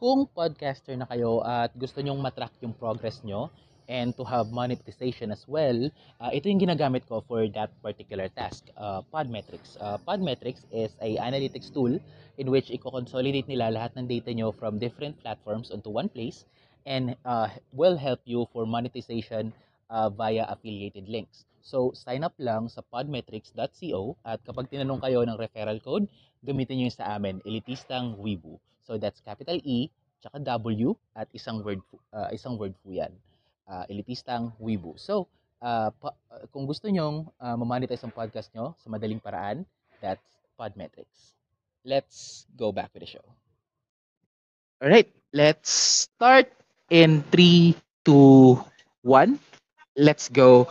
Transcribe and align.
kung 0.00 0.24
podcaster 0.32 0.96
na 0.96 1.04
kayo 1.04 1.44
at 1.44 1.76
gusto 1.76 2.00
nyong 2.00 2.24
matrack 2.24 2.56
yung 2.64 2.72
progress 2.72 3.20
nyo 3.20 3.52
and 3.84 4.16
to 4.16 4.24
have 4.24 4.48
monetization 4.48 5.28
as 5.28 5.44
well, 5.44 5.76
uh, 6.24 6.32
ito 6.32 6.48
yung 6.48 6.64
ginagamit 6.64 7.04
ko 7.04 7.20
for 7.20 7.44
that 7.52 7.68
particular 7.84 8.32
task, 8.32 8.64
uh, 8.80 9.04
Podmetrics. 9.12 9.76
Uh, 9.76 10.00
Podmetrics 10.00 10.64
is 10.72 10.96
a 11.04 11.20
analytics 11.20 11.68
tool 11.68 12.00
in 12.40 12.48
which 12.48 12.72
i-consolidate 12.72 13.44
nila 13.44 13.68
lahat 13.68 13.92
ng 14.00 14.08
data 14.08 14.32
nyo 14.32 14.56
from 14.56 14.80
different 14.80 15.20
platforms 15.20 15.68
onto 15.68 15.92
one 15.92 16.08
place 16.08 16.48
and 16.88 17.12
uh, 17.28 17.52
will 17.76 18.00
help 18.00 18.24
you 18.24 18.48
for 18.56 18.64
monetization 18.64 19.52
uh, 19.92 20.08
via 20.08 20.48
affiliated 20.48 21.12
links. 21.12 21.44
So, 21.60 21.92
sign 21.92 22.24
up 22.24 22.32
lang 22.40 22.72
sa 22.72 22.80
podmetrics.co 22.80 24.16
at 24.24 24.40
kapag 24.48 24.72
tinanong 24.72 25.04
kayo 25.04 25.20
ng 25.28 25.36
referral 25.36 25.76
code, 25.84 26.08
gamitin 26.40 26.80
nyo 26.80 26.86
yung 26.88 26.96
sa 26.96 27.20
amin, 27.20 27.44
Elitistang 27.44 28.16
Weibo. 28.16 28.56
So 28.90 28.98
that's 28.98 29.22
capital 29.22 29.54
E, 29.62 29.86
tsaka 30.18 30.42
W, 30.42 30.98
at 31.14 31.30
isang 31.30 31.62
word, 31.62 31.78
uh, 32.10 32.26
isang 32.34 32.58
word 32.58 32.74
po 32.82 32.90
yan. 32.90 33.14
Uh, 33.70 33.86
elitistang 33.86 34.50
Weibo. 34.58 34.98
So, 34.98 35.30
uh, 35.62 35.94
pa, 35.94 36.10
uh, 36.26 36.42
kung 36.50 36.66
gusto 36.66 36.90
nyong 36.90 37.30
uh, 37.38 37.54
mamonetize 37.54 38.02
ang 38.02 38.10
podcast 38.10 38.50
nyo 38.50 38.74
sa 38.82 38.90
madaling 38.90 39.22
paraan, 39.22 39.62
that's 40.02 40.26
Podmetrics. 40.58 41.38
Let's 41.86 42.50
go 42.58 42.74
back 42.74 42.90
to 42.90 42.98
the 42.98 43.06
show. 43.06 43.22
All 44.82 44.90
right, 44.90 45.06
let's 45.30 45.70
start 46.10 46.50
in 46.90 47.22
3, 47.30 47.78
2, 48.02 48.58
1. 49.06 49.38
Let's 49.94 50.26
go. 50.26 50.66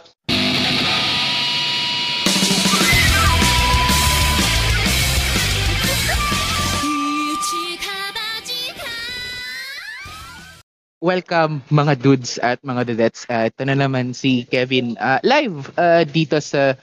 Welcome 10.99 11.63
mga 11.71 12.03
dudes 12.03 12.35
at 12.43 12.59
mga 12.59 12.91
dudettes. 12.91 13.23
Uh, 13.31 13.47
ito 13.47 13.63
na 13.63 13.71
naman 13.71 14.11
si 14.11 14.43
Kevin 14.43 14.99
uh, 14.99 15.23
live 15.23 15.71
uh, 15.79 16.03
dito 16.03 16.43
sa 16.43 16.75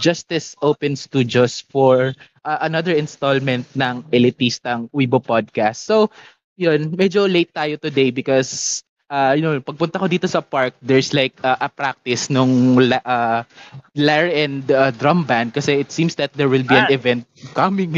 Justice 0.00 0.56
Open 0.64 0.96
Studios 0.96 1.60
for 1.68 2.16
uh, 2.48 2.58
another 2.64 2.96
installment 2.96 3.68
ng 3.76 4.08
Elitistang 4.08 4.88
Weibo 4.96 5.20
Podcast. 5.20 5.84
So, 5.84 6.08
yun, 6.56 6.96
medyo 6.96 7.28
late 7.28 7.52
tayo 7.52 7.76
today 7.76 8.08
because 8.08 8.80
uh, 9.12 9.36
you 9.36 9.44
know, 9.44 9.60
pagpunta 9.60 10.00
ko 10.00 10.08
dito 10.08 10.24
sa 10.24 10.40
park, 10.40 10.72
there's 10.80 11.12
like 11.12 11.36
uh, 11.44 11.60
a 11.60 11.68
practice 11.68 12.32
nung 12.32 12.80
uh, 12.80 13.44
lyre 13.92 14.32
and 14.32 14.64
uh, 14.72 14.96
drum 14.96 15.28
band 15.28 15.52
kasi 15.52 15.76
it 15.84 15.92
seems 15.92 16.16
that 16.16 16.32
there 16.40 16.48
will 16.48 16.64
be 16.64 16.72
an 16.72 16.88
ah. 16.88 16.96
event 16.96 17.28
coming 17.52 17.92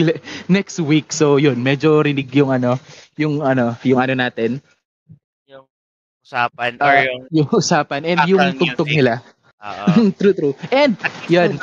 next 0.51 0.83
week. 0.83 1.15
So, 1.15 1.39
yun, 1.39 1.63
medyo 1.63 2.03
rinig 2.03 2.35
yung 2.35 2.51
ano, 2.51 2.83
yung 3.15 3.39
ano, 3.39 3.79
yung 3.87 4.03
ano 4.03 4.19
natin, 4.19 4.59
usapan 6.31 6.79
or 6.79 6.95
uh, 6.95 7.03
yung 7.03 7.23
yung 7.35 7.49
usapan 7.51 8.07
and 8.07 8.21
yung 8.31 8.55
tugtog 8.55 8.87
music. 8.87 9.03
nila. 9.03 9.15
Oo. 9.67 9.87
true, 10.19 10.35
true. 10.35 10.55
And 10.71 10.95
yun. 11.27 11.59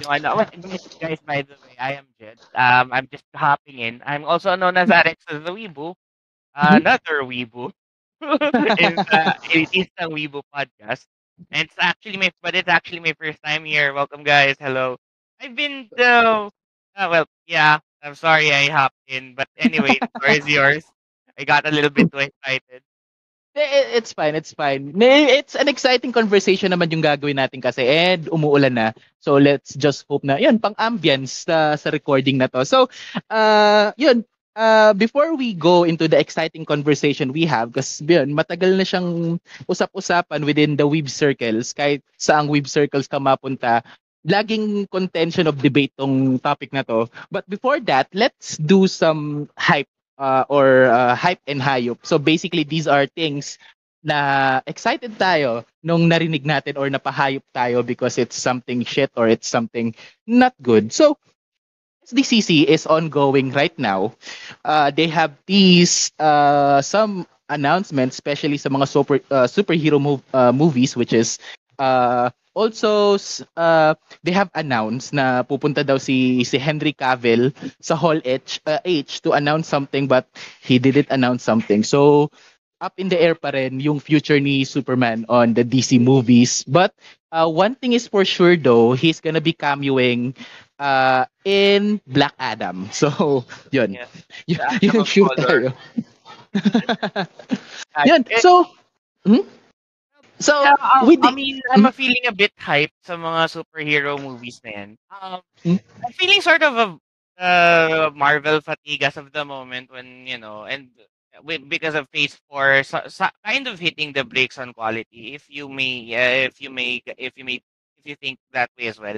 Yung 0.00 0.10
ano, 0.10 0.28
well, 0.40 0.50
guys, 0.98 1.20
by 1.22 1.44
the 1.44 1.54
way, 1.60 1.76
I 1.76 2.00
am 2.00 2.08
Jed. 2.16 2.40
Um, 2.56 2.90
I'm 2.90 3.06
just 3.12 3.28
hopping 3.36 3.78
in. 3.78 4.00
I'm 4.08 4.24
also 4.24 4.56
known 4.56 4.80
as 4.80 4.90
Alex 4.90 5.22
the 5.28 5.52
Weebu. 5.52 5.94
Uh, 6.56 6.80
another 6.80 7.22
Weebu. 7.22 7.70
in 8.24 8.96
the 8.96 9.22
Elitistang 9.52 10.16
Weebu 10.16 10.40
podcast. 10.48 11.04
And 11.50 11.68
it's 11.68 11.76
actually 11.78 12.16
my, 12.16 12.30
but 12.42 12.54
it's 12.54 12.68
actually 12.70 13.00
my 13.00 13.12
first 13.20 13.38
time 13.44 13.64
here. 13.64 13.92
Welcome, 13.92 14.24
guys. 14.24 14.56
Hello. 14.58 14.96
I've 15.40 15.54
been 15.54 15.90
to, 15.98 16.48
uh, 16.96 17.08
well, 17.10 17.26
yeah, 17.46 17.78
I'm 18.02 18.14
sorry 18.14 18.52
I 18.52 18.70
hopped 18.70 18.96
in. 19.06 19.34
But 19.34 19.48
anyway, 19.58 19.98
the 20.00 20.30
is 20.30 20.48
yours. 20.48 20.84
I 21.36 21.44
got 21.44 21.66
a 21.66 21.70
little 21.70 21.90
bit 21.90 22.10
too 22.10 22.18
excited. 22.18 22.82
It's 23.54 24.12
fine, 24.12 24.34
it's 24.34 24.52
fine. 24.52 24.90
It's 24.98 25.54
an 25.54 25.70
exciting 25.70 26.10
conversation 26.10 26.74
naman 26.74 26.90
yung 26.90 27.06
gagawin 27.06 27.38
natin 27.38 27.62
kasi 27.62 27.86
and 27.86 28.26
umuulan 28.26 28.74
na. 28.74 28.90
So 29.22 29.38
let's 29.38 29.78
just 29.78 30.02
hope 30.10 30.26
na, 30.26 30.42
yun, 30.42 30.58
pang 30.58 30.74
ambience 30.74 31.46
sa, 31.46 31.78
sa 31.78 31.94
recording 31.94 32.42
na 32.42 32.50
to. 32.50 32.66
So, 32.66 32.90
uh, 33.30 33.94
yun, 33.94 34.26
uh, 34.58 34.90
before 34.98 35.38
we 35.38 35.54
go 35.54 35.86
into 35.86 36.10
the 36.10 36.18
exciting 36.18 36.66
conversation 36.66 37.30
we 37.30 37.46
have, 37.46 37.70
kasi 37.70 38.02
yun, 38.02 38.34
matagal 38.34 38.74
na 38.74 38.82
siyang 38.82 39.38
usap-usapan 39.70 40.42
within 40.42 40.74
the 40.74 40.82
weeb 40.90 41.06
circles, 41.06 41.70
kahit 41.70 42.02
saang 42.18 42.50
weeb 42.50 42.66
circles 42.66 43.06
ka 43.06 43.22
mapunta, 43.22 43.86
laging 44.26 44.90
contention 44.90 45.46
of 45.46 45.62
debate 45.62 45.94
tong 45.94 46.42
topic 46.42 46.74
na 46.74 46.82
to. 46.82 47.06
But 47.30 47.46
before 47.46 47.78
that, 47.86 48.10
let's 48.10 48.58
do 48.58 48.90
some 48.90 49.46
hype 49.54 49.86
uh, 50.18 50.44
or 50.48 50.86
uh, 50.86 51.14
hype 51.14 51.40
and 51.46 51.60
hayop. 51.60 51.98
So 52.02 52.18
basically, 52.18 52.64
these 52.64 52.86
are 52.86 53.06
things 53.06 53.58
na 54.04 54.60
excited 54.68 55.16
tayo 55.16 55.64
nung 55.80 56.04
narinig 56.12 56.44
natin 56.44 56.76
or 56.76 56.92
napahayop 56.92 57.42
tayo 57.56 57.80
because 57.80 58.20
it's 58.20 58.36
something 58.36 58.84
shit 58.84 59.08
or 59.16 59.28
it's 59.28 59.48
something 59.48 59.96
not 60.28 60.52
good. 60.60 60.92
So, 60.92 61.16
SDCC 62.04 62.68
is 62.68 62.84
ongoing 62.86 63.50
right 63.56 63.72
now. 63.80 64.12
Uh, 64.64 64.92
they 64.92 65.08
have 65.08 65.32
these 65.48 66.12
uh, 66.20 66.84
some 66.84 67.24
announcements, 67.48 68.20
especially 68.20 68.60
sa 68.60 68.68
mga 68.68 68.86
super 68.88 69.16
uh, 69.32 69.48
superhero 69.48 69.96
mov- 69.96 70.24
uh, 70.36 70.52
movies, 70.52 70.96
which 70.96 71.16
is 71.16 71.40
uh, 71.80 72.28
also 72.54 73.18
uh, 73.58 73.94
they 74.22 74.32
have 74.32 74.50
announced 74.54 75.12
na 75.12 75.42
pupunta 75.44 75.84
daw 75.84 75.98
si 76.00 76.42
si 76.46 76.56
Henry 76.58 76.94
Cavill 76.94 77.52
sa 77.82 77.94
Hall 77.98 78.22
H, 78.24 78.58
uh, 78.66 78.80
H 78.86 79.20
to 79.26 79.34
announce 79.36 79.68
something 79.68 80.06
but 80.08 80.26
he 80.62 80.78
didn't 80.78 81.10
announce 81.10 81.42
something. 81.44 81.82
So 81.84 82.30
up 82.80 82.94
in 82.98 83.08
the 83.08 83.18
air 83.20 83.34
pa 83.34 83.50
rin 83.54 83.80
yung 83.80 84.00
future 84.00 84.38
ni 84.40 84.64
Superman 84.64 85.24
on 85.28 85.54
the 85.54 85.64
DC 85.64 85.98
movies. 85.98 86.64
But 86.66 86.94
uh, 87.32 87.48
one 87.48 87.74
thing 87.76 87.92
is 87.92 88.06
for 88.08 88.24
sure 88.24 88.56
though, 88.56 88.92
he's 88.94 89.20
gonna 89.20 89.40
be 89.44 89.52
cameoing 89.54 90.36
uh, 90.78 91.26
in 91.44 92.00
Black 92.06 92.34
Adam. 92.38 92.88
So, 92.94 93.44
yun. 93.70 93.98
Yeah. 93.98 94.08
Y- 94.48 94.60
yun 94.82 95.04
yung 95.04 95.30
tayo. 95.36 95.72
yun. 98.04 98.24
So, 98.36 98.66
hmm? 99.24 99.44
So, 100.44 100.60
yeah, 100.60 100.76
um, 100.76 101.08
we 101.08 101.16
I 101.22 101.32
mean, 101.32 101.56
I'm 101.72 101.88
hmm? 101.88 101.96
feeling 101.96 102.28
a 102.28 102.32
bit 102.36 102.52
hype 102.60 102.92
sa 103.00 103.16
mga 103.16 103.48
superhero 103.48 104.20
movies 104.20 104.60
na 104.60 104.70
yan. 104.76 104.90
Um, 105.08 105.40
hmm? 105.64 105.80
I'm 106.04 106.12
feeling 106.12 106.44
sort 106.44 106.60
of 106.60 106.76
a 106.76 106.88
uh, 107.40 108.10
Marvel 108.12 108.60
fatigue 108.60 109.08
as 109.08 109.16
of 109.16 109.32
the 109.32 109.40
moment 109.40 109.88
when, 109.88 110.28
you 110.28 110.36
know, 110.36 110.68
and 110.68 110.92
with, 111.42 111.64
because 111.64 111.96
of 111.96 112.12
Phase 112.12 112.36
4, 112.52 112.84
so, 112.84 113.00
so, 113.08 113.24
kind 113.40 113.64
of 113.66 113.80
hitting 113.80 114.12
the 114.12 114.22
brakes 114.22 114.60
on 114.60 114.76
quality, 114.76 115.32
if 115.32 115.48
you 115.48 115.64
may, 115.64 116.12
uh, 116.12 116.52
if 116.52 116.60
you 116.60 116.68
may, 116.68 117.00
if 117.16 117.32
you 117.40 117.44
may, 117.48 117.64
if 117.96 118.04
you 118.04 118.14
think 118.20 118.36
that 118.52 118.68
way 118.76 118.92
as 118.92 119.00
well. 119.00 119.16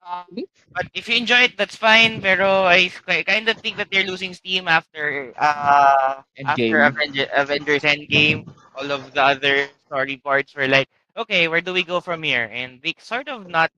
Um, 0.00 0.44
but 0.72 0.86
if 0.94 1.08
you 1.08 1.16
enjoy 1.16 1.52
it, 1.52 1.56
that's 1.56 1.76
fine. 1.76 2.20
Pero 2.20 2.64
I, 2.64 2.88
kind 3.26 3.48
of 3.48 3.56
think 3.58 3.76
that 3.76 3.88
they're 3.92 4.06
losing 4.06 4.32
steam 4.34 4.66
after 4.66 5.32
uh, 5.36 6.22
after 6.46 6.82
Avenger, 6.82 7.26
Avengers 7.36 7.82
Endgame. 7.82 8.48
All 8.76 8.90
of 8.90 9.12
the 9.12 9.22
other 9.22 9.68
story 9.86 10.16
parts 10.16 10.54
were 10.54 10.68
like, 10.68 10.88
okay, 11.16 11.48
where 11.48 11.60
do 11.60 11.72
we 11.72 11.84
go 11.84 12.00
from 12.00 12.22
here? 12.22 12.48
And 12.50 12.80
they 12.82 12.94
sort 12.98 13.28
of 13.28 13.46
not 13.46 13.70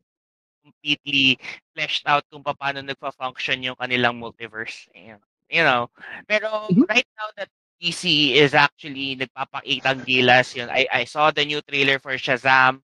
completely 0.63 1.39
fleshed 1.75 2.07
out 2.07 2.23
kung 2.31 2.47
paano 2.47 2.87
nagfa-function 2.87 3.67
yung 3.67 3.77
kanilang 3.77 4.23
multiverse. 4.23 4.87
You 4.95 5.65
know, 5.67 5.91
pero 6.31 6.71
mm-hmm. 6.71 6.87
right 6.89 7.09
now 7.19 7.29
that 7.37 7.51
DC 7.83 8.39
is 8.39 8.55
actually 8.55 9.19
nagpapakitang 9.19 10.07
gilas 10.07 10.55
yun. 10.55 10.71
I, 10.71 10.87
I 10.93 11.05
saw 11.05 11.35
the 11.35 11.45
new 11.45 11.61
trailer 11.67 11.99
for 11.99 12.15
Shazam. 12.15 12.81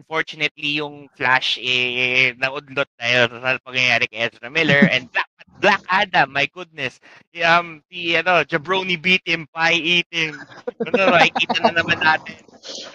Unfortunately, 0.00 0.80
yung 0.80 1.08
Flash, 1.12 1.60
eh, 1.60 2.32
naudlot 2.40 2.88
tayo 2.96 3.28
sa 3.36 3.60
pangyayari 3.60 4.08
kay 4.08 4.26
Ezra 4.32 4.48
Miller. 4.48 4.88
And 4.88 5.12
Black, 5.12 5.30
Black 5.60 5.82
Adam, 5.92 6.32
my 6.32 6.48
goodness. 6.48 7.00
Um, 7.44 7.84
si, 7.92 8.16
ano, 8.16 8.42
Jabroni 8.48 8.96
beat 9.00 9.24
him, 9.28 9.46
pie 9.52 9.76
eating. 9.78 10.46
Ano, 10.88 11.10
makikita 11.14 11.60
na 11.60 11.72
naman 11.76 12.00
natin. 12.00 12.40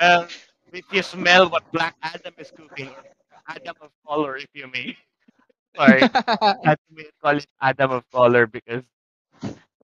Um, 0.02 0.26
if 0.74 0.86
you 0.92 1.04
smell 1.06 1.50
what 1.50 1.64
Black 1.72 1.96
Adam 2.04 2.34
is 2.42 2.52
cooking, 2.52 2.92
or 2.98 3.06
Adam 3.48 3.76
of 3.82 3.92
color, 4.08 4.38
if 4.38 4.50
you 4.54 4.68
may. 4.68 4.98
Sorry. 5.78 6.10
I 6.66 6.76
may 6.92 7.10
call 7.22 7.38
it 7.38 7.48
Adam 7.62 7.92
of 7.92 8.04
color 8.12 8.48
because 8.48 8.84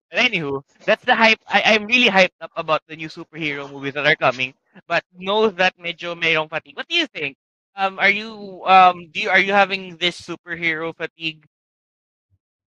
but 0.10 0.20
anywho, 0.20 0.62
that's 0.86 1.04
the 1.06 1.16
hype. 1.16 1.40
I, 1.48 1.62
I'm 1.74 1.86
really 1.86 2.10
hyped 2.10 2.38
up 2.42 2.52
about 2.56 2.82
the 2.88 2.96
new 2.96 3.08
superhero 3.10 3.70
movies 3.70 3.94
that 3.94 4.06
are 4.06 4.16
coming 4.16 4.54
but 4.88 5.04
know 5.14 5.50
that 5.50 5.78
medyo 5.78 6.16
mayroong 6.20 6.50
fatigue. 6.50 6.76
What 6.78 6.88
do 6.88 6.96
you 6.96 7.08
think? 7.08 7.38
Um, 7.76 8.00
are 8.00 8.10
you 8.10 8.64
um 8.66 9.10
do 9.12 9.22
you, 9.22 9.30
are 9.30 9.40
you 9.40 9.54
having 9.54 9.98
this 9.98 10.20
superhero 10.22 10.96
fatigue? 10.96 11.46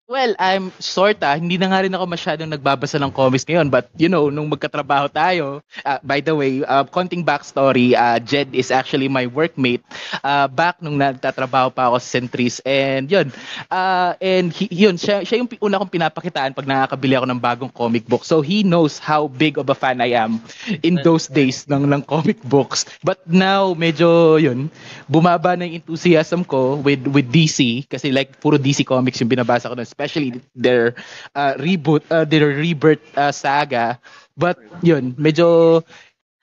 Well, 0.05 0.37
I'm 0.37 0.69
sorta, 0.85 1.33
hindi 1.33 1.57
na 1.57 1.73
nga 1.73 1.81
rin 1.81 1.97
ako 1.97 2.05
masyadong 2.05 2.53
nagbabasa 2.53 3.01
ng 3.01 3.09
comics 3.09 3.49
ngayon. 3.49 3.73
But, 3.73 3.89
you 3.97 4.13
know, 4.13 4.29
nung 4.29 4.53
magkatrabaho 4.53 5.09
tayo, 5.09 5.65
uh, 5.81 5.97
by 6.05 6.21
the 6.21 6.37
way, 6.37 6.61
uh, 6.61 6.85
konting 6.85 7.25
backstory, 7.25 7.97
uh, 7.97 8.21
Jed 8.21 8.53
is 8.53 8.69
actually 8.69 9.09
my 9.09 9.25
workmate 9.25 9.81
uh, 10.21 10.45
back 10.45 10.77
nung 10.85 11.01
nagtatrabaho 11.01 11.73
pa 11.73 11.89
ako 11.89 12.05
sa 12.05 12.21
Centris. 12.21 12.61
And 12.69 13.09
yun, 13.09 13.33
uh, 13.73 14.13
and 14.21 14.53
he, 14.53 14.69
yun, 14.69 15.01
siya, 15.01 15.25
siya 15.25 15.41
yung 15.41 15.49
una 15.65 15.81
kong 15.81 15.97
pinapakitaan 15.97 16.53
pag 16.53 16.69
nakakabili 16.69 17.17
ako 17.17 17.25
ng 17.25 17.41
bagong 17.41 17.73
comic 17.73 18.05
book. 18.05 18.29
So, 18.29 18.45
he 18.45 18.61
knows 18.61 19.01
how 19.01 19.33
big 19.33 19.57
of 19.57 19.73
a 19.73 19.77
fan 19.79 20.05
I 20.05 20.13
am 20.13 20.37
in 20.85 21.01
those 21.01 21.33
days 21.33 21.65
ng, 21.65 21.89
ng 21.89 22.05
comic 22.05 22.45
books. 22.45 22.85
But 23.01 23.25
now, 23.25 23.73
medyo, 23.73 24.37
yun, 24.37 24.69
bumaba 25.09 25.57
na 25.57 25.65
yung 25.65 25.81
enthusiasm 25.81 26.45
ko 26.45 26.77
with, 26.85 27.09
with 27.09 27.33
DC. 27.33 27.89
Kasi 27.89 28.13
like, 28.13 28.37
puro 28.45 28.61
DC 28.61 28.85
comics 28.85 29.17
yung 29.25 29.33
binabasa 29.33 29.73
ko 29.73 29.81
na 29.81 29.94
especially 29.95 30.43
their 30.55 30.95
uh, 31.35 31.55
reboot, 31.63 32.03
uh, 32.11 32.25
their 32.27 32.49
rebirth 32.51 33.03
uh, 33.17 33.31
saga. 33.33 33.99
But 34.37 34.59
yun, 34.83 35.15
medyo 35.15 35.83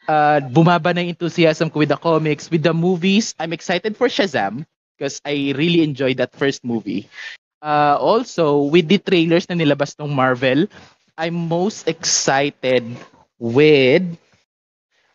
uh, 0.07 0.39
bumaba 0.41 0.93
na 0.95 1.01
enthusiasm 1.05 1.69
ko 1.69 1.79
with 1.83 1.89
the 1.91 1.99
comics. 1.99 2.49
With 2.49 2.63
the 2.63 2.73
movies, 2.73 3.35
I'm 3.39 3.53
excited 3.53 3.97
for 3.97 4.07
Shazam 4.07 4.65
because 4.97 5.21
I 5.25 5.53
really 5.57 5.83
enjoyed 5.83 6.17
that 6.17 6.35
first 6.35 6.63
movie. 6.65 7.09
Uh, 7.61 7.97
also, 7.99 8.63
with 8.71 8.87
the 8.87 8.97
trailers 8.99 9.49
na 9.49 9.55
nilabas 9.55 9.95
ng 9.99 10.09
Marvel, 10.13 10.67
I'm 11.17 11.35
most 11.35 11.87
excited 11.87 12.85
with 13.39 14.03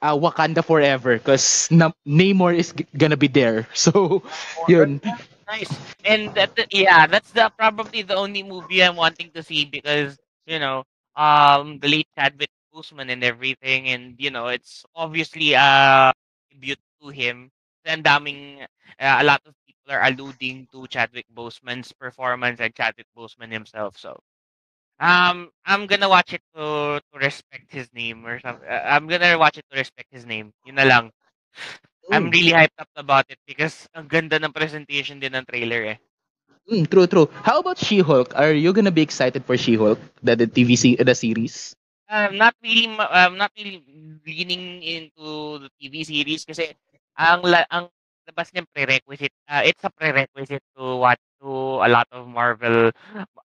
uh, 0.03 0.17
Wakanda 0.17 0.65
Forever 0.65 1.17
because 1.17 1.69
Namor 2.07 2.55
is 2.57 2.73
gonna 2.97 3.17
be 3.17 3.29
there. 3.29 3.67
So, 3.75 4.23
yun. 4.67 5.01
Nice. 5.47 5.79
And 6.05 6.35
that, 6.35 6.53
yeah, 6.73 7.07
that's 7.07 7.31
the 7.33 7.51
probably 7.57 8.03
the 8.03 8.15
only 8.17 8.43
movie 8.43 8.83
I'm 8.83 8.97
wanting 8.97 9.31
to 9.33 9.43
see 9.43 9.65
because 9.65 10.19
you 10.47 10.59
know, 10.59 10.85
um, 11.17 11.79
the 11.79 11.89
late 11.89 12.09
Chadwick 12.19 12.51
Boseman 12.75 13.11
and 13.13 13.23
everything, 13.25 13.89
and 13.89 14.15
you 14.19 14.31
know, 14.31 14.49
it's 14.49 14.85
obviously 14.95 15.53
a 15.55 16.13
tribute 16.51 16.81
to 17.03 17.09
him. 17.09 17.51
And 17.85 18.03
daming 18.05 18.63
uh, 18.99 19.19
a 19.21 19.25
lot 19.25 19.41
of 19.47 19.55
people 19.67 19.93
are 19.95 20.03
alluding 20.03 20.67
to 20.73 20.87
Chadwick 20.89 21.27
Boseman's 21.33 21.93
performance 21.93 22.59
and 22.61 22.75
Chadwick 22.75 23.07
Boseman 23.17 23.53
himself. 23.53 23.97
So, 23.99 24.19
um, 25.01 25.51
I'm 25.67 25.87
gonna 25.87 26.09
watch 26.09 26.33
it 26.35 26.43
to 26.57 27.01
to 27.01 27.19
respect 27.19 27.73
his 27.73 27.93
name 27.95 28.27
or 28.27 28.41
something. 28.41 28.69
Uh, 28.69 28.83
I'm 28.85 29.07
gonna 29.09 29.39
watch 29.39 29.59
it 29.59 29.65
to 29.73 29.79
respect 29.79 30.09
his 30.13 30.27
name. 30.27 30.53
Yun 30.65 30.77
na 30.77 30.85
lang. 30.85 31.13
I'm 32.11 32.31
really 32.31 32.53
hyped 32.55 32.79
up 32.79 32.91
about 32.97 33.27
it 33.29 33.39
because 33.47 33.89
ang 33.95 34.07
ganda 34.07 34.39
ng 34.39 34.55
presentation 34.55 35.19
din 35.19 35.35
ng 35.35 35.45
trailer 35.47 35.97
eh. 35.97 35.99
Mm, 36.71 36.91
true, 36.91 37.07
true. 37.07 37.29
How 37.47 37.61
about 37.61 37.79
She-Hulk? 37.79 38.35
Are 38.35 38.53
you 38.53 38.73
gonna 38.73 38.91
be 38.91 39.03
excited 39.03 39.45
for 39.45 39.57
She-Hulk, 39.57 39.99
the, 40.23 40.35
the 40.37 40.47
TV 40.47 40.77
se- 40.77 40.99
the 40.99 41.15
series? 41.15 41.75
Um, 42.09 42.39
not 42.39 42.55
really, 42.63 42.87
um, 42.99 43.37
not 43.39 43.51
really 43.59 43.83
leaning 44.27 44.83
into 44.83 45.59
the 45.59 45.69
TV 45.79 46.05
series 46.07 46.43
kasi 46.47 46.71
ang 47.19 47.43
la- 47.43 47.67
ang 47.71 47.91
labas 48.27 48.51
niya 48.55 48.67
prerequisite. 48.71 49.35
Uh, 49.47 49.63
it's 49.67 49.83
a 49.83 49.91
prerequisite 49.91 50.63
to 50.79 50.99
watch 51.03 51.23
to 51.43 51.83
a 51.83 51.89
lot 51.91 52.07
of 52.11 52.27
Marvel. 52.27 52.91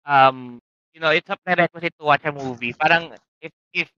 Um, 0.04 0.60
you 0.92 1.00
know, 1.00 1.12
it's 1.12 1.28
a 1.28 1.36
prerequisite 1.40 1.96
to 2.00 2.04
watch 2.04 2.24
a 2.24 2.32
movie. 2.32 2.72
Parang 2.76 3.12
if 3.40 3.52
if 3.72 3.88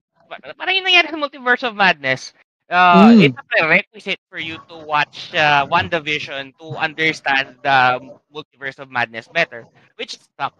parang 0.59 0.75
yung 0.75 0.87
nangyari 0.87 1.11
sa 1.11 1.19
Multiverse 1.19 1.63
of 1.67 1.75
Madness. 1.75 2.31
Uh, 2.73 3.13
mm. 3.13 3.21
It's 3.21 3.37
a 3.37 3.45
prerequisite 3.53 4.21
for 4.29 4.39
you 4.41 4.57
to 4.69 4.77
watch 4.81 5.33
uh, 5.35 5.67
WandaVision 5.69 6.57
to 6.57 6.77
understand 6.81 7.61
the 7.61 8.01
Multiverse 8.33 8.79
of 8.79 8.89
Madness 8.89 9.29
better, 9.29 9.67
which 9.97 10.17
stuck. 10.17 10.55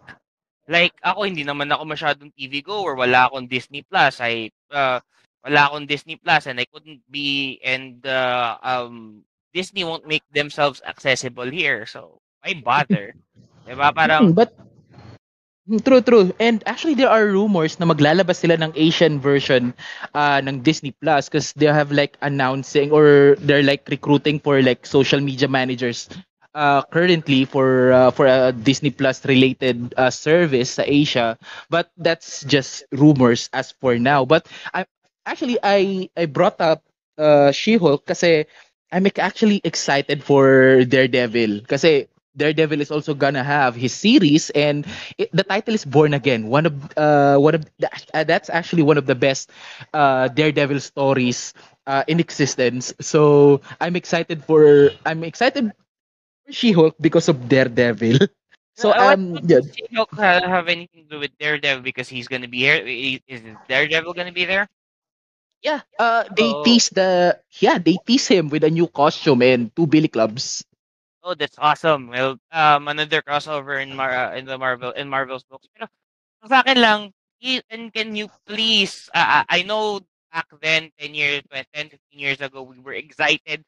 Like, 0.68 0.94
ako, 1.02 1.26
hindi 1.26 1.44
naman 1.44 1.74
ako 1.74 1.84
masyadong 1.90 2.30
TV 2.38 2.62
goer. 2.62 2.94
Wala 2.94 3.28
akong 3.28 3.50
Disney 3.50 3.82
Plus. 3.82 4.20
I, 4.22 4.50
uh, 4.70 5.00
wala 5.44 5.60
akong 5.68 5.86
Disney 5.90 6.16
Plus 6.16 6.46
and 6.46 6.60
I 6.60 6.66
couldn't 6.70 7.02
be, 7.10 7.58
and 7.64 8.06
uh, 8.06 8.56
um, 8.62 9.24
Disney 9.52 9.84
won't 9.84 10.06
make 10.06 10.24
themselves 10.32 10.80
accessible 10.86 11.50
here. 11.50 11.86
So, 11.86 12.20
why 12.44 12.54
bother? 12.62 13.14
diba? 13.66 13.90
Parang, 13.94 14.30
hmm, 14.30 14.32
but 14.32 14.50
Hmm, 14.58 14.73
true, 15.84 16.00
true. 16.02 16.32
And 16.38 16.62
actually, 16.66 16.94
there 16.94 17.08
are 17.08 17.24
rumors 17.26 17.80
na 17.80 17.86
maglalabas 17.86 18.44
sila 18.44 18.60
ng 18.60 18.72
Asian 18.76 19.16
version 19.20 19.72
uh, 20.12 20.40
ng 20.44 20.60
Disney 20.60 20.92
Plus 20.92 21.28
because 21.28 21.52
they 21.56 21.66
have 21.66 21.92
like 21.92 22.16
announcing 22.20 22.92
or 22.92 23.36
they're 23.40 23.64
like 23.64 23.88
recruiting 23.88 24.38
for 24.40 24.60
like 24.60 24.84
social 24.84 25.20
media 25.20 25.48
managers 25.48 26.08
uh, 26.54 26.82
currently 26.92 27.44
for 27.48 27.92
uh, 27.92 28.10
for 28.12 28.26
a 28.28 28.52
Disney 28.52 28.90
Plus 28.92 29.24
related 29.24 29.94
uh, 29.96 30.10
service 30.12 30.76
sa 30.76 30.84
Asia. 30.84 31.38
But 31.72 31.88
that's 31.96 32.44
just 32.44 32.84
rumors 32.92 33.48
as 33.56 33.72
for 33.80 33.96
now. 33.96 34.24
But 34.28 34.44
I 34.76 34.84
actually 35.24 35.56
I 35.64 36.10
I 36.12 36.28
brought 36.28 36.60
up 36.60 36.84
uh, 37.16 37.52
She-Hulk 37.56 38.04
kasi 38.04 38.44
I'm 38.92 39.08
actually 39.16 39.64
excited 39.64 40.22
for 40.22 40.84
Daredevil 40.84 41.64
kasi 41.66 42.06
Daredevil 42.36 42.80
is 42.80 42.90
also 42.90 43.14
gonna 43.14 43.42
have 43.44 43.74
his 43.74 43.92
series, 43.94 44.50
and 44.50 44.86
it, 45.18 45.30
the 45.32 45.42
title 45.44 45.74
is 45.74 45.84
Born 45.84 46.14
Again. 46.14 46.48
One 46.48 46.66
of 46.66 46.74
uh, 46.96 47.36
one 47.38 47.54
of 47.54 47.64
the, 47.78 47.88
uh, 48.14 48.24
that's 48.24 48.48
actually 48.50 48.82
one 48.82 48.98
of 48.98 49.06
the 49.06 49.14
best 49.14 49.50
uh, 49.92 50.28
Daredevil 50.28 50.80
stories 50.80 51.54
uh, 51.86 52.04
in 52.06 52.20
existence. 52.20 52.92
So 53.00 53.60
I'm 53.80 53.96
excited 53.96 54.44
for 54.44 54.90
I'm 55.06 55.24
excited 55.24 55.72
for 56.46 56.52
She-Hulk 56.52 56.96
because 57.00 57.28
of 57.28 57.48
Daredevil. 57.48 58.18
So 58.76 58.90
uh, 58.90 59.14
um, 59.14 59.38
yeah. 59.46 59.60
She-Hulk 59.74 60.10
have 60.18 60.68
anything 60.68 61.04
to 61.04 61.08
do 61.08 61.18
with 61.20 61.36
Daredevil 61.38 61.82
because 61.82 62.08
he's 62.08 62.28
gonna 62.28 62.48
be 62.48 62.58
here? 62.58 62.76
Is 63.26 63.42
Daredevil 63.68 64.12
gonna 64.14 64.32
be 64.32 64.44
there? 64.44 64.68
Yeah, 65.62 65.80
uh, 65.98 66.24
they 66.36 66.54
oh. 66.54 66.62
tease 66.62 66.88
the 66.90 67.38
yeah 67.60 67.78
they 67.78 67.96
tease 68.06 68.26
him 68.28 68.48
with 68.48 68.64
a 68.64 68.70
new 68.70 68.86
costume 68.88 69.42
and 69.42 69.74
two 69.74 69.86
billy 69.86 70.08
clubs. 70.08 70.64
Oh, 71.24 71.34
that's 71.34 71.56
awesome. 71.58 72.08
Well, 72.08 72.36
um, 72.52 72.88
another 72.88 73.22
crossover 73.22 73.80
in 73.82 73.96
Mar 73.96 74.12
uh, 74.12 74.36
in 74.36 74.44
the 74.44 74.58
Marvel 74.58 74.92
in 74.92 75.08
Marvel's 75.08 75.44
books. 75.48 75.66
Pero 75.72 75.88
sa 76.44 76.60
akin 76.60 76.78
lang, 76.84 77.00
and 77.72 77.88
can 77.88 78.12
you 78.12 78.28
please, 78.44 79.08
uh, 79.16 79.42
I 79.48 79.64
know 79.64 80.04
back 80.28 80.52
then, 80.60 80.92
10 81.00 81.16
years, 81.16 81.40
10, 81.48 81.64
15 81.72 81.96
years 82.12 82.40
ago, 82.44 82.60
we 82.62 82.76
were 82.78 82.92
excited 82.92 83.64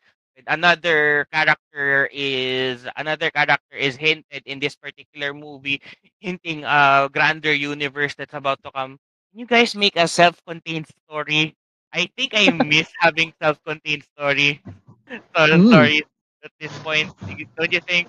another 0.46 1.26
character 1.32 2.08
is 2.12 2.86
another 2.96 3.30
character 3.30 3.76
is 3.76 3.96
hinted 3.96 4.42
in 4.44 4.60
this 4.60 4.76
particular 4.76 5.32
movie 5.32 5.80
hinting 6.20 6.64
a 6.64 7.08
grander 7.12 7.54
universe 7.54 8.14
that's 8.14 8.34
about 8.34 8.60
to 8.62 8.70
come 8.72 8.98
can 9.32 9.40
you 9.40 9.46
guys 9.46 9.74
make 9.74 9.96
a 9.96 10.06
self-contained 10.06 10.86
story 11.04 11.56
i 11.92 12.04
think 12.16 12.36
i 12.36 12.50
miss 12.50 12.92
having 13.00 13.32
self-contained 13.40 14.04
story 14.12 14.60
so, 15.08 15.40
mm. 15.48 15.68
stories 15.68 16.04
at 16.46 16.54
this 16.62 16.72
point. 16.80 17.10
Don't 17.58 17.72
you 17.74 17.82
think? 17.82 18.08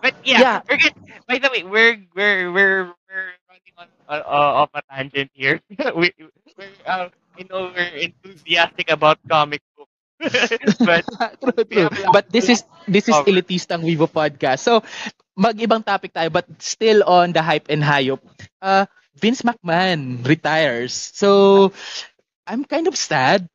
But 0.00 0.16
yeah, 0.24 0.40
yeah. 0.40 0.56
we're 0.68 0.80
good. 0.80 0.96
By 1.28 1.36
the 1.40 1.48
way, 1.48 1.62
we're 1.64 1.96
we're 2.12 2.52
we're 2.52 2.84
we're 2.92 3.30
running 3.48 3.74
on 3.80 3.88
uh, 4.08 4.60
off 4.64 4.70
a 4.76 4.84
tangent 4.84 5.32
here. 5.32 5.60
we 5.96 6.12
we're 6.56 6.76
uh, 6.84 7.08
you 7.40 7.48
know 7.48 7.72
we're 7.72 8.12
enthusiastic 8.12 8.92
about 8.92 9.20
comic 9.24 9.64
books. 9.76 9.92
but 10.84 11.04
true, 11.40 11.64
true. 11.72 11.88
but 12.12 12.28
this 12.28 12.48
is 12.52 12.64
this 12.84 13.08
is 13.08 13.16
elitistang 13.24 13.84
Vivo 13.84 14.04
podcast. 14.04 14.60
So 14.60 14.84
mag-ibang 15.36 15.84
topic 15.84 16.12
tayo 16.12 16.28
but 16.28 16.48
still 16.60 17.00
on 17.04 17.32
the 17.32 17.40
hype 17.40 17.72
and 17.72 17.80
hayop. 17.80 18.20
Uh 18.60 18.84
Vince 19.16 19.40
McMahon 19.40 20.20
retires. 20.26 20.92
So 20.92 21.72
I'm 22.44 22.64
kind 22.68 22.88
of 22.92 22.96
sad 22.98 23.48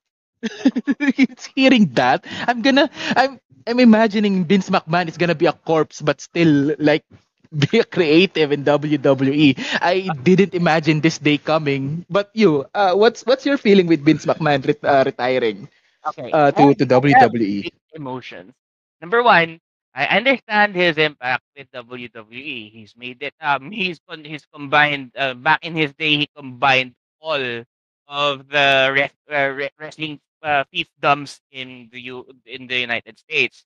hearing 1.55 1.93
that. 1.93 2.25
I'm 2.47 2.61
gonna 2.61 2.89
I'm 3.15 3.39
I'm 3.69 3.79
imagining 3.79 4.45
Vince 4.45 4.69
McMahon 4.69 5.07
is 5.07 5.17
gonna 5.17 5.35
be 5.37 5.45
a 5.47 5.53
corpse, 5.53 6.01
but 6.01 6.21
still 6.21 6.75
like 6.79 7.05
be 7.71 7.79
a 7.79 7.85
creative 7.85 8.51
in 8.51 8.63
WWE. 8.65 9.55
I 9.81 10.09
didn't 10.23 10.55
imagine 10.55 11.01
this 11.01 11.19
day 11.19 11.37
coming. 11.37 12.05
But 12.09 12.31
you, 12.33 12.65
uh, 12.73 12.95
what's 12.95 13.25
what's 13.25 13.45
your 13.45 13.57
feeling 13.57 13.87
with 13.87 14.03
Vince 14.05 14.25
McMahon 14.25 14.65
ret- 14.65 14.83
uh, 14.85 15.03
retiring? 15.05 15.69
Okay. 16.05 16.33
Uh, 16.33 16.51
to 16.51 16.73
to 16.75 16.85
WWE. 16.85 17.69
Emotions. 17.93 18.53
Number 19.01 19.23
one, 19.23 19.59
I 19.93 20.05
understand 20.17 20.75
his 20.75 20.97
impact 20.97 21.43
with 21.55 21.71
WWE. 21.71 22.69
He's 22.71 22.95
made 22.95 23.21
it. 23.23 23.33
Um, 23.41 23.71
he's 23.79 23.99
he's 24.23 24.45
combined. 24.53 25.11
Uh, 25.15 25.33
back 25.33 25.63
in 25.65 25.75
his 25.75 25.93
day, 25.93 26.17
he 26.17 26.27
combined 26.35 26.95
all 27.19 27.63
of 28.07 28.47
the 28.49 28.91
rest, 28.93 29.15
uh, 29.31 29.69
wrestling 29.79 30.19
uh, 30.43 30.63
fiefdoms 30.73 31.39
in 31.51 31.89
the 31.91 31.99
U 32.11 32.25
in 32.45 32.67
the 32.67 32.79
United 32.79 33.19
States. 33.19 33.65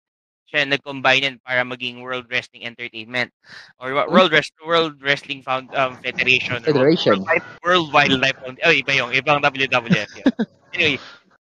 Siya 0.54 0.70
nag-combine 0.70 1.24
yan 1.24 1.38
para 1.42 1.66
maging 1.66 2.06
World 2.06 2.30
Wrestling 2.30 2.68
Entertainment 2.68 3.34
or 3.82 3.90
hmm. 3.90 4.12
World 4.12 4.30
Rest 4.30 4.54
World 4.62 5.02
Wrestling 5.02 5.42
Found 5.42 5.74
um, 5.74 5.98
Federation. 6.04 6.62
Federation. 6.62 7.26
World, 7.26 7.42
World 7.66 7.88
Wildlife 7.90 8.38
Foundation. 8.38 8.68
Oh, 8.70 8.76
iba 8.76 8.92
yung 8.94 9.12
ibang 9.18 9.42
WWF. 9.42 10.10
Yun. 10.14 10.28
anyway, 10.78 10.98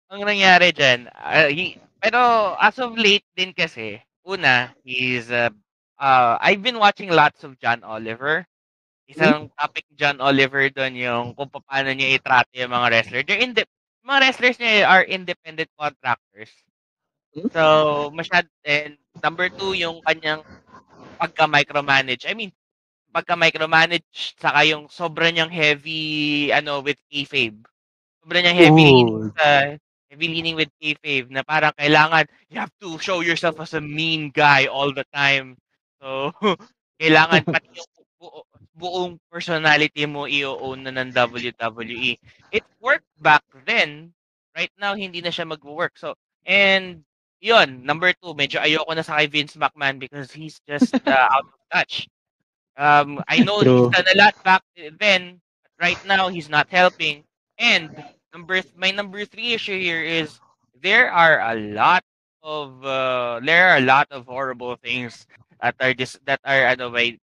ang 0.10 0.22
nangyari 0.26 0.70
dyan, 0.74 1.10
uh, 1.14 1.50
he, 1.50 1.78
pero 2.02 2.54
as 2.58 2.78
of 2.82 2.98
late 2.98 3.26
din 3.38 3.54
kasi, 3.54 4.02
una, 4.26 4.74
he's, 4.86 5.30
uh, 5.30 5.50
uh, 5.98 6.38
I've 6.42 6.62
been 6.62 6.78
watching 6.78 7.10
lots 7.10 7.44
of 7.46 7.58
John 7.58 7.86
Oliver. 7.86 8.46
Isang 9.10 9.50
topic 9.58 9.90
John 9.98 10.22
Oliver 10.22 10.70
doon 10.70 10.94
yung 10.94 11.26
kung 11.34 11.50
paano 11.50 11.90
niya 11.90 12.22
itrato 12.22 12.54
yung 12.54 12.70
mga 12.70 12.90
wrestler. 12.94 13.22
They're 13.26 13.42
inde- 13.42 13.70
mga 14.04 14.20
wrestlers 14.24 14.58
niya 14.60 14.88
are 14.88 15.04
independent 15.06 15.70
contractors. 15.76 16.52
Hmm? 17.36 17.48
So, 17.54 17.64
masyad 18.14 18.50
and 18.66 18.98
number 19.22 19.50
two, 19.54 19.78
yung 19.78 20.02
kanyang 20.04 20.42
pagka-micromanage. 21.20 22.26
I 22.26 22.34
mean, 22.34 22.52
pagka-micromanage, 23.12 24.38
saka 24.40 24.66
yung 24.66 24.88
sobra 24.90 25.30
niyang 25.30 25.52
heavy, 25.52 26.50
ano, 26.54 26.82
with 26.82 27.00
kayfabe. 27.12 27.60
Sobra 28.24 28.40
niyang 28.42 28.60
heavy 28.60 28.84
leaning 28.86 29.10
Ooh. 29.12 29.32
sa, 29.36 29.76
heavy 30.10 30.28
leaning 30.28 30.58
with 30.58 30.72
kayfabe 30.82 31.30
na 31.30 31.46
parang 31.46 31.74
kailangan, 31.78 32.26
you 32.50 32.58
have 32.58 32.74
to 32.82 32.98
show 32.98 33.22
yourself 33.22 33.62
as 33.62 33.78
a 33.78 33.82
mean 33.82 34.34
guy 34.34 34.66
all 34.66 34.90
the 34.90 35.06
time. 35.14 35.58
So, 36.02 36.34
kailangan 37.02 37.46
pati 37.46 37.70
yung 37.78 37.90
buong 38.80 39.20
personality 39.28 40.08
mo 40.08 40.24
i-own 40.26 40.88
na 40.88 40.96
ng 40.96 41.12
WWE. 41.12 42.16
It 42.56 42.64
worked 42.80 43.12
back 43.20 43.44
then. 43.68 44.16
Right 44.56 44.72
now, 44.80 44.96
hindi 44.96 45.20
na 45.22 45.30
siya 45.30 45.46
mag-work. 45.48 46.00
So, 46.00 46.16
and 46.48 47.04
yun, 47.44 47.84
number 47.84 48.12
two, 48.16 48.34
medyo 48.36 48.64
ayoko 48.64 48.96
na 48.96 49.04
sa 49.04 49.20
kay 49.20 49.28
Vince 49.28 49.60
McMahon 49.60 50.00
because 50.00 50.32
he's 50.32 50.60
just 50.64 50.96
uh, 51.08 51.28
out 51.32 51.48
of 51.48 51.60
touch. 51.72 52.08
Um, 52.80 53.20
I 53.28 53.44
know 53.44 53.62
True. 53.62 53.92
he's 53.92 53.96
done 53.96 54.08
a 54.08 54.18
lot 54.18 54.36
back 54.44 54.64
then. 55.00 55.40
But 55.64 55.72
right 55.84 56.02
now, 56.08 56.30
he's 56.30 56.50
not 56.50 56.72
helping. 56.72 57.24
And 57.60 57.92
number 58.34 58.62
th- 58.62 58.76
my 58.76 58.92
number 58.92 59.26
three 59.26 59.54
issue 59.54 59.78
here 59.80 60.02
is 60.02 60.40
there 60.82 61.12
are 61.12 61.40
a 61.44 61.56
lot 61.56 62.04
of 62.44 62.84
uh, 62.86 63.40
there 63.44 63.70
are 63.70 63.78
a 63.78 63.86
lot 63.86 64.08
of 64.12 64.26
horrible 64.26 64.76
things 64.80 65.28
that 65.62 65.76
are 65.80 65.94
dis- 65.94 66.20
that 66.26 66.40
are 66.46 66.64
ano 66.72 66.90
by 66.90 67.20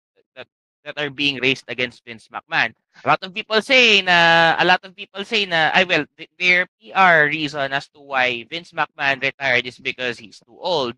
that 0.86 0.98
are 0.98 1.10
being 1.10 1.40
raised 1.42 1.66
against 1.68 2.06
Vince 2.06 2.30
McMahon. 2.30 2.74
A 3.04 3.08
lot 3.08 3.24
of 3.24 3.34
people 3.34 3.62
say 3.62 4.02
na 4.02 4.56
a 4.58 4.66
lot 4.66 4.80
of 4.86 4.96
people 4.96 5.26
say 5.26 5.46
na 5.46 5.72
I 5.74 5.84
well 5.84 6.06
th- 6.18 6.30
their 6.40 6.68
PR 6.80 7.28
reason 7.28 7.74
as 7.74 7.90
to 7.90 8.00
why 8.00 8.46
Vince 8.50 8.72
McMahon 8.72 9.22
retired 9.22 9.66
is 9.66 9.80
because 9.80 10.18
he's 10.18 10.40
too 10.40 10.58
old. 10.60 10.96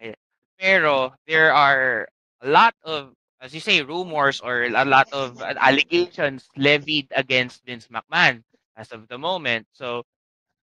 Eh, 0.00 0.14
Pero 0.58 1.14
there 1.28 1.52
are 1.52 2.08
a 2.42 2.48
lot 2.48 2.74
of 2.82 3.14
as 3.40 3.54
you 3.54 3.60
say 3.60 3.82
rumors 3.82 4.40
or 4.40 4.64
a 4.64 4.84
lot 4.84 5.08
of 5.12 5.40
allegations 5.42 6.48
levied 6.56 7.06
against 7.14 7.64
Vince 7.64 7.88
McMahon 7.88 8.42
as 8.76 8.90
of 8.92 9.06
the 9.08 9.18
moment. 9.18 9.66
So 9.72 10.02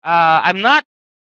uh, 0.03 0.41
I'm 0.43 0.61
not 0.61 0.83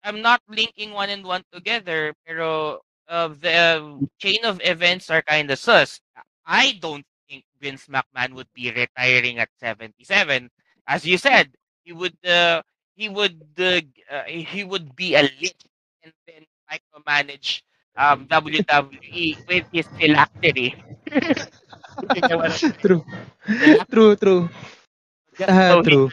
I'm 0.04 0.20
not 0.20 0.42
linking 0.48 0.92
one 0.92 1.08
and 1.08 1.24
one 1.24 1.42
together, 1.52 2.12
pero 2.26 2.80
uh, 3.08 3.28
the 3.28 4.08
chain 4.18 4.44
of 4.44 4.60
events 4.64 5.10
are 5.10 5.22
kind 5.22 5.50
of 5.50 5.58
sus. 5.58 6.00
I 6.46 6.78
don't 6.80 7.04
think 7.28 7.44
Vince 7.60 7.86
McMahon 7.88 8.34
would 8.34 8.48
be 8.54 8.70
retiring 8.70 9.38
at 9.38 9.50
77. 9.58 10.50
As 10.86 11.06
you 11.06 11.16
said, 11.18 11.54
he 11.84 11.92
would 11.92 12.16
uh, 12.26 12.62
he 12.96 13.08
would 13.08 13.40
uh, 13.58 13.80
uh, 14.10 14.24
he 14.26 14.64
would 14.64 14.94
be 14.96 15.14
a 15.14 15.22
lit 15.22 15.56
and 16.02 16.12
then 16.26 16.44
micromanage 16.70 17.62
um, 17.96 18.26
WWE 18.28 19.38
with 19.48 19.66
his 19.72 19.88
phylactery. 19.98 20.74
True. 22.82 23.04
True, 23.90 24.16
true. 24.16 24.48
Ah, 25.48 25.76
So 25.76 25.82
true. 25.82 26.10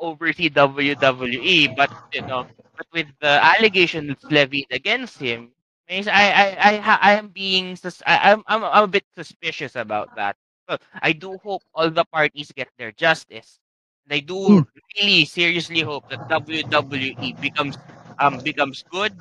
oversee 0.00 0.48
WWE, 0.48 1.68
but 1.68 1.90
you 2.12 2.22
know, 2.22 2.46
but 2.76 2.86
with 2.92 3.08
the 3.20 3.40
allegations 3.44 4.16
levied 4.30 4.68
against 4.70 5.18
him, 5.20 5.52
I 5.90 6.04
I 6.06 6.46
I 6.60 6.98
I 7.02 7.12
am 7.18 7.28
being 7.28 7.76
sus- 7.76 8.02
I, 8.06 8.32
I'm 8.32 8.42
I'm 8.46 8.64
I'm 8.64 8.84
a 8.84 8.88
bit 8.92 9.04
suspicious 9.16 9.74
about 9.76 10.10
that. 10.14 10.36
But 10.66 10.82
I 11.02 11.12
do 11.12 11.38
hope 11.38 11.62
all 11.74 11.90
the 11.90 12.04
parties 12.04 12.52
get 12.52 12.68
their 12.78 12.92
justice. 12.92 13.60
And 14.06 14.14
I 14.14 14.20
do 14.20 14.60
really 14.98 15.24
seriously 15.24 15.80
hope 15.80 16.04
that 16.08 16.20
WWE 16.28 17.34
becomes 17.40 17.78
um 18.18 18.40
becomes 18.40 18.84
good 18.90 19.14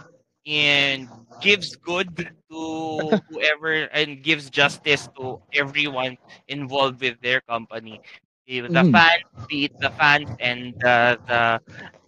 and 0.48 1.10
gives 1.40 1.76
good 1.76 2.18
to 2.52 3.18
whoever 3.28 3.72
and 3.92 4.24
gives 4.24 4.50
justice 4.50 5.08
to 5.18 5.38
everyone 5.54 6.18
involved 6.48 7.02
with 7.02 7.20
their 7.22 7.42
company. 7.42 8.02
The, 8.48 8.62
the 8.70 8.84
Mm. 8.84 8.92
fans, 8.92 9.24
be 9.48 9.66
it 9.66 9.74
the 9.80 9.92
fans 10.00 10.30
and 10.40 10.76
the, 10.80 11.20
the 11.28 11.62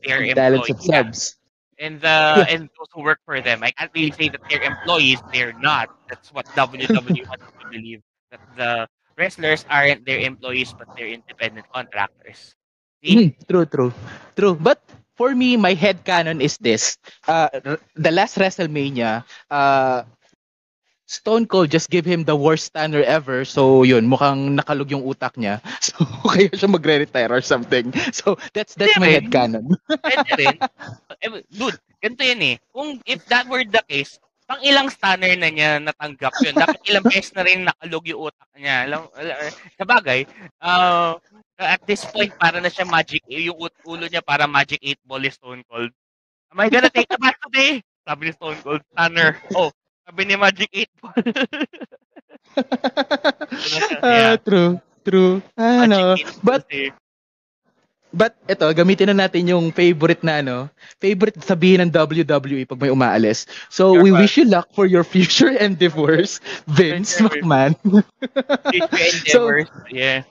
their 0.03 0.23
Talents 0.33 0.69
employees. 0.69 0.71
of 0.71 0.79
subs. 0.81 1.38
And 1.79 2.01
the 2.01 2.45
and 2.49 2.69
those 2.77 2.91
who 2.93 3.01
work 3.01 3.19
for 3.25 3.41
them. 3.41 3.63
I 3.63 3.71
can't 3.71 3.91
really 3.95 4.11
say 4.11 4.29
that 4.29 4.41
they're 4.49 4.61
employees. 4.61 5.23
They're 5.31 5.53
not. 5.53 5.89
That's 6.09 6.31
what 6.31 6.45
WWE 6.55 7.25
wants 7.31 7.47
to 7.59 7.65
believe. 7.71 8.01
That 8.31 8.41
the 8.55 8.87
wrestlers 9.17 9.65
aren't 9.69 10.05
their 10.05 10.19
employees, 10.19 10.73
but 10.73 10.87
they're 10.95 11.09
independent 11.09 11.67
contractors. 11.73 12.55
See? 13.03 13.15
Mm, 13.15 13.47
true, 13.47 13.65
true. 13.65 13.93
True. 14.35 14.55
But 14.55 14.83
for 15.15 15.33
me, 15.35 15.57
my 15.57 15.73
head 15.73 16.03
canon 16.03 16.41
is 16.41 16.57
this. 16.57 16.97
Uh, 17.27 17.49
the 17.95 18.11
last 18.11 18.37
WrestleMania, 18.37 19.23
uh, 19.49 20.03
Stone 21.09 21.49
Cold 21.49 21.73
just 21.73 21.89
gave 21.89 22.05
him 22.05 22.21
the 22.21 22.37
worst 22.37 22.69
stunner 22.69 23.01
ever. 23.01 23.41
So, 23.41 23.81
yun, 23.81 24.05
mukhang 24.05 24.53
nakalog 24.53 24.93
yung 24.93 25.01
utak 25.01 25.33
niya. 25.41 25.57
So, 25.81 26.05
kaya 26.05 26.53
siya 26.53 26.69
magre-retire 26.69 27.33
or 27.33 27.41
something. 27.41 27.89
So, 28.13 28.37
that's 28.53 28.77
that's 28.77 28.93
my 29.01 29.09
Hindi 29.09 29.17
head 29.17 29.27
canon. 29.33 29.65
Pwede 30.05 30.29
rin. 30.37 30.55
Eh, 31.17 31.41
Dude, 31.49 31.81
ganito 31.97 32.21
yun 32.21 32.41
eh. 32.53 32.55
Kung 32.69 33.01
if 33.09 33.25
that 33.25 33.49
were 33.49 33.65
the 33.65 33.81
case, 33.89 34.21
pang 34.45 34.61
ilang 34.61 34.93
stunner 34.93 35.33
na 35.33 35.49
niya 35.49 35.81
natanggap 35.81 36.37
yun. 36.45 36.53
Dapat 36.53 36.77
ilang 36.85 37.05
beses 37.09 37.33
na 37.33 37.41
rin 37.41 37.65
nakalog 37.65 38.05
yung 38.05 38.29
utak 38.29 38.49
niya. 38.53 38.85
Alam, 38.85 39.09
al- 39.17 39.53
sa 39.81 39.85
bagay, 39.89 40.29
uh, 40.61 41.17
at 41.57 41.81
this 41.89 42.05
point, 42.05 42.31
para 42.37 42.61
na 42.61 42.69
siya 42.69 42.85
magic, 42.85 43.25
yung 43.27 43.57
ut- 43.57 43.81
ulo 43.83 44.05
niya 44.05 44.21
para 44.21 44.45
magic 44.45 44.77
8 44.85 45.01
ball 45.09 45.25
is 45.25 45.33
Stone 45.33 45.65
Cold. 45.65 45.89
Am 46.53 46.61
I 46.61 46.69
gonna 46.69 46.89
take 46.93 47.09
a 47.09 47.17
bath 47.17 47.37
today? 47.49 47.81
Sabi 48.05 48.29
ni 48.29 48.33
Stone 48.37 48.61
Cold, 48.61 48.81
stunner. 48.93 49.37
Oh, 49.57 49.69
sabi 50.09 50.21
ni 50.25 50.33
Magic 50.35 50.69
8 50.73 50.89
ball. 51.01 51.21
Ah, 54.01 54.35
true. 54.41 54.81
True. 55.05 55.39
Ano, 55.55 56.17
Magic 56.17 56.27
8 56.41 56.43
but. 56.43 56.63
But 58.09 58.33
ito, 58.49 58.65
gamitin 58.73 59.13
na 59.13 59.29
natin 59.29 59.45
yung 59.45 59.69
favorite 59.69 60.25
na 60.25 60.41
ano, 60.41 60.65
favorite 60.97 61.37
sabihin 61.45 61.85
ng 61.85 61.93
WWE 61.93 62.65
pag 62.65 62.81
may 62.81 62.89
umaalis. 62.89 63.45
So, 63.69 63.93
Sure, 63.93 64.01
we 64.01 64.09
but- 64.09 64.25
wish 64.25 64.33
you 64.41 64.49
luck 64.49 64.65
for 64.73 64.89
your 64.89 65.05
future 65.05 65.53
endeavors, 65.61 66.41
Vince. 66.65 67.21
McMahon. 67.21 67.77
Future 67.77 68.89
So- 69.29 69.45
endeavors. 69.53 69.69
yeah. 69.93 70.25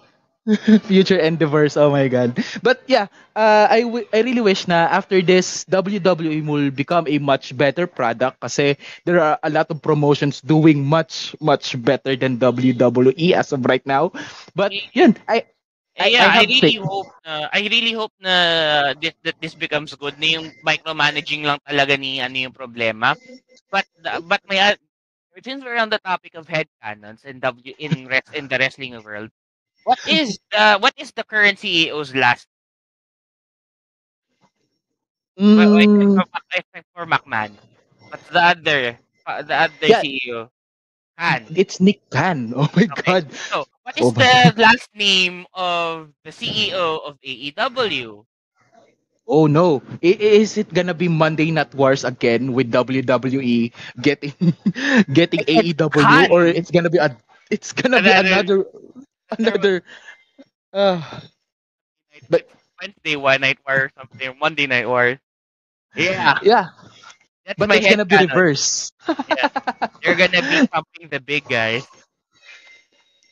future 0.88 1.18
endeavors, 1.18 1.76
oh 1.76 1.90
my 1.90 2.08
god. 2.08 2.38
But 2.62 2.82
yeah, 2.86 3.06
uh, 3.36 3.66
I, 3.70 3.82
w- 3.82 4.06
I 4.12 4.20
really 4.22 4.40
wish 4.40 4.66
na 4.68 4.88
after 4.88 5.20
this, 5.22 5.64
WWE 5.64 6.40
will 6.42 6.70
become 6.70 7.06
a 7.08 7.18
much 7.18 7.56
better 7.56 7.86
product 7.86 8.40
kasi 8.40 8.76
there 9.04 9.20
are 9.20 9.38
a 9.42 9.50
lot 9.50 9.70
of 9.70 9.82
promotions 9.82 10.40
doing 10.40 10.84
much, 10.84 11.34
much 11.40 11.76
better 11.82 12.16
than 12.16 12.38
WWE 12.38 13.34
as 13.34 13.52
of 13.52 13.64
right 13.66 13.84
now. 13.86 14.12
But 14.54 14.74
yun, 14.92 15.16
I, 15.28 15.44
I- 15.98 16.14
yeah, 16.14 16.26
I 16.36 16.42
I, 16.42 16.46
really 16.46 16.60
faith. 16.60 16.78
hope 16.78 17.10
na 17.26 17.48
I 17.52 17.60
really 17.66 17.92
hope 17.92 18.14
na 18.20 18.34
this, 18.98 19.14
that 19.24 19.36
this 19.40 19.54
becomes 19.54 19.94
good 19.94 20.18
na 20.18 20.38
yung 20.38 20.46
micromanaging 20.64 21.42
lang 21.44 21.58
talaga 21.66 21.98
ni 21.98 22.20
ano 22.20 22.36
yung 22.48 22.54
problema. 22.56 23.16
But 23.70 23.86
but 24.26 24.42
may 24.48 24.60
since 25.42 25.64
we're 25.64 25.78
on 25.80 25.90
the 25.90 25.98
topic 26.02 26.34
of 26.34 26.48
headcanons 26.48 27.24
in 27.24 27.40
W 27.40 27.74
in 27.78 28.06
rest 28.08 28.32
in 28.34 28.48
the 28.48 28.58
wrestling 28.58 28.94
world, 29.02 29.30
what 29.88 30.00
is 30.06 30.38
the 30.52 30.78
what 30.78 30.94
is 30.98 31.12
the 31.12 31.24
current 31.24 31.58
CEO's 31.58 32.14
last 32.14 32.46
mm, 35.38 36.06
for, 36.14 36.26
except 36.54 36.86
for 36.94 37.06
McMahon? 37.06 37.58
What's 38.08 38.28
the 38.28 38.42
other 38.42 38.98
uh, 39.26 39.42
the 39.42 39.54
other 39.54 39.88
Yeah. 39.88 40.02
CEO? 40.02 40.50
Khan. 41.18 41.52
it's 41.54 41.80
Nick 41.80 42.00
Khan. 42.10 42.52
Oh 42.56 42.68
my 42.76 42.86
Okay. 42.92 43.02
god. 43.04 43.26
So, 43.50 43.66
what 43.82 43.98
is 43.98 44.10
Oh 44.10 44.14
the 44.14 44.52
last 44.56 44.88
name 44.94 45.46
of 45.54 46.12
the 46.24 46.32
CEO 46.32 46.98
of 47.04 47.18
AEW? 47.22 48.26
Oh 49.26 49.46
no. 49.46 49.82
I- 50.02 50.18
is 50.42 50.56
it 50.58 50.72
gonna 50.74 50.94
be 50.94 51.08
Monday 51.08 51.50
Night 51.50 51.74
Wars 51.74 52.04
again 52.04 52.52
with 52.52 52.70
WWE 52.72 53.72
getting 54.00 54.34
getting 55.12 55.44
It's 55.54 55.72
AEW 55.74 55.90
Khan. 55.90 56.28
or 56.28 56.46
it's 56.46 56.70
gonna 56.70 56.90
be 56.90 56.98
a 56.98 57.14
it's 57.50 57.72
gonna 57.72 58.00
be 58.00 58.12
Another- 58.12 58.64
another 59.38 59.52
another 59.52 59.82
uh, 60.72 61.20
But- 62.28 62.48
Wednesday 62.80 63.16
one 63.16 63.40
night 63.40 63.58
war 63.66 63.84
or 63.84 63.90
something, 63.96 64.38
Monday 64.38 64.66
night 64.66 64.86
war. 64.88 65.18
Yeah, 65.94 66.38
yeah, 66.42 66.70
that's 67.44 67.58
but 67.58 67.72
it's 67.72 67.86
gonna 67.86 68.04
be 68.04 68.18
headcanon. 68.18 68.18
reverse. 68.18 68.92
You're 70.02 70.14
gonna 70.16 70.42
be 70.42 70.60
thumping 70.60 71.08
the 71.08 71.20
big 71.20 71.48
guys. 71.48 71.86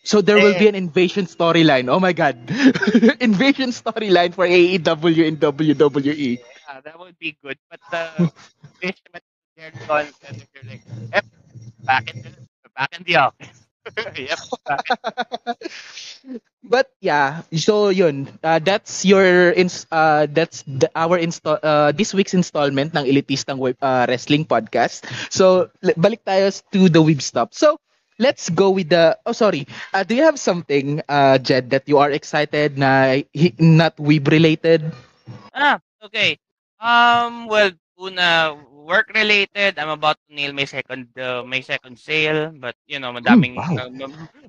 So 0.04 0.20
there 0.22 0.38
will 0.40 0.54
be 0.54 0.68
an 0.68 0.74
invasion 0.74 1.26
storyline. 1.26 1.88
Oh 1.88 1.98
my 2.00 2.12
god. 2.12 2.36
invasion 3.20 3.70
storyline 3.70 4.34
for 4.34 4.46
AEW 4.46 5.26
and 5.28 5.38
WWE. 5.40 6.38
Yeah, 6.68 6.80
that 6.80 6.98
would 6.98 7.18
be 7.18 7.36
good. 7.42 7.58
But 7.70 7.80
the 7.90 8.32
fish, 8.80 8.96
they're 9.56 9.72
gone. 9.86 10.12
They're 10.22 10.64
like, 10.68 10.82
yep, 11.12 11.26
back 11.84 12.10
in 12.10 12.22
the 12.22 12.30
back 12.76 12.96
in 12.98 13.04
the 13.04 13.16
office. 13.16 13.65
yep. 14.16 14.38
but 16.64 16.90
yeah, 17.00 17.42
so 17.54 17.88
yun, 17.88 18.28
uh, 18.42 18.58
that's 18.58 19.04
your 19.04 19.52
ins 19.52 19.86
uh, 19.92 20.26
that's 20.30 20.62
the, 20.66 20.90
our 20.96 21.18
install 21.18 21.58
uh, 21.62 21.92
this 21.92 22.14
week's 22.14 22.34
installment 22.34 22.94
ng 22.96 23.04
Elitistang 23.06 23.60
uh, 23.62 24.04
Wrestling 24.08 24.44
Podcast. 24.44 25.06
So 25.30 25.70
balik 25.96 26.24
tayo 26.26 26.50
to 26.74 26.88
the 26.90 27.00
Weeb 27.02 27.22
Stop. 27.22 27.54
So 27.54 27.78
let's 28.18 28.48
go 28.50 28.70
with 28.70 28.90
the 28.90 29.16
oh 29.26 29.32
sorry. 29.36 29.66
Uh, 29.94 30.02
do 30.02 30.14
you 30.16 30.24
have 30.26 30.38
something 30.40 31.00
uh 31.08 31.38
Jed 31.38 31.70
that 31.70 31.86
you 31.88 31.98
are 31.98 32.10
excited 32.10 32.78
na 32.78 33.20
not 33.60 33.96
Weeb 34.00 34.26
related? 34.30 34.82
Ah, 35.54 35.78
okay. 36.02 36.38
Um 36.80 37.46
well, 37.48 37.72
una 38.00 38.54
work 38.86 39.10
related. 39.14 39.78
I'm 39.78 39.90
about 39.90 40.16
to 40.28 40.34
nail 40.34 40.52
my 40.52 40.64
second 40.64 41.08
uh, 41.18 41.42
my 41.42 41.60
second 41.60 41.98
sale, 41.98 42.52
but 42.54 42.76
you 42.86 43.00
know, 43.00 43.12
madaming 43.12 43.56
wow. 43.56 43.72
uh, 43.74 43.90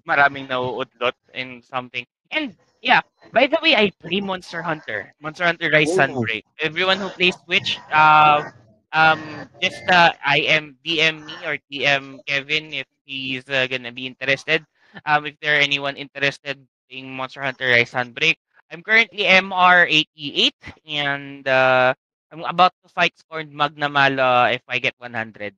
maraming 0.08 0.48
nauudlot 0.48 1.16
in 1.34 1.64
something. 1.64 2.06
And 2.32 2.56
yeah, 2.82 3.02
by 3.34 3.48
the 3.48 3.60
way, 3.64 3.76
I 3.76 3.92
play 4.00 4.22
Monster 4.22 4.62
Hunter. 4.62 5.14
Monster 5.22 5.46
Hunter 5.46 5.70
Rise 5.72 5.92
oh. 5.96 5.98
Sunbreak. 5.98 6.44
Everyone 6.60 6.98
who 7.00 7.10
plays 7.10 7.36
Switch, 7.46 7.80
uh, 7.92 8.52
um, 8.94 9.50
just 9.62 9.84
uh, 9.90 10.14
I 10.24 10.46
am 10.48 10.78
DM 10.86 11.26
me 11.26 11.36
or 11.44 11.58
DM 11.72 12.20
Kevin 12.28 12.74
if 12.74 12.88
he's 13.06 13.48
uh, 13.50 13.68
gonna 13.68 13.92
be 13.92 14.06
interested. 14.06 14.64
Um, 15.06 15.26
if 15.26 15.40
there 15.42 15.60
anyone 15.60 15.96
interested 15.96 16.60
in 16.90 17.10
Monster 17.12 17.42
Hunter 17.42 17.68
Rise 17.70 17.92
Sunbreak, 17.92 18.36
I'm 18.72 18.84
currently 18.84 19.24
MR 19.24 19.88
88 19.88 20.54
and 20.88 21.48
uh, 21.48 21.94
I'm 22.32 22.44
about 22.44 22.74
to 22.84 22.90
fight 22.90 23.18
Scorned 23.18 23.54
Magnamalo 23.54 24.54
if 24.54 24.62
I 24.68 24.80
get 24.80 24.96
100. 24.98 25.56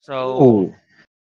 So, 0.00 0.42
Ooh. 0.42 0.74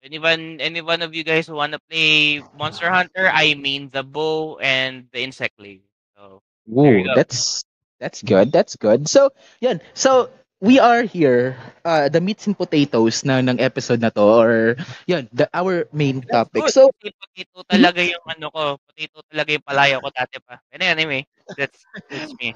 anyone, 0.03 0.57
any 0.59 0.81
one 0.81 1.01
of 1.01 1.13
you 1.13 1.23
guys 1.23 1.45
who 1.47 1.53
want 1.53 1.73
to 1.73 1.79
play 1.89 2.41
Monster 2.57 2.89
Hunter, 2.89 3.29
I 3.29 3.53
mean 3.53 3.89
the 3.93 4.03
bow 4.03 4.57
and 4.57 5.05
the 5.13 5.21
insect 5.21 5.59
league. 5.59 5.85
So, 6.17 6.41
Ooh, 6.73 7.05
that's 7.15 7.63
that's 8.00 8.21
good. 8.23 8.51
That's 8.51 8.75
good. 8.75 9.07
So, 9.07 9.29
yeah. 9.61 9.77
So, 9.93 10.33
we 10.61 10.77
are 10.77 11.03
here, 11.03 11.57
uh, 11.85 12.09
the 12.09 12.21
meats 12.21 12.45
and 12.45 12.57
potatoes 12.57 13.25
na 13.25 13.41
ng 13.41 13.61
episode 13.61 14.01
na 14.01 14.13
to 14.13 14.21
or 14.21 14.77
yun, 15.09 15.29
the, 15.33 15.50
our 15.53 15.89
main 15.93 16.21
That's 16.21 16.50
topic. 16.50 16.61
Good. 16.69 16.73
So, 16.73 16.89
potato 17.01 17.65
talaga 17.65 18.01
yung 18.05 18.25
ano 18.29 18.47
ko, 18.53 18.61
potato 18.85 19.21
talaga 19.25 19.50
yung 19.57 19.65
palayo 19.65 19.95
ko 20.01 20.09
dati 20.13 20.38
pa. 20.41 20.61
And 20.73 20.81
anyway, 20.85 21.25
that's 21.57 21.81
that's 22.09 22.33
me. 22.38 22.53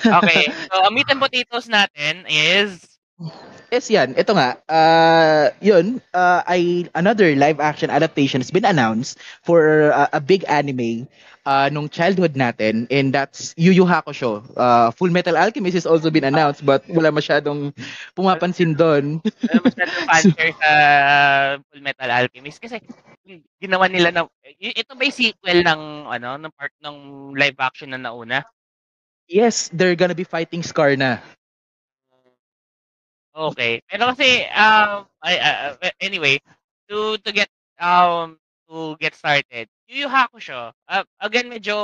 Okay. 0.00 0.48
So, 0.72 0.76
ang 0.88 0.94
meat 0.96 1.08
and 1.12 1.20
potatoes 1.20 1.68
natin 1.68 2.24
is 2.28 2.80
Yes, 3.72 3.88
yan. 3.88 4.12
Ito 4.20 4.36
nga, 4.36 4.60
uh, 4.68 5.48
yun, 5.64 5.96
uh, 6.12 6.44
ay, 6.44 6.84
another 6.92 7.32
live-action 7.32 7.88
adaptation 7.88 8.44
has 8.44 8.52
been 8.52 8.68
announced 8.68 9.16
for 9.40 9.92
uh, 9.96 10.12
a 10.12 10.20
big 10.20 10.44
anime 10.44 11.08
uh, 11.48 11.72
nung 11.72 11.88
childhood 11.88 12.36
natin, 12.36 12.84
and 12.92 13.16
that's 13.16 13.56
Yu 13.56 13.72
Yu 13.72 13.88
Hakusho. 13.88 14.44
Uh, 14.60 14.92
Full 14.92 15.08
Metal 15.08 15.36
Alchemist 15.40 15.72
has 15.72 15.88
also 15.88 16.10
been 16.12 16.28
announced, 16.28 16.66
but 16.68 16.84
wala 16.92 17.08
masyadong 17.08 17.72
pumapansin 18.12 18.76
doon. 18.76 19.24
wala 19.24 19.60
masyadong 19.64 20.04
fanfare 20.04 20.52
sa 20.62 20.70
Full 21.72 21.80
Metal 21.80 22.10
Alchemist 22.12 22.60
kasi 22.60 22.76
ginawa 23.56 23.88
nila 23.88 24.12
na 24.12 24.22
ito 24.60 24.92
ba 24.92 25.02
yung 25.06 25.16
sequel 25.16 25.64
ng 25.64 26.12
ano 26.12 26.36
ng 26.36 26.52
part 26.52 26.74
ng 26.82 26.96
live 27.38 27.56
action 27.56 27.96
na 27.96 28.00
nauna? 28.00 28.44
Yes, 29.28 29.68
they're 29.72 29.94
gonna 29.96 30.14
be 30.14 30.24
fighting 30.24 30.62
Scar 30.62 30.96
na. 30.96 31.18
Okay. 33.34 33.80
Pero 33.88 34.12
kasi 34.12 34.44
um 34.52 35.08
I, 35.24 35.32
uh, 35.40 35.72
anyway, 36.02 36.36
to 36.90 37.16
to 37.24 37.30
get 37.32 37.48
um 37.80 38.36
to 38.68 38.96
get 39.00 39.16
started, 39.16 39.68
Yu 39.88 40.04
Yu 40.04 40.08
Hakusho, 40.12 40.72
uh, 40.88 41.04
again 41.20 41.48
medyo 41.48 41.76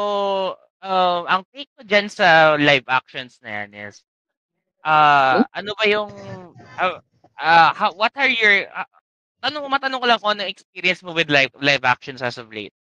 um 0.85 1.23
ang 1.25 1.43
take 1.55 1.73
ko 1.75 1.83
diyan 1.89 2.09
sa 2.13 2.55
live 2.61 2.85
actions 2.89 3.41
na 3.43 3.65
yan 3.65 3.71
is 3.89 4.05
uh, 4.85 5.43
ano 5.55 5.71
ba 5.79 5.85
yung 5.89 6.11
uh, 6.79 6.99
uh, 7.41 7.71
how, 7.75 7.93
what 7.95 8.13
are 8.17 8.31
your 8.31 8.67
uh, 8.73 8.87
tanong 9.43 9.67
matanong 9.71 10.01
ko 10.03 10.07
lang 10.09 10.21
kung 10.21 10.33
ano 10.39 10.45
experience 10.47 11.03
mo 11.03 11.13
with 11.15 11.31
live 11.31 11.53
live 11.61 11.85
actions 11.87 12.23
as 12.23 12.39
of 12.39 12.51
late 12.53 12.75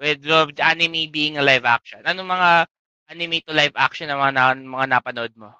with 0.00 0.24
uh, 0.28 0.46
anime 0.62 1.10
being 1.10 1.38
a 1.38 1.44
live 1.44 1.64
action 1.66 2.00
ano 2.06 2.22
mga 2.26 2.66
anime 3.08 3.40
to 3.46 3.52
live 3.52 3.72
action 3.76 4.08
na 4.08 4.16
mga, 4.16 4.32
na, 4.34 4.42
mga 4.54 4.86
napanood 4.90 5.32
mo? 5.36 5.52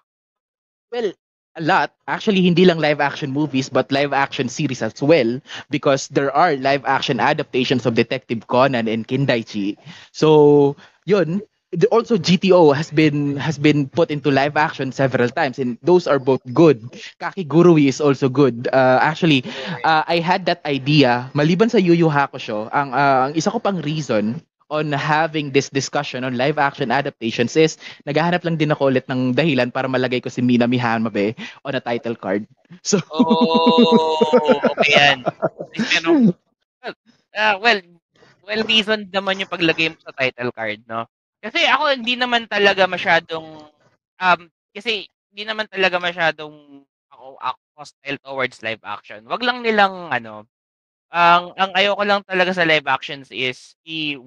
Well, 0.92 1.12
a 1.56 1.62
lot. 1.62 1.94
Actually, 2.08 2.42
hindi 2.42 2.64
lang 2.64 2.78
live 2.78 3.00
action 3.00 3.30
movies, 3.30 3.68
but 3.68 3.90
live 3.92 4.12
action 4.12 4.48
series 4.48 4.82
as 4.82 5.00
well. 5.02 5.40
Because 5.70 6.08
there 6.08 6.32
are 6.34 6.56
live 6.56 6.84
action 6.84 7.20
adaptations 7.20 7.86
of 7.86 7.94
Detective 7.94 8.46
Conan 8.46 8.88
and 8.88 9.06
Kindaichi. 9.06 9.76
So, 10.12 10.76
yun. 11.06 11.42
Also, 11.90 12.14
GTO 12.14 12.70
has 12.70 12.94
been 12.94 13.34
has 13.34 13.58
been 13.58 13.90
put 13.90 14.14
into 14.14 14.30
live 14.30 14.54
action 14.54 14.94
several 14.94 15.26
times, 15.26 15.58
and 15.58 15.74
those 15.82 16.06
are 16.06 16.22
both 16.22 16.38
good. 16.54 16.86
Kakigurui 17.18 17.90
is 17.90 17.98
also 17.98 18.30
good. 18.30 18.70
Uh, 18.70 19.02
actually, 19.02 19.42
uh, 19.82 20.06
I 20.06 20.22
had 20.22 20.46
that 20.46 20.62
idea. 20.62 21.34
Maliban 21.34 21.66
sa 21.66 21.82
Yu 21.82 21.98
Yu 21.98 22.06
Hakusho, 22.06 22.70
ang 22.70 22.94
uh, 22.94 23.26
ang 23.26 23.32
isa 23.34 23.50
ko 23.50 23.58
pang 23.58 23.82
reason 23.82 24.38
on 24.72 24.92
having 24.92 25.52
this 25.52 25.68
discussion 25.68 26.24
on 26.24 26.40
live 26.40 26.56
action 26.56 26.88
adaptations 26.88 27.52
is 27.56 27.76
naghahanap 28.08 28.40
lang 28.44 28.56
din 28.56 28.72
ako 28.72 28.88
ulit 28.92 29.04
ng 29.08 29.36
dahilan 29.36 29.68
para 29.68 29.88
malagay 29.90 30.24
ko 30.24 30.32
si 30.32 30.40
Mina 30.40 30.64
Mihamabe 30.64 31.36
on 31.64 31.76
a 31.76 31.82
title 31.82 32.16
card. 32.16 32.48
So 32.82 32.98
Oh, 33.12 34.58
okay 34.74 34.92
yan. 34.96 35.18
Ano, 36.00 36.32
uh, 37.36 37.56
well, 37.60 37.80
well 38.44 38.62
reason 38.64 39.08
naman 39.12 39.44
yung 39.44 39.52
paglagay 39.52 39.92
mo 39.92 39.98
sa 40.00 40.16
title 40.16 40.52
card, 40.54 40.80
no? 40.88 41.06
Kasi 41.44 41.68
ako 41.68 41.92
hindi 41.92 42.16
naman 42.16 42.48
talaga 42.48 42.88
masyadong 42.88 43.68
um 44.16 44.40
kasi 44.72 45.04
hindi 45.34 45.44
naman 45.44 45.68
talaga 45.68 46.00
masyadong 46.00 46.82
ako, 47.12 47.36
ako 47.38 47.58
hostile 47.74 48.18
towards 48.22 48.62
live 48.62 48.82
action. 48.86 49.26
Wag 49.28 49.42
lang 49.44 49.60
nilang 49.60 50.08
ano, 50.08 50.46
ang 51.14 51.54
ang 51.54 51.70
ayoko 51.78 52.02
lang 52.02 52.26
talaga 52.26 52.50
sa 52.50 52.66
live 52.66 52.90
actions 52.90 53.30
is 53.30 53.78
i, 53.86 54.18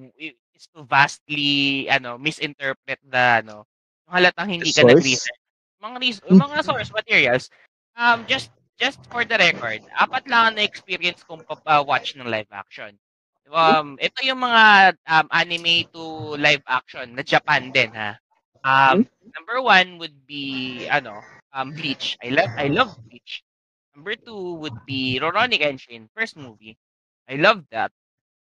is 0.56 0.72
to 0.72 0.88
vastly 0.88 1.84
ano 1.92 2.16
misinterpret 2.16 3.04
the 3.04 3.44
ano 3.44 3.68
yung 4.08 4.16
halatang 4.16 4.50
hindi 4.56 4.72
ka 4.72 4.88
nag-research. 4.88 5.44
Mga 5.84 5.98
res- 6.00 6.24
mga 6.24 6.58
source 6.64 6.92
materials 6.96 7.52
um 8.00 8.24
just 8.24 8.56
just 8.80 9.04
for 9.12 9.28
the 9.28 9.36
record, 9.36 9.84
apat 10.00 10.24
lang 10.32 10.56
na 10.56 10.64
experience 10.64 11.26
kong 11.28 11.44
pa-watch 11.44 12.16
ng 12.16 12.30
live 12.30 12.50
action. 12.56 12.96
Um 13.52 14.00
ito 14.00 14.24
yung 14.24 14.40
mga 14.44 14.96
um, 15.08 15.28
anime 15.32 15.88
to 15.92 16.36
live 16.40 16.64
action 16.72 17.16
na 17.16 17.24
Japan 17.24 17.70
din 17.76 17.92
ha. 17.92 18.16
Um 18.64 19.04
number 19.36 19.60
one 19.60 20.00
would 20.00 20.16
be 20.24 20.88
ano 20.88 21.20
um 21.52 21.76
Bleach. 21.76 22.16
I 22.24 22.32
love 22.32 22.52
I 22.56 22.68
love 22.72 22.96
Bleach. 23.12 23.44
Number 23.98 24.14
two 24.14 24.54
would 24.62 24.86
be 24.86 25.18
Rurouni 25.18 25.58
Kenshin, 25.58 26.06
first 26.14 26.38
movie. 26.38 26.78
I 27.28 27.42
love 27.42 27.66
that. 27.72 27.90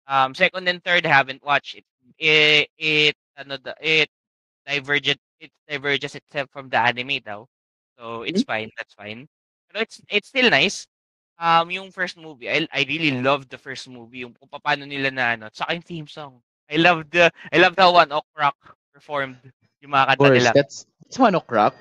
Um, 0.06 0.34
second 0.34 0.68
and 0.68 0.84
third, 0.84 1.06
I 1.06 1.08
haven't 1.08 1.42
watched 1.42 1.80
it. 1.80 1.84
It, 2.18 2.68
it, 2.76 3.16
ano, 3.38 3.56
the, 3.56 3.74
it 3.80 4.10
divergent, 4.68 5.16
it 5.40 5.50
diverges 5.66 6.14
itself 6.14 6.50
from 6.52 6.68
the 6.68 6.76
anime 6.76 7.24
daw. 7.24 7.46
So, 7.98 8.20
it's 8.20 8.42
mm-hmm. 8.42 8.52
fine. 8.52 8.70
That's 8.76 8.92
fine. 8.92 9.28
But 9.72 9.82
it's, 9.82 10.00
it's 10.10 10.28
still 10.28 10.50
nice. 10.50 10.86
Um, 11.38 11.70
yung 11.70 11.90
first 11.90 12.18
movie, 12.18 12.50
I, 12.50 12.68
I 12.70 12.84
really 12.86 13.22
loved 13.22 13.48
the 13.48 13.56
first 13.56 13.88
movie. 13.88 14.18
Yung 14.18 14.36
kung 14.36 14.60
paano 14.60 14.84
nila 14.86 15.10
na, 15.10 15.24
ano, 15.40 15.48
saka 15.54 15.72
yung 15.72 15.88
theme 15.88 16.06
song. 16.06 16.42
I 16.68 16.76
love 16.76 17.08
the, 17.08 17.32
I 17.50 17.56
love 17.56 17.76
how 17.78 17.94
One 17.94 18.12
Ok 18.12 18.28
Rock 18.36 18.76
performed 18.92 19.40
yung 19.80 19.92
mga 19.96 20.04
kanta 20.20 20.32
nila. 20.36 20.52
That's, 20.52 20.84
it's 21.08 21.18
One 21.18 21.34
Ok 21.34 21.48
Rock. 21.48 21.74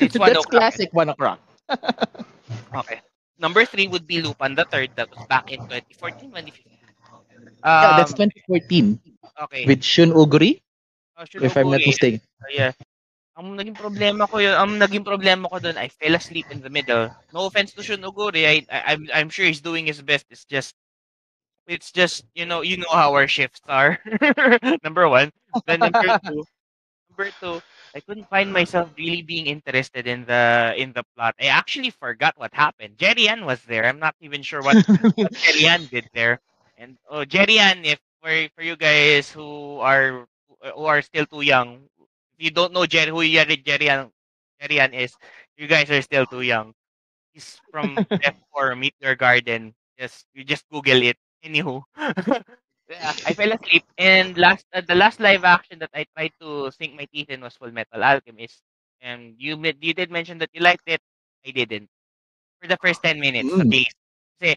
It's 0.00 0.18
One 0.20 0.34
That's 0.34 0.44
classic 0.44 0.92
One 0.92 1.08
Ok 1.08 1.16
Rock. 1.16 1.40
okay. 2.74 3.00
Number 3.38 3.64
three 3.64 3.88
would 3.88 4.06
be 4.06 4.20
Lupin 4.20 4.54
the 4.54 4.64
Third. 4.64 4.90
That 4.96 5.10
was 5.10 5.26
back 5.26 5.50
in 5.50 5.60
2014, 5.68 6.30
2015. 6.30 6.78
Um, 7.62 7.82
yeah, 7.82 7.96
that's 7.96 8.12
2014. 8.12 9.00
Okay. 9.48 9.64
With 9.66 9.82
Shun 9.82 10.10
Oguri? 10.12 10.60
Oh, 11.16 11.24
Shun 11.24 11.44
if 11.44 11.54
Oguri. 11.54 11.60
I'm 11.60 11.70
not 11.70 11.80
mistaken. 11.86 12.20
Uh, 12.42 12.52
yeah. 12.52 12.72
Ang 13.36 13.56
naging 13.56 13.76
problema 13.76 14.28
ko 14.28 14.36
yun, 14.38 14.52
ang 14.52 14.76
naging 14.76 15.04
problema 15.06 15.48
ko 15.48 15.56
doon, 15.58 15.78
I 15.80 15.88
fell 15.88 16.14
asleep 16.14 16.50
in 16.52 16.60
the 16.60 16.68
middle. 16.68 17.08
No 17.32 17.46
offense 17.48 17.72
to 17.72 17.82
Shun 17.82 18.04
Oguri, 18.04 18.44
I, 18.44 18.66
I, 18.68 18.92
I'm, 18.92 19.08
I'm 19.14 19.30
sure 19.30 19.46
he's 19.46 19.64
doing 19.64 19.86
his 19.86 20.02
best. 20.02 20.26
It's 20.28 20.44
just, 20.44 20.76
it's 21.66 21.92
just, 21.92 22.24
you 22.34 22.44
know, 22.44 22.60
you 22.60 22.76
know 22.76 22.92
how 22.92 23.14
our 23.14 23.28
shifts 23.28 23.62
are. 23.68 23.98
number 24.84 25.08
one. 25.08 25.32
Then 25.66 25.80
number 25.80 26.12
two, 26.26 26.44
number 27.08 27.30
two, 27.40 27.62
I 27.94 28.00
couldn't 28.00 28.28
find 28.28 28.52
myself 28.52 28.92
really 28.96 29.22
being 29.22 29.46
interested 29.46 30.06
in 30.06 30.24
the 30.24 30.74
in 30.76 30.92
the 30.92 31.02
plot. 31.16 31.34
I 31.40 31.46
actually 31.46 31.90
forgot 31.90 32.38
what 32.38 32.54
happened. 32.54 32.98
Jerry 32.98 33.28
Ann 33.28 33.44
was 33.44 33.62
there. 33.66 33.86
I'm 33.86 33.98
not 33.98 34.14
even 34.20 34.42
sure 34.42 34.62
what, 34.62 34.78
what 35.16 35.32
Jerry 35.42 35.66
Ann 35.66 35.86
did 35.90 36.08
there. 36.14 36.40
And 36.76 36.98
oh, 37.10 37.24
Jerry 37.24 37.58
Ann, 37.58 37.84
if 37.84 37.98
for 38.22 38.30
for 38.54 38.62
you 38.62 38.76
guys 38.76 39.30
who 39.30 39.78
are 39.82 40.26
who 40.74 40.84
are 40.86 41.02
still 41.02 41.26
too 41.26 41.42
young, 41.42 41.88
if 42.38 42.38
you 42.38 42.50
don't 42.50 42.72
know 42.72 42.86
Jerry 42.86 43.10
who 43.10 43.26
Jerry 43.26 43.56
Jerry 43.58 43.90
Ann, 43.90 44.10
Jerry 44.60 44.78
Ann 44.80 44.94
is, 44.94 45.16
you 45.56 45.66
guys 45.66 45.90
are 45.90 46.02
still 46.02 46.26
too 46.26 46.42
young. 46.42 46.74
He's 47.32 47.60
from 47.70 48.06
F4 48.22 48.78
Meet 48.78 48.94
Your 49.00 49.16
Garden. 49.16 49.74
Just 49.98 50.26
you 50.34 50.44
just 50.44 50.68
Google 50.70 51.02
it. 51.02 51.18
Anywho, 51.44 51.82
I 53.24 53.34
fell 53.34 53.52
asleep, 53.52 53.84
and 53.98 54.36
last 54.36 54.66
uh, 54.74 54.82
the 54.82 54.94
last 54.94 55.20
live 55.20 55.44
action 55.44 55.78
that 55.80 55.90
I 55.94 56.04
tried 56.16 56.32
to 56.40 56.70
sink 56.72 56.94
my 56.96 57.06
teeth 57.12 57.30
in 57.30 57.40
was 57.40 57.56
Full 57.56 57.72
Metal 57.72 58.02
Alchemist. 58.02 58.62
And 59.00 59.34
you 59.38 59.56
you 59.80 59.94
did 59.94 60.10
mention 60.10 60.38
that 60.38 60.50
you 60.52 60.60
liked 60.60 60.86
it. 60.86 61.00
I 61.46 61.50
didn't. 61.52 61.88
For 62.60 62.68
the 62.68 62.78
first 62.80 63.02
10 63.02 63.20
minutes 63.20 63.58
at 63.58 63.68
Mm. 63.68 63.70
least. 63.70 63.96
Kasi, 64.38 64.56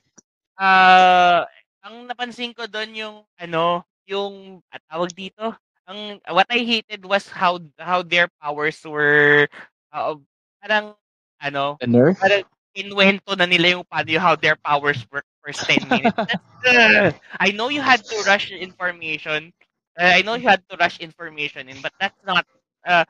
ah, 0.59 1.45
ang 1.83 2.07
napansin 2.09 2.53
ko 2.55 2.65
doon 2.67 2.91
yung 2.95 3.17
ano, 3.39 3.83
yung 4.07 4.61
at 4.73 4.81
tawag 4.89 5.13
dito, 5.15 5.55
ang 5.87 6.19
what 6.31 6.47
I 6.49 6.63
hated 6.63 7.03
was 7.05 7.29
how 7.31 7.59
how 7.79 8.01
their 8.03 8.29
powers 8.41 8.79
were 8.85 9.47
uh, 9.93 10.15
parang 10.61 10.95
ano, 11.41 11.79
The 11.79 11.87
nerf? 11.87 12.17
parang 12.19 12.43
inwento 12.75 13.35
na 13.37 13.45
nila 13.49 13.77
yung 13.79 13.85
paano 13.87 14.09
yung 14.13 14.23
how 14.23 14.35
their 14.37 14.57
powers 14.59 15.01
work 15.11 15.25
first 15.43 15.65
10 15.67 15.83
minutes. 15.89 16.17
Uh, 16.65 17.11
I 17.39 17.51
know 17.51 17.69
you 17.69 17.81
had 17.81 18.03
to 18.09 18.17
rush 18.25 18.51
information. 18.51 19.53
Uh, 19.99 20.11
I 20.17 20.21
know 20.23 20.35
you 20.35 20.47
had 20.47 20.63
to 20.69 20.77
rush 20.77 20.99
information 20.99 21.69
in, 21.69 21.81
but 21.81 21.93
that's 21.99 22.19
not 22.25 22.45
uh, 22.87 23.05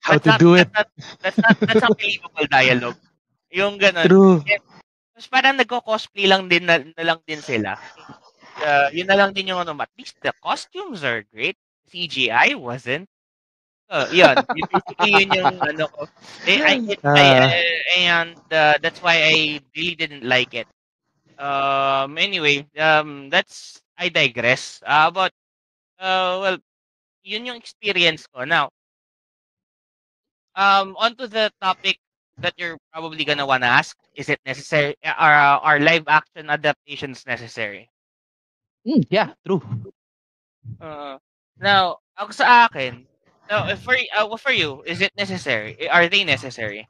How 0.00 0.16
that's 0.16 0.24
to 0.24 0.32
not, 0.32 0.40
do 0.40 0.54
it. 0.54 0.68
That's 0.72 0.74
not, 0.76 0.88
that's 1.22 1.38
not, 1.42 1.56
that's 1.66 1.82
not 1.82 1.94
believable 1.98 2.46
dialogue. 2.50 2.98
Yung 3.52 3.78
ganun. 3.78 4.08
True. 4.08 4.44
Tapos 5.14 5.28
parang 5.30 5.56
nagko-cosplay 5.58 6.26
lang 6.30 6.46
din 6.48 6.64
na, 6.66 6.78
na 6.82 7.04
lang 7.04 7.20
din 7.26 7.40
sila. 7.42 7.76
Uh, 8.58 8.88
yun 8.94 9.06
na 9.08 9.16
lang 9.18 9.32
din 9.34 9.50
yung 9.50 9.60
ano, 9.62 9.74
at 9.80 9.92
least 9.98 10.16
the 10.22 10.32
costumes 10.42 11.02
are 11.04 11.22
great. 11.32 11.56
CGI 11.90 12.54
wasn't. 12.54 13.08
Uh, 13.90 14.06
yun. 14.10 14.36
Basically, 14.72 15.12
yun 15.24 15.30
yung 15.32 15.54
ano 15.60 15.84
ko. 15.88 16.02
Eh, 16.46 16.60
I, 16.62 16.74
it, 16.86 17.00
I, 17.14 17.26
Ah. 17.38 17.50
uh, 17.50 17.80
and 17.98 18.38
uh, 18.52 18.74
that's 18.82 19.00
why 19.02 19.16
I 19.24 19.60
really 19.76 19.94
didn't 19.96 20.24
like 20.24 20.54
it. 20.54 20.68
Um, 21.38 22.18
anyway, 22.18 22.66
um, 22.78 23.30
that's, 23.30 23.80
I 23.96 24.08
digress. 24.08 24.82
Uh, 24.84 25.10
but, 25.10 25.32
uh, 26.00 26.38
well, 26.42 26.58
yun 27.22 27.46
yung 27.46 27.56
experience 27.56 28.26
ko. 28.26 28.44
Now, 28.44 28.70
um, 30.56 30.96
onto 30.98 31.26
the 31.26 31.50
topic 31.62 31.98
that 32.38 32.54
you're 32.56 32.78
probably 32.92 33.24
gonna 33.24 33.46
wanna 33.46 33.66
ask, 33.66 33.96
is 34.14 34.28
it 34.28 34.40
necessary? 34.46 34.96
Are 35.04 35.62
are 35.62 35.78
live 35.80 36.04
action 36.08 36.50
adaptations 36.50 37.26
necessary? 37.26 37.90
Mm, 38.86 39.06
yeah, 39.10 39.34
true. 39.46 39.62
Uh, 40.80 41.18
now, 41.58 41.98
ako 42.18 42.30
sa 42.32 42.66
akin, 42.66 43.06
now, 43.50 43.66
for 43.76 43.96
uh, 44.14 44.36
for 44.36 44.52
you, 44.52 44.82
is 44.86 45.00
it 45.00 45.12
necessary? 45.16 45.88
Are 45.88 46.08
they 46.08 46.22
necessary? 46.22 46.86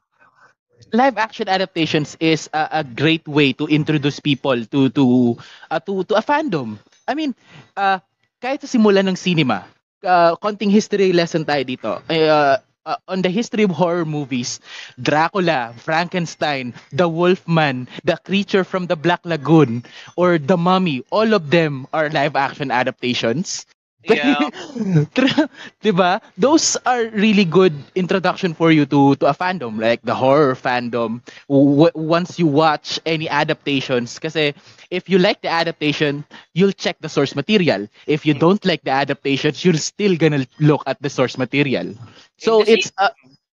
Live 0.93 1.17
action 1.17 1.47
adaptations 1.47 2.15
is 2.19 2.49
a, 2.53 2.81
a 2.81 2.83
great 2.83 3.27
way 3.27 3.53
to 3.53 3.67
introduce 3.67 4.19
people 4.19 4.65
to 4.73 4.89
to 4.93 5.35
uh, 5.69 5.79
to 5.83 6.03
to 6.05 6.13
a 6.15 6.23
fandom. 6.23 6.77
I 7.07 7.13
mean, 7.15 7.35
uh, 7.77 7.99
kahit 8.41 8.61
sa 8.63 8.69
simula 8.69 9.01
ng 9.05 9.17
cinema, 9.17 9.65
uh, 10.05 10.35
konting 10.39 10.71
history 10.71 11.11
lesson 11.13 11.43
tayo 11.45 11.63
dito. 11.65 11.91
Uh, 12.09 12.57
uh, 12.85 12.97
on 13.07 13.21
the 13.21 13.29
history 13.29 13.63
of 13.63 13.71
horror 13.71 14.05
movies, 14.05 14.59
Dracula, 15.01 15.73
Frankenstein, 15.77 16.73
The 16.91 17.07
Wolfman, 17.09 17.87
The 18.05 18.17
Creature 18.23 18.63
from 18.63 18.87
the 18.87 18.95
Black 18.97 19.21
Lagoon, 19.25 19.83
or 20.15 20.37
The 20.39 20.57
Mummy, 20.57 21.03
all 21.11 21.33
of 21.33 21.49
them 21.51 21.85
are 21.93 22.09
live 22.09 22.35
action 22.35 22.71
adaptations. 22.71 23.65
Yeah. 24.03 24.49
'Di 25.83 25.91
ba? 25.91 26.21
Those 26.37 26.77
are 26.87 27.11
really 27.11 27.43
good 27.43 27.73
introduction 27.95 28.53
for 28.55 28.71
you 28.71 28.85
to 28.87 29.15
to 29.19 29.25
a 29.27 29.35
fandom 29.35 29.75
like 29.79 29.99
the 30.03 30.15
horror 30.15 30.55
fandom. 30.55 31.19
W- 31.51 31.91
once 31.95 32.39
you 32.39 32.47
watch 32.47 32.99
any 33.05 33.27
adaptations 33.27 34.15
kasi 34.19 34.55
if 34.89 35.09
you 35.11 35.19
like 35.19 35.41
the 35.43 35.51
adaptation, 35.51 36.23
you'll 36.55 36.75
check 36.75 36.97
the 37.03 37.09
source 37.11 37.35
material. 37.35 37.87
If 38.07 38.25
you 38.25 38.33
don't 38.33 38.63
like 38.63 38.83
the 38.87 38.95
adaptations, 38.95 39.63
you're 39.65 39.79
still 39.79 40.15
gonna 40.15 40.47
look 40.59 40.83
at 40.87 41.01
the 41.01 41.09
source 41.09 41.37
material. 41.37 41.93
So 42.39 42.63
it's 42.63 42.91
a 42.97 43.11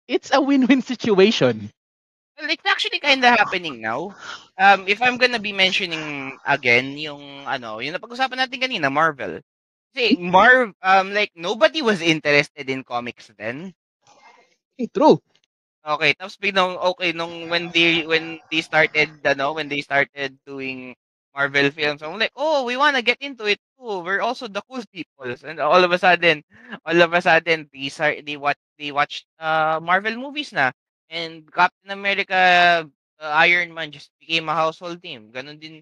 it's 0.08 0.34
a 0.34 0.42
win-win 0.42 0.82
situation. 0.82 1.70
Well, 2.40 2.50
it's 2.50 2.66
actually 2.66 3.00
kind 3.00 3.24
of 3.24 3.30
happening 3.32 3.82
now. 3.82 4.16
Um, 4.58 4.88
if 4.88 5.02
I'm 5.02 5.18
gonna 5.18 5.40
be 5.40 5.52
mentioning 5.54 6.38
again 6.46 6.98
yung 6.98 7.46
ano, 7.48 7.80
yung 7.80 7.94
napag-usapan 7.96 8.40
natin 8.48 8.60
kanina, 8.62 8.90
Marvel. 8.92 9.42
Kasi 9.94 10.18
Marv, 10.20 10.74
um, 10.82 11.14
like 11.14 11.32
nobody 11.36 11.82
was 11.82 12.02
interested 12.02 12.70
in 12.70 12.84
comics 12.84 13.32
then. 13.38 13.74
True. 14.94 15.20
Okay, 15.86 16.14
tapos 16.14 16.38
biglang 16.38 16.78
okay 16.94 17.10
nung 17.16 17.50
when 17.50 17.74
they 17.74 18.06
when 18.06 18.38
they 18.54 18.62
started 18.62 19.18
ano, 19.26 19.58
when 19.58 19.66
they 19.70 19.82
started 19.82 20.38
doing 20.46 20.94
Marvel 21.34 21.70
films, 21.74 22.02
I'm 22.06 22.20
like, 22.22 22.34
"Oh, 22.38 22.66
we 22.70 22.78
want 22.78 22.98
to 22.98 23.04
get 23.06 23.18
into 23.22 23.46
it 23.50 23.58
too. 23.80 24.06
We're 24.06 24.22
also 24.22 24.46
the 24.48 24.62
cool 24.70 24.84
people." 24.94 25.26
And 25.46 25.58
all 25.60 25.82
of 25.82 25.90
a 25.94 25.98
sudden, 25.98 26.44
all 26.86 27.00
of 27.02 27.14
a 27.14 27.22
sudden 27.22 27.70
they 27.74 27.90
start 27.90 28.26
they 28.28 28.38
watch 28.38 28.60
they 28.78 28.92
watched 28.94 29.26
uh 29.42 29.80
Marvel 29.82 30.16
movies 30.18 30.54
na. 30.54 30.70
And 31.10 31.50
Captain 31.52 31.92
America 31.94 32.38
uh, 33.22 33.34
Iron 33.46 33.74
Man 33.74 33.90
just 33.92 34.12
became 34.22 34.50
a 34.50 34.56
household 34.58 35.02
name. 35.04 35.34
Ganon 35.34 35.58
din. 35.62 35.82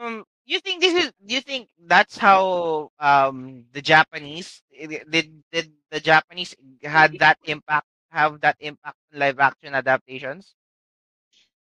Um, 0.00 0.24
you 0.48 0.60
think 0.60 0.80
this 0.80 0.96
is 0.96 1.12
you 1.20 1.40
think 1.44 1.68
that's 1.84 2.16
how 2.16 2.88
um 2.98 3.68
the 3.76 3.84
Japanese 3.84 4.64
did 4.72 5.44
did 5.52 5.66
the 5.92 6.00
Japanese 6.00 6.56
had 6.82 7.20
that 7.20 7.36
impact 7.44 7.86
have 8.08 8.40
that 8.40 8.56
impact 8.64 8.96
on 9.12 9.20
live 9.20 9.38
action 9.38 9.76
adaptations? 9.76 10.56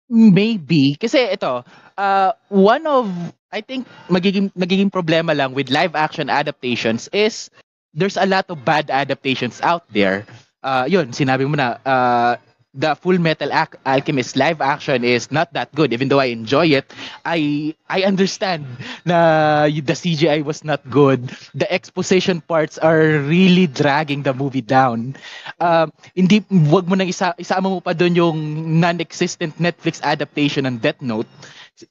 Maybe 0.09 0.97
kasi 0.97 1.29
ito, 1.29 1.65
uh, 2.01 2.31
one 2.49 2.85
of 2.89 3.13
I 3.53 3.61
think 3.61 3.85
magiging 4.09 4.49
magiging 4.57 4.89
problema 4.89 5.37
lang 5.37 5.53
with 5.53 5.69
live 5.69 5.93
action 5.93 6.33
adaptations 6.33 7.13
is 7.13 7.53
there's 7.93 8.17
a 8.17 8.25
lot 8.25 8.49
of 8.49 8.65
bad 8.65 8.89
adaptations 8.89 9.61
out 9.61 9.85
there. 9.93 10.25
Uh, 10.65 10.89
yun, 10.89 11.13
sinabi 11.13 11.45
mo 11.45 11.61
na 11.61 11.77
uh, 11.85 12.41
the 12.75 12.95
Full 12.97 13.19
Metal 13.19 13.53
Ac- 13.53 13.77
Alchemist 13.85 14.37
live 14.37 14.61
action 14.61 15.05
is 15.05 15.31
not 15.31 15.53
that 15.53 15.73
good 15.75 15.93
even 15.93 16.09
though 16.09 16.21
I 16.21 16.33
enjoy 16.33 16.67
it. 16.73 16.89
I 17.25 17.73
I 17.89 18.03
understand 18.09 18.65
na 19.05 19.69
the 19.69 19.95
CGI 19.97 20.45
was 20.45 20.65
not 20.65 20.81
good. 20.89 21.31
The 21.55 21.69
exposition 21.71 22.41
parts 22.41 22.79
are 22.79 23.21
really 23.21 23.67
dragging 23.69 24.23
the 24.25 24.33
movie 24.33 24.65
down. 24.65 25.17
Um, 25.61 25.93
hindi 26.17 26.45
wag 26.49 26.89
mo 26.89 26.97
nang 26.97 27.09
isa 27.09 27.37
isama 27.37 27.69
mo 27.69 27.81
pa 27.85 27.93
doon 27.93 28.17
yung 28.17 28.39
non-existent 28.81 29.61
Netflix 29.61 30.01
adaptation 30.03 30.65
ng 30.65 30.81
Death 30.81 31.01
Note. 31.05 31.29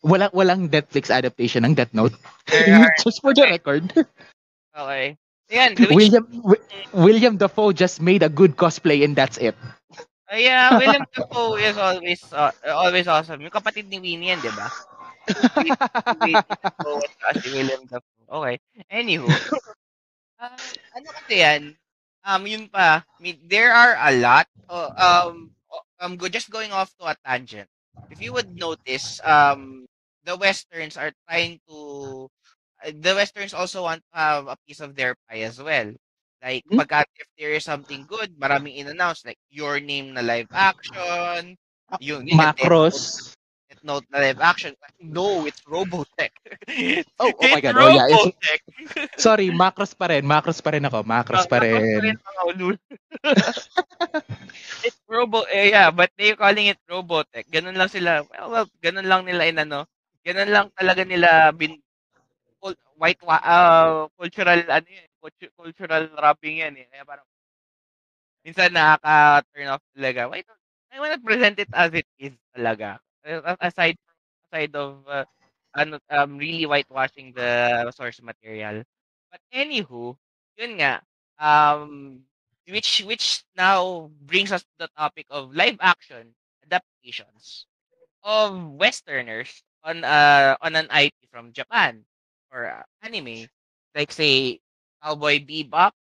Walang 0.01 0.33
walang 0.33 0.61
Netflix 0.69 1.13
adaptation 1.13 1.65
ng 1.65 1.73
Death 1.77 1.93
Note. 1.93 2.13
Just 3.03 3.21
for 3.21 3.33
the 3.33 3.45
record. 3.45 3.93
okay. 4.73 5.17
Yan, 5.51 5.75
which, 5.75 5.91
William 5.91 6.23
Wi- 6.31 6.63
William 6.95 7.35
Dafoe 7.35 7.75
just 7.75 7.99
made 7.99 8.23
a 8.23 8.31
good 8.31 8.55
cosplay 8.55 9.03
and 9.03 9.19
that's 9.19 9.35
it. 9.35 9.51
Uh, 10.31 10.39
yeah, 10.39 10.77
William 10.79 11.05
Dafoe 11.11 11.59
is 11.59 11.77
always 11.77 12.21
uh, 12.31 12.51
always 12.71 13.07
awesome. 13.07 13.41
Yung 13.43 13.51
kapatid 13.51 13.91
ni 13.91 13.99
Winnie 13.99 14.31
yan, 14.31 14.39
di 14.39 14.51
ba? 14.55 14.67
Si 17.43 17.47
William 17.51 17.83
Dafoe. 17.85 18.27
Okay. 18.31 18.55
Anywho. 18.87 19.27
Uh, 20.39 20.55
ano 20.95 21.07
kasi 21.21 21.43
yan? 21.43 21.75
Um, 22.23 22.47
yun 22.47 22.65
pa. 22.71 23.03
I 23.03 23.19
mean, 23.19 23.37
there 23.43 23.73
are 23.73 23.97
a 23.99 24.11
lot. 24.15 24.47
Uh, 24.69 24.91
um, 24.95 25.51
I'm 25.99 26.15
go 26.15 26.29
just 26.31 26.49
going 26.49 26.71
off 26.71 26.93
to 26.99 27.11
a 27.11 27.15
tangent. 27.25 27.67
If 28.09 28.21
you 28.21 28.31
would 28.33 28.55
notice, 28.55 29.19
um, 29.23 29.85
the 30.23 30.37
westerns 30.37 30.95
are 30.97 31.11
trying 31.27 31.59
to 31.67 31.77
uh, 32.85 32.91
the 32.93 33.13
westerns 33.13 33.53
also 33.53 33.83
want 33.83 34.01
to 34.13 34.17
have 34.17 34.47
a 34.47 34.57
piece 34.65 34.79
of 34.79 34.95
their 34.95 35.15
pie 35.29 35.43
as 35.45 35.61
well. 35.61 35.91
Like, 36.41 36.65
Hmm? 36.65 36.82
pagka 36.82 37.06
if 37.21 37.30
there 37.38 37.54
is 37.54 37.63
something 37.63 38.10
good, 38.10 38.34
maraming 38.41 38.82
in-announce. 38.82 39.21
Like, 39.23 39.38
your 39.54 39.77
name 39.77 40.17
na 40.17 40.25
live 40.25 40.49
action. 40.49 41.54
Yung, 42.01 42.25
yung 42.25 42.39
Macros. 42.41 43.32
Death 43.69 43.86
Note 43.86 44.10
na 44.10 44.19
live 44.25 44.41
action. 44.41 44.73
No, 44.97 45.45
it's 45.45 45.62
Robotech. 45.69 46.34
Oh, 47.21 47.30
oh 47.30 47.45
my 47.45 47.62
God. 47.62 47.77
Oh, 47.77 47.93
yeah. 47.93 48.10
It's- 48.10 48.17
Robotech. 48.25 48.62
Sorry, 49.21 49.47
Macros 49.54 49.93
pa 49.93 50.10
rin. 50.10 50.25
Macros 50.25 50.60
pa 50.65 50.73
rin 50.73 50.84
ako. 50.89 51.06
Macros 51.06 51.45
pa 51.45 51.62
rin. 51.62 52.17
it's 54.86 54.99
Robo, 55.06 55.45
eh, 55.51 55.69
yeah, 55.71 55.93
but 55.93 56.10
they 56.17 56.34
calling 56.34 56.73
it 56.73 56.80
Robotech. 56.89 57.45
Ganun 57.54 57.77
lang 57.77 57.89
sila, 57.91 58.25
well, 58.25 58.49
well 58.49 58.67
ganun 58.82 59.06
lang 59.06 59.21
nila 59.30 59.45
inano. 59.45 59.86
Ganun 60.25 60.49
lang 60.49 60.67
talaga 60.73 61.06
nila 61.06 61.54
bin, 61.54 61.77
white, 62.97 63.21
wa- 63.25 63.41
uh, 63.45 64.06
cultural, 64.17 64.62
ano 64.69 64.88
yun, 64.89 65.11
cultural 65.57 66.10
wrapping 66.17 66.57
yan 66.65 66.73
eh. 66.77 66.88
Kaya 66.91 67.05
parang, 67.05 67.25
minsan 68.45 68.71
nakaka-turn 68.73 69.69
off 69.69 69.84
talaga. 69.95 70.21
Why 70.29 70.41
don't, 70.43 70.62
I 70.91 70.99
wanna 70.99 71.19
present 71.21 71.60
it 71.60 71.69
as 71.73 71.93
it 71.93 72.07
is 72.19 72.34
talaga. 72.55 72.99
Aside, 73.62 73.97
aside 74.49 74.73
of, 74.75 75.05
uh, 75.07 75.25
ano, 75.75 75.99
um, 76.10 76.38
really 76.38 76.65
whitewashing 76.65 77.34
the 77.36 77.91
source 77.91 78.21
material. 78.21 78.84
But 79.31 79.41
anywho, 79.53 80.17
yun 80.57 80.71
nga, 80.81 81.01
um, 81.39 82.23
which 82.67 83.03
which 83.07 83.43
now 83.55 84.12
brings 84.25 84.51
us 84.51 84.63
to 84.63 84.75
the 84.88 84.89
topic 84.97 85.25
of 85.29 85.55
live 85.55 85.77
action 85.81 86.36
adaptations 86.65 87.67
of 88.23 88.55
westerners 88.77 89.63
on 89.84 90.03
uh 90.03 90.55
on 90.62 90.75
an 90.75 90.88
IP 90.91 91.27
from 91.31 91.53
Japan 91.53 92.05
or 92.51 92.67
uh, 92.67 92.84
anime, 93.03 93.47
like 93.95 94.12
say 94.12 94.60
Cowboy 95.03 95.39
Bebop, 95.45 95.91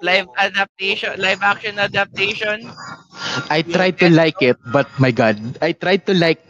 live 0.00 0.28
adaptation, 0.36 1.14
live 1.20 1.42
action 1.42 1.78
adaptation. 1.78 2.76
I 3.50 3.62
tried 3.62 3.98
to 4.00 4.08
like 4.10 4.40
it, 4.42 4.58
but 4.72 4.88
my 4.98 5.10
god, 5.10 5.38
I 5.62 5.72
tried 5.72 6.06
to 6.06 6.14
like 6.14 6.40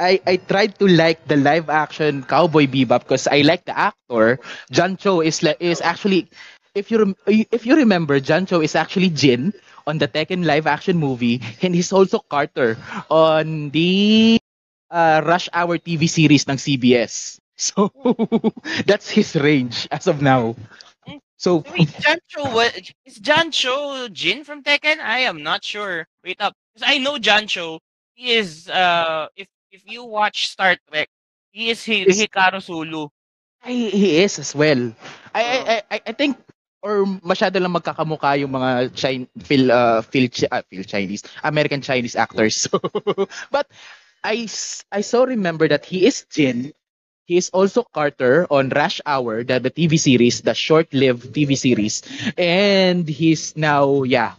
I 0.00 0.20
I 0.26 0.36
tried 0.36 0.78
to 0.80 0.86
like 0.88 1.26
the 1.28 1.36
live 1.36 1.68
action 1.70 2.22
Cowboy 2.24 2.66
Bebop 2.66 3.04
because 3.06 3.26
I 3.28 3.42
like 3.42 3.64
the 3.66 3.76
actor. 3.76 4.38
John 4.70 4.96
Cho 4.96 5.20
is 5.20 5.42
like 5.42 5.58
is 5.60 5.80
actually 5.80 6.28
if 6.74 6.90
you 6.90 6.98
rem- 7.12 7.20
if 7.26 7.66
you 7.66 7.76
remember 7.76 8.18
John 8.20 8.46
Cho 8.46 8.60
is 8.60 8.74
actually 8.74 9.10
Jin 9.10 9.52
on 9.86 9.98
the 9.98 10.08
Tekken 10.08 10.44
live 10.46 10.66
action 10.66 10.96
movie 10.98 11.40
and 11.62 11.74
he's 11.74 11.92
also 11.92 12.20
Carter 12.28 12.76
on 13.10 13.70
the 13.70 14.38
uh, 14.90 15.22
Rush 15.24 15.48
Hour 15.52 15.78
TV 15.78 16.06
series 16.06 16.46
ng 16.48 16.58
CBS. 16.58 17.38
So 17.58 17.90
that's 18.86 19.10
his 19.10 19.34
range 19.36 19.86
as 19.90 20.06
of 20.06 20.20
now. 20.22 20.56
So 21.44 21.60
Wait, 21.76 21.92
John 22.00 22.16
Cho, 22.32 22.40
what, 22.56 22.72
is 23.04 23.20
John 23.20 23.52
Cho 23.52 24.08
Jin 24.08 24.48
from 24.48 24.64
Tekken? 24.64 24.96
I 24.96 25.28
am 25.28 25.44
not 25.44 25.60
sure. 25.60 26.08
Wait 26.24 26.40
up, 26.40 26.56
because 26.72 26.88
I 26.88 26.96
know 26.96 27.20
John 27.20 27.44
Cho. 27.44 27.84
He 28.16 28.32
is 28.32 28.64
uh, 28.72 29.28
if 29.36 29.44
if 29.68 29.84
you 29.84 30.08
watch 30.08 30.48
Star 30.48 30.80
Trek, 30.88 31.12
he 31.52 31.68
is 31.68 31.84
Is- 31.84 32.16
Hikaru 32.16 32.64
Sulu. 32.64 33.12
He, 33.60 33.90
he 33.92 34.08
is 34.24 34.38
as 34.40 34.56
well. 34.56 34.92
I, 35.36 35.40
I, 35.44 35.56
I, 35.56 35.76
I- 35.92 36.04
I 36.08 36.12
think 36.16 36.40
or 36.80 37.04
masyado 37.20 37.60
lang 37.60 37.76
magkakamukha 37.76 38.40
yung 38.40 38.52
mga 38.56 38.92
Chin, 38.96 39.28
Phil, 39.44 39.68
uh, 39.72 40.00
Phil, 40.00 40.28
ah, 40.52 40.60
Phil 40.68 40.84
Chinese, 40.84 41.24
American 41.44 41.80
Chinese 41.84 42.16
actors. 42.16 42.56
So, 42.68 42.80
but 43.52 43.68
I, 44.24 44.48
I 44.92 45.00
so 45.00 45.24
remember 45.28 45.68
that 45.68 45.84
he 45.84 46.06
is 46.08 46.24
Jin. 46.32 46.72
He 47.24 47.36
is 47.40 47.48
also 47.50 47.82
Carter 47.88 48.46
on 48.50 48.68
Rush 48.68 49.00
Hour, 49.06 49.44
the, 49.44 49.58
the 49.60 49.70
TV 49.72 49.98
series, 49.98 50.42
the 50.42 50.52
short-lived 50.54 51.32
TV 51.32 51.56
series. 51.56 52.02
And 52.36 53.08
he's 53.08 53.56
now, 53.56 54.02
yeah. 54.04 54.34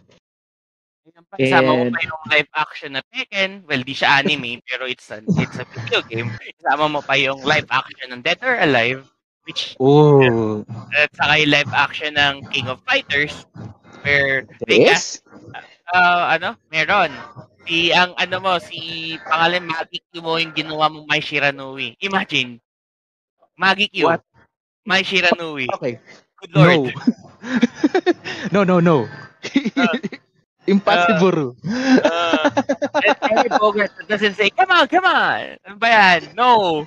Kasama 1.36 1.68
mo 1.68 1.84
And- 1.90 1.96
pa 1.96 2.02
yung 2.06 2.24
live 2.32 2.52
action 2.56 2.90
na 2.96 3.02
Tekken. 3.12 3.66
Well, 3.68 3.84
di 3.84 3.92
siya 3.92 4.24
anime, 4.24 4.62
pero 4.70 4.86
it's 4.88 5.10
a, 5.12 5.20
it's 5.26 5.58
a 5.60 5.66
video 5.68 6.00
game. 6.08 6.30
Kasama 6.62 6.86
mo 6.88 7.00
pa 7.02 7.18
yung 7.20 7.42
live 7.44 7.68
action 7.74 8.14
ng 8.14 8.22
Dead 8.24 8.40
or 8.46 8.56
Alive, 8.56 9.04
which 9.44 9.76
Oh. 9.82 10.64
at 10.96 11.12
saka 11.18 11.42
yung 11.44 11.52
live 11.52 11.72
action 11.76 12.16
ng 12.16 12.46
King 12.54 12.70
of 12.72 12.80
Fighters, 12.88 13.44
where 14.06 14.48
they 14.70 14.86
Yes? 14.88 15.20
uh, 15.92 16.38
ano, 16.38 16.56
meron. 16.72 17.12
Si, 17.66 17.90
ang 17.92 18.14
ano 18.16 18.36
mo, 18.40 18.54
si 18.62 18.78
pangalan 19.26 19.66
Magi 19.66 20.00
Q 20.14 20.22
mo 20.22 20.38
yung 20.38 20.54
ginawa 20.54 20.88
mo 20.88 21.04
Mai 21.10 21.20
Shiranui. 21.20 21.98
Imagine. 22.00 22.62
Magi 23.58 23.88
Q. 23.90 24.06
What? 24.06 24.22
Mai 24.86 25.02
Shiranui. 25.02 25.68
Okay. 25.76 26.00
Good 26.42 26.52
lord. 26.54 26.94
No. 28.52 28.64
no, 28.64 28.64
no, 28.64 28.80
no. 28.80 28.98
Impossible. 30.68 31.56
Uh, 31.64 32.50
and 33.06 33.18
Harry 33.22 33.50
Bogart 33.60 33.92
doesn't 34.08 34.34
say, 34.34 34.50
come 34.50 34.72
on, 34.72 34.88
come 34.88 35.06
on. 35.06 35.58
Ano 35.66 35.76
ba 35.78 35.88
yan? 35.88 36.22
No. 36.34 36.86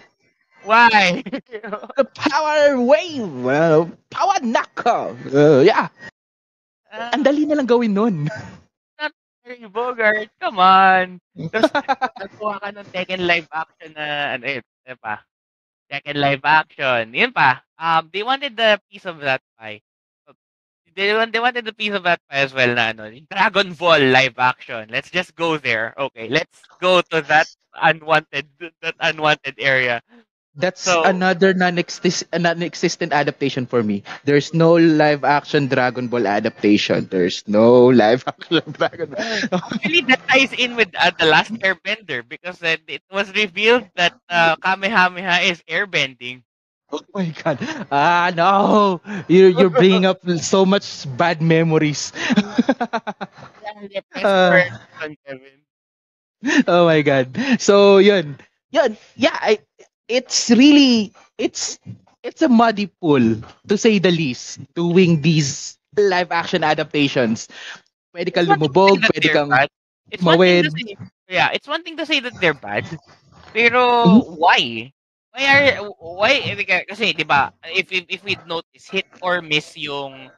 Why? 0.67 1.23
the 1.97 2.05
power 2.19 2.75
wave, 2.83 3.47
uh, 3.47 3.87
power 4.11 4.39
knuckle. 4.43 5.15
Uh, 5.31 5.63
yeah, 5.63 5.87
Ah, 6.89 7.13
ang 7.13 7.21
dali 7.21 7.45
na 7.45 7.53
lang 7.53 7.69
gawin 7.69 7.93
nun. 7.93 8.17
Harry 9.45 9.65
Bogart, 9.69 10.29
come 10.41 10.61
on. 10.61 11.07
Tapos, 11.53 11.73
nagkuha 12.21 12.57
ka 12.61 12.69
ng 12.73 12.89
Tekken 12.93 13.23
live 13.25 13.49
action 13.53 13.93
na, 13.97 14.37
ano 14.37 14.45
ano 14.61 14.97
pa? 15.01 15.25
Tekken 15.91 16.17
live 16.17 16.45
action. 16.45 17.15
Yun 17.15 17.33
pa. 17.33 17.63
Um, 17.79 18.11
they 18.13 18.23
wanted 18.23 18.57
the 18.57 18.81
piece 18.91 19.07
of 19.07 19.21
that 19.21 19.43
pie. 19.59 19.81
They, 20.97 21.15
want, 21.15 21.33
they 21.33 21.41
wanted 21.41 21.65
the 21.65 21.73
piece 21.73 21.93
of 21.93 22.03
that 22.05 22.21
pie 22.29 22.39
as 22.43 22.53
well 22.53 22.75
na, 22.75 22.91
ano, 22.91 23.11
Dragon 23.31 23.73
Ball 23.75 24.01
live 24.11 24.39
action. 24.39 24.89
Let's 24.91 25.11
just 25.11 25.35
go 25.37 25.57
there. 25.57 25.95
Okay, 25.97 26.29
let's 26.29 26.63
go 26.81 27.03
to 27.15 27.23
that 27.23 27.47
unwanted, 27.81 28.49
that 28.83 28.97
unwanted 28.99 29.55
area. 29.59 30.03
That's 30.59 30.83
So- 30.83 31.05
another 31.07 31.55
non-exist- 31.55 32.27
non-existent 32.35 33.13
adaptation 33.15 33.67
for 33.67 33.83
me. 33.83 34.03
There's 34.25 34.53
no 34.53 34.75
live 34.75 35.25
action 35.25 35.69
Dragon 35.71 36.09
Ball 36.09 36.27
adaptation. 36.27 37.07
There's 37.11 37.47
no 37.47 37.87
live 37.95 38.25
action 38.29 38.63
Dragon 38.75 39.15
Ball. 39.15 39.23
Actually, 39.53 40.03
that 40.11 40.21
ties 40.29 40.53
in 40.53 40.77
with 40.77 40.91
uh, 40.99 41.11
the 41.19 41.27
last 41.27 41.53
Airbender 41.63 42.27
because 42.27 42.63
uh, 42.63 42.77
it 42.89 43.03
was 43.11 43.33
revealed 43.35 43.89
that 43.97 44.19
uh, 44.29 44.57
Kamehameha 44.57 45.43
is 45.47 45.63
airbending. 45.71 46.43
oh 46.93 47.01
my 47.15 47.27
god. 47.45 47.59
Ah, 47.91 48.33
no. 48.35 49.01
You're, 49.29 49.51
you're 49.51 49.71
bringing 49.71 50.07
up 50.07 50.21
so 50.41 50.65
much 50.67 51.07
bad 51.17 51.41
memories. 51.43 52.13
Uh, 54.23 54.63
oh 56.67 56.87
my 56.87 57.03
god. 57.03 57.37
So 57.59 57.99
yun. 57.99 58.39
Yun. 58.71 58.97
Yeah, 59.17 59.35
I, 59.35 59.59
it's 60.09 60.51
really 60.51 61.13
it's 61.39 61.79
it's 62.23 62.43
a 62.43 62.49
muddy 62.49 62.87
pool 63.01 63.37
to 63.69 63.77
say 63.79 63.99
the 63.99 64.11
least 64.11 64.61
doing 64.75 65.21
these 65.23 65.79
live 65.97 66.33
action 66.33 66.65
adaptations. 66.65 67.49
Pwede 68.15 68.33
ka 68.35 68.41
It's 68.41 68.47
one 68.47 68.61
thing 68.61 68.75
to 68.87 68.93
lumubog, 68.93 69.07
pwede 69.13 69.29
kang. 69.33 69.53
It's 70.11 70.25
mawid. 70.25 70.73
say, 70.77 70.97
yeah, 71.29 71.51
it's 71.53 71.69
one 71.69 71.83
thing 71.83 71.97
to 71.97 72.07
say 72.07 72.21
that 72.21 72.39
they're 72.41 72.55
bad. 72.55 72.99
Pero 73.53 73.81
Mm-hmm. 74.05 74.21
why? 74.37 74.93
Why 75.33 75.45
are 75.47 75.65
why 76.01 76.33
eh, 76.51 76.85
kasi 76.89 77.13
'di 77.15 77.25
ba 77.27 77.53
if 77.71 77.91
if, 77.93 78.05
if 78.09 78.21
we 78.25 78.37
notice 78.45 78.89
hit 78.91 79.07
or 79.21 79.41
miss 79.43 79.77
yung 79.77 80.33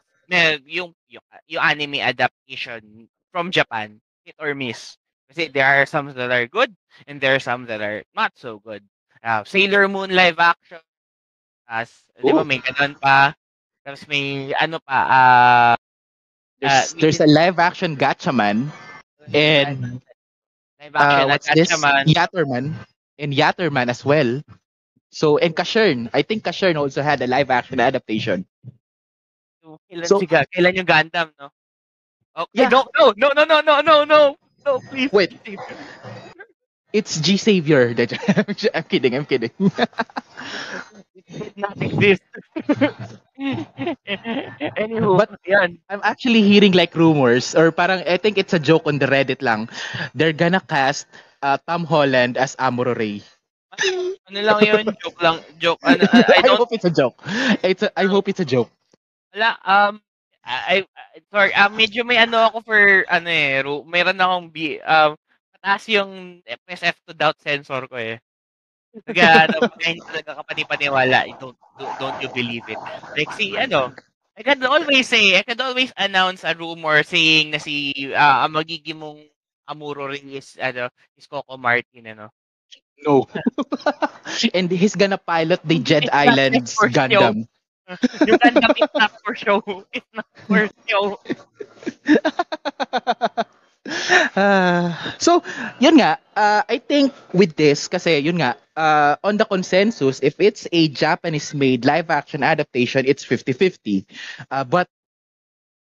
yung 0.66 0.92
yung, 1.08 1.24
yung 1.48 1.62
anime 1.62 2.00
adaptation 2.02 3.08
from 3.32 3.50
Japan 3.50 4.00
hit 4.24 4.36
or 4.40 4.54
miss 4.54 4.98
kasi 5.30 5.48
there 5.48 5.66
are 5.66 5.86
some 5.86 6.10
that 6.12 6.30
are 6.30 6.46
good 6.46 6.74
and 7.06 7.20
there 7.20 7.34
are 7.34 7.42
some 7.42 7.66
that 7.70 7.80
are 7.80 8.02
not 8.14 8.34
so 8.36 8.58
good. 8.60 8.84
Uh, 9.20 9.44
Sailor 9.44 9.84
Moon 9.88 10.08
live 10.10 10.40
action 10.40 10.80
as 11.68 11.92
'di 12.18 12.32
ba 12.32 12.42
may 12.44 12.58
ganun 12.58 12.96
pa 12.96 13.36
tapos 13.84 14.08
may 14.08 14.50
ano 14.56 14.80
pa 14.80 14.98
ah 15.06 15.74
There's, 16.60 16.92
we 16.96 17.00
there's 17.04 17.20
a 17.24 17.28
live 17.28 17.56
action 17.60 17.96
Gatchaman 17.96 18.68
and 19.32 20.00
live 20.80 20.92
uh, 20.92 21.00
action 21.00 21.28
what's 21.28 21.48
at 21.48 21.56
this? 21.56 21.68
Gatchaman. 21.72 22.04
Yatterman 22.08 22.64
and 23.20 23.30
Yatterman 23.32 23.88
as 23.88 24.04
well. 24.04 24.40
So 25.12 25.36
and 25.40 25.56
Kashern, 25.56 26.08
I 26.12 26.20
think 26.24 26.44
Kashern 26.44 26.76
also 26.80 27.00
had 27.04 27.20
a 27.20 27.28
live 27.28 27.48
action 27.52 27.80
adaptation. 27.80 28.44
So, 29.60 29.76
kailan 29.88 30.06
So- 30.08 30.20
si 30.20 30.26
Ga- 30.28 30.48
kailan 30.48 30.80
yung 30.80 30.88
Gundam, 30.88 31.28
no? 31.36 31.48
Okay, 32.36 32.64
Yeah. 32.64 32.70
no, 32.72 32.86
no, 32.96 33.12
no, 33.16 33.28
no, 33.36 33.44
no, 33.44 33.58
no, 33.60 33.76
no, 33.82 33.96
no, 34.04 34.20
no, 34.64 34.72
please. 34.88 35.10
Wait. 35.12 35.34
It's 36.92 37.20
G 37.20 37.36
Savior. 37.36 37.94
I'm 38.74 38.84
kidding. 38.84 39.14
I'm 39.14 39.24
kidding. 39.26 39.50
It 41.14 41.24
did 41.38 41.56
not 41.56 41.80
exist. 41.80 42.22
Anywho, 44.78 45.18
But- 45.18 45.40
yan. 45.46 45.78
I'm 45.88 46.00
actually 46.02 46.42
hearing 46.42 46.72
like 46.72 46.94
rumors 46.94 47.54
or 47.54 47.70
parang 47.72 48.02
I 48.06 48.16
think 48.16 48.38
it's 48.38 48.52
a 48.52 48.58
joke 48.62 48.86
on 48.86 48.98
the 48.98 49.06
Reddit 49.06 49.42
lang. 49.42 49.68
They're 50.14 50.32
gonna 50.36 50.60
cast 50.60 51.06
uh, 51.42 51.58
Tom 51.66 51.84
Holland 51.84 52.36
as 52.36 52.56
Amuro 52.56 52.96
Ray. 52.96 53.22
Ano 54.28 54.38
lang 54.42 54.58
yun? 54.62 54.84
Joke 55.02 55.20
lang. 55.22 55.36
Joke. 55.58 55.80
Ano, 55.82 56.04
I, 56.12 56.22
I 56.26 56.38
I, 56.42 56.42
don't, 56.42 56.58
hope 56.58 56.72
it's 56.72 56.84
a 56.84 56.90
joke. 56.92 57.16
It's 57.62 57.82
a, 57.82 57.90
I 57.98 58.04
hope 58.06 58.28
it's 58.28 58.40
a 58.40 58.44
joke. 58.48 58.70
wala, 59.34 59.58
um, 59.64 60.00
I, 60.44 60.86
I- 60.86 61.22
sorry, 61.32 61.52
ah, 61.54 61.68
medyo 61.70 62.04
may 62.06 62.18
ano 62.18 62.38
ako 62.50 62.58
for, 62.64 62.80
ano 63.08 63.28
eh, 63.30 63.62
ru- 63.62 63.84
mayroon 63.86 64.18
akong, 64.20 64.46
B, 64.50 64.80
um, 64.82 65.14
mataas 65.60 65.84
yung 65.92 66.40
FSF 66.48 66.96
to 67.04 67.12
doubt 67.12 67.36
sensor 67.36 67.84
ko 67.84 68.00
eh. 68.00 68.16
Kaya, 69.04 69.44
ano, 69.44 69.68
hindi 69.84 70.00
talaga 70.00 70.40
kapani-paniwala, 70.40 71.28
don't, 71.36 71.54
don't, 71.76 71.94
don't 72.00 72.18
you 72.24 72.32
believe 72.32 72.64
it. 72.66 72.80
Like, 73.12 73.28
si, 73.36 73.54
ano, 73.60 73.92
I 74.34 74.42
can 74.42 74.64
always 74.64 75.04
say, 75.04 75.36
I 75.36 75.44
can 75.44 75.60
always 75.60 75.92
announce 76.00 76.48
a 76.48 76.56
rumor 76.56 77.04
saying 77.04 77.52
na 77.52 77.60
si, 77.60 77.92
ah, 78.16 78.48
ang 78.48 78.56
magiging 78.56 78.96
mong 78.96 79.20
Amuro 79.68 80.08
rin 80.08 80.32
is, 80.32 80.56
ano, 80.56 80.88
is 81.14 81.28
Coco 81.28 81.60
Martin, 81.60 82.08
ano. 82.08 82.32
No. 83.04 83.28
and 84.56 84.72
he's 84.72 84.96
gonna 84.96 85.20
pilot 85.20 85.60
the 85.62 85.78
Jet 85.78 86.08
It's 86.08 86.16
Islands 86.16 86.72
for 86.72 86.88
show. 86.88 87.04
Gundam. 87.04 87.46
Yung 88.26 88.40
Gundam 88.40 88.74
is 88.76 88.92
not 88.96 89.12
for 89.22 89.34
show. 89.36 89.60
It's 89.92 90.08
not 90.16 90.26
for 90.48 90.68
show. 90.88 91.20
Ah, 94.36 95.14
so, 95.18 95.42
yun 95.82 95.98
nga, 95.98 96.18
uh, 96.36 96.62
I 96.68 96.78
think 96.78 97.12
with 97.34 97.56
this, 97.56 97.88
kasi 97.88 98.18
yun 98.22 98.38
nga, 98.38 98.54
uh, 98.78 99.16
on 99.26 99.36
the 99.36 99.44
consensus, 99.44 100.20
if 100.22 100.38
it's 100.38 100.66
a 100.72 100.88
Japanese-made 100.88 101.84
live-action 101.84 102.42
adaptation, 102.42 103.04
it's 103.06 103.24
50-50. 103.24 104.06
Uh, 104.50 104.64
but 104.64 104.86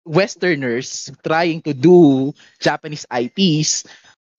Westerners 0.06 1.12
trying 1.26 1.62
to 1.64 1.74
do 1.74 2.34
Japanese 2.60 3.06
IPs, 3.12 3.84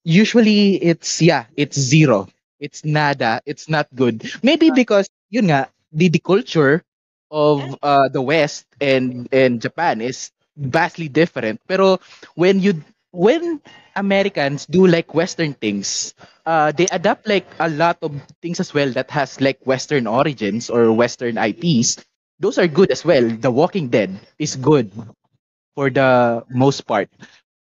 usually 0.04 0.76
it's, 0.82 1.20
yeah, 1.20 1.44
it's 1.56 1.78
zero. 1.78 2.28
It's 2.60 2.84
nada. 2.84 3.40
It's 3.46 3.68
not 3.68 3.86
good. 3.94 4.24
Maybe 4.42 4.70
because, 4.70 5.08
yun 5.30 5.46
nga, 5.52 5.68
the, 5.92 6.08
the 6.08 6.18
culture 6.20 6.82
of 7.30 7.76
uh, 7.82 8.08
the 8.08 8.22
West 8.22 8.66
and 8.80 9.28
and 9.32 9.60
Japan 9.60 10.00
is 10.00 10.32
vastly 10.56 11.08
different. 11.08 11.60
Pero 11.68 12.00
when 12.34 12.60
you 12.60 12.82
when 13.12 13.60
Americans 13.96 14.66
do 14.66 14.86
like 14.86 15.14
Western 15.14 15.54
things, 15.54 16.14
uh, 16.46 16.72
they 16.72 16.86
adapt 16.92 17.26
like 17.28 17.46
a 17.60 17.68
lot 17.68 17.98
of 18.02 18.12
things 18.42 18.60
as 18.60 18.74
well 18.74 18.90
that 18.92 19.10
has 19.10 19.40
like 19.40 19.58
Western 19.66 20.06
origins 20.06 20.70
or 20.70 20.92
Western 20.92 21.38
IPs. 21.38 21.96
Those 22.40 22.58
are 22.58 22.68
good 22.68 22.90
as 22.90 23.04
well. 23.04 23.28
The 23.28 23.50
Walking 23.50 23.88
Dead 23.88 24.18
is 24.38 24.56
good 24.56 24.90
for 25.74 25.90
the 25.90 26.44
most 26.50 26.82
part. 26.86 27.08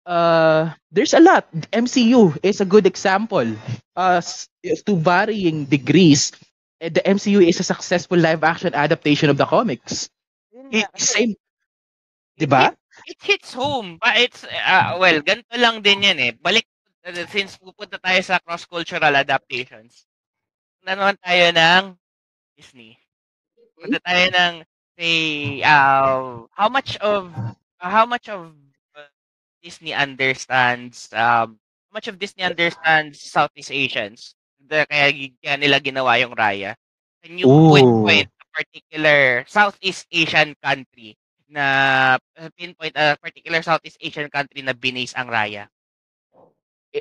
Uh, 0.05 0.71
there's 0.91 1.13
a 1.13 1.19
lot. 1.19 1.47
MCU 1.73 2.33
is 2.43 2.61
a 2.61 2.65
good 2.65 2.85
example. 2.87 3.45
Uh, 3.95 4.21
to 4.85 4.95
varying 4.97 5.65
degrees, 5.65 6.31
the 6.79 7.01
MCU 7.05 7.41
is 7.41 7.59
a 7.59 7.63
successful 7.63 8.17
live 8.17 8.43
action 8.43 8.73
adaptation 8.73 9.29
of 9.29 9.37
the 9.37 9.45
comics. 9.45 10.09
It, 10.71 10.87
same, 10.97 11.35
'di 12.37 12.45
ba? 12.47 12.73
It, 12.99 13.15
it 13.15 13.19
hits 13.23 13.53
home. 13.53 13.97
But 14.01 14.17
it's 14.17 14.43
uh, 14.43 14.97
well, 14.99 15.21
ganito 15.23 15.55
lang 15.55 15.81
din 15.81 16.03
'yan 16.03 16.19
eh. 16.19 16.31
Balik 16.35 16.67
uh, 17.07 17.25
since 17.31 17.55
pupunta 17.57 17.99
tayo 17.99 18.19
sa 18.23 18.39
cross-cultural 18.43 19.15
adaptations. 19.15 20.05
Nanon 20.83 21.17
tayo 21.23 21.51
ng 21.55 21.83
Disney. 22.55 22.95
Punta 23.75 23.99
tayo 24.03 24.25
ng 24.31 24.53
say 24.99 25.17
uh, 25.63 26.43
how 26.51 26.69
much 26.69 26.97
of 26.99 27.31
uh, 27.79 27.89
how 27.91 28.05
much 28.05 28.27
of 28.27 28.51
uh, 28.95 29.09
Disney 29.63 29.95
understands 29.95 31.11
um 31.15 31.59
how 31.89 31.93
much 31.99 32.07
of 32.07 32.19
Disney 32.19 32.43
understands 32.43 33.19
Southeast 33.23 33.71
Asians? 33.71 34.35
The, 34.59 34.85
kaya, 34.87 35.09
kaya 35.41 35.57
nila 35.57 35.81
ginawa 35.81 36.19
yung 36.21 36.35
Raya. 36.35 36.75
Can 37.23 37.39
you 37.39 37.49
Ooh. 37.49 37.73
pinpoint 37.75 38.29
a 38.31 38.45
particular 38.55 39.43
Southeast 39.49 40.07
Asian 40.13 40.55
country 40.63 41.18
na 41.49 42.17
uh, 42.37 42.49
pinpoint 42.55 42.93
a 42.95 43.17
particular 43.17 43.61
Southeast 43.65 43.97
Asian 43.99 44.29
country 44.29 44.61
na 44.61 44.77
binase 44.77 45.17
ang 45.17 45.27
Raya? 45.27 45.67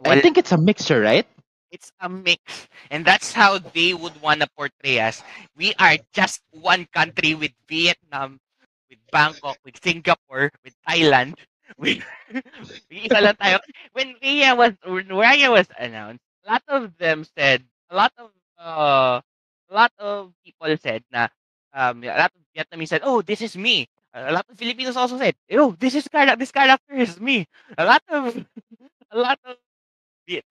I 0.04 0.20
think 0.20 0.36
it's 0.36 0.52
a 0.52 0.58
mixture, 0.58 1.00
right? 1.00 1.26
It's 1.70 1.92
a 2.00 2.08
mix. 2.08 2.68
And 2.90 3.04
that's 3.04 3.32
how 3.32 3.58
they 3.58 3.92
would 3.94 4.20
want 4.20 4.40
to 4.40 4.48
portray 4.56 5.00
us. 5.00 5.22
We 5.56 5.74
are 5.78 5.96
just 6.12 6.40
one 6.50 6.86
country 6.92 7.34
with 7.34 7.52
Vietnam, 7.68 8.40
with 8.88 8.98
Bangkok, 9.12 9.56
with 9.64 9.76
Singapore, 9.82 10.50
with 10.64 10.74
Thailand. 10.88 11.36
With, 11.76 12.00
isa 12.88 13.20
lang 13.20 13.36
tayo. 13.36 13.60
When 13.92 14.16
Raya 14.24 14.56
was, 14.56 14.72
when 14.88 15.12
Raya 15.12 15.52
was 15.52 15.68
announced, 15.76 16.24
a 16.48 16.56
lot 16.56 16.64
of 16.64 16.96
them 16.96 17.28
said, 17.36 17.60
a 17.92 17.94
lot 17.94 18.08
of, 18.16 18.32
uh, 18.56 19.20
a 19.68 19.74
lot 19.76 19.92
of 20.00 20.32
people 20.40 20.72
said 20.80 21.04
na, 21.12 21.28
um, 21.76 22.00
a 22.04 22.16
lot 22.24 22.32
of 22.32 22.40
Vietnamese 22.56 22.88
said, 22.88 23.04
oh, 23.04 23.20
this 23.20 23.44
is 23.44 23.52
me. 23.52 23.84
A 24.26 24.32
lot 24.32 24.46
of 24.48 24.58
Filipinos 24.58 24.96
also 24.96 25.18
said, 25.18 25.34
oh, 25.52 25.76
this 25.78 25.94
is 25.94 26.08
character, 26.08 26.36
this 26.36 26.50
character 26.52 26.94
is 26.94 27.20
me. 27.20 27.46
A 27.76 27.84
lot 27.84 28.02
of, 28.08 28.34
a 29.12 29.18
lot 29.18 29.38
of 29.46 29.56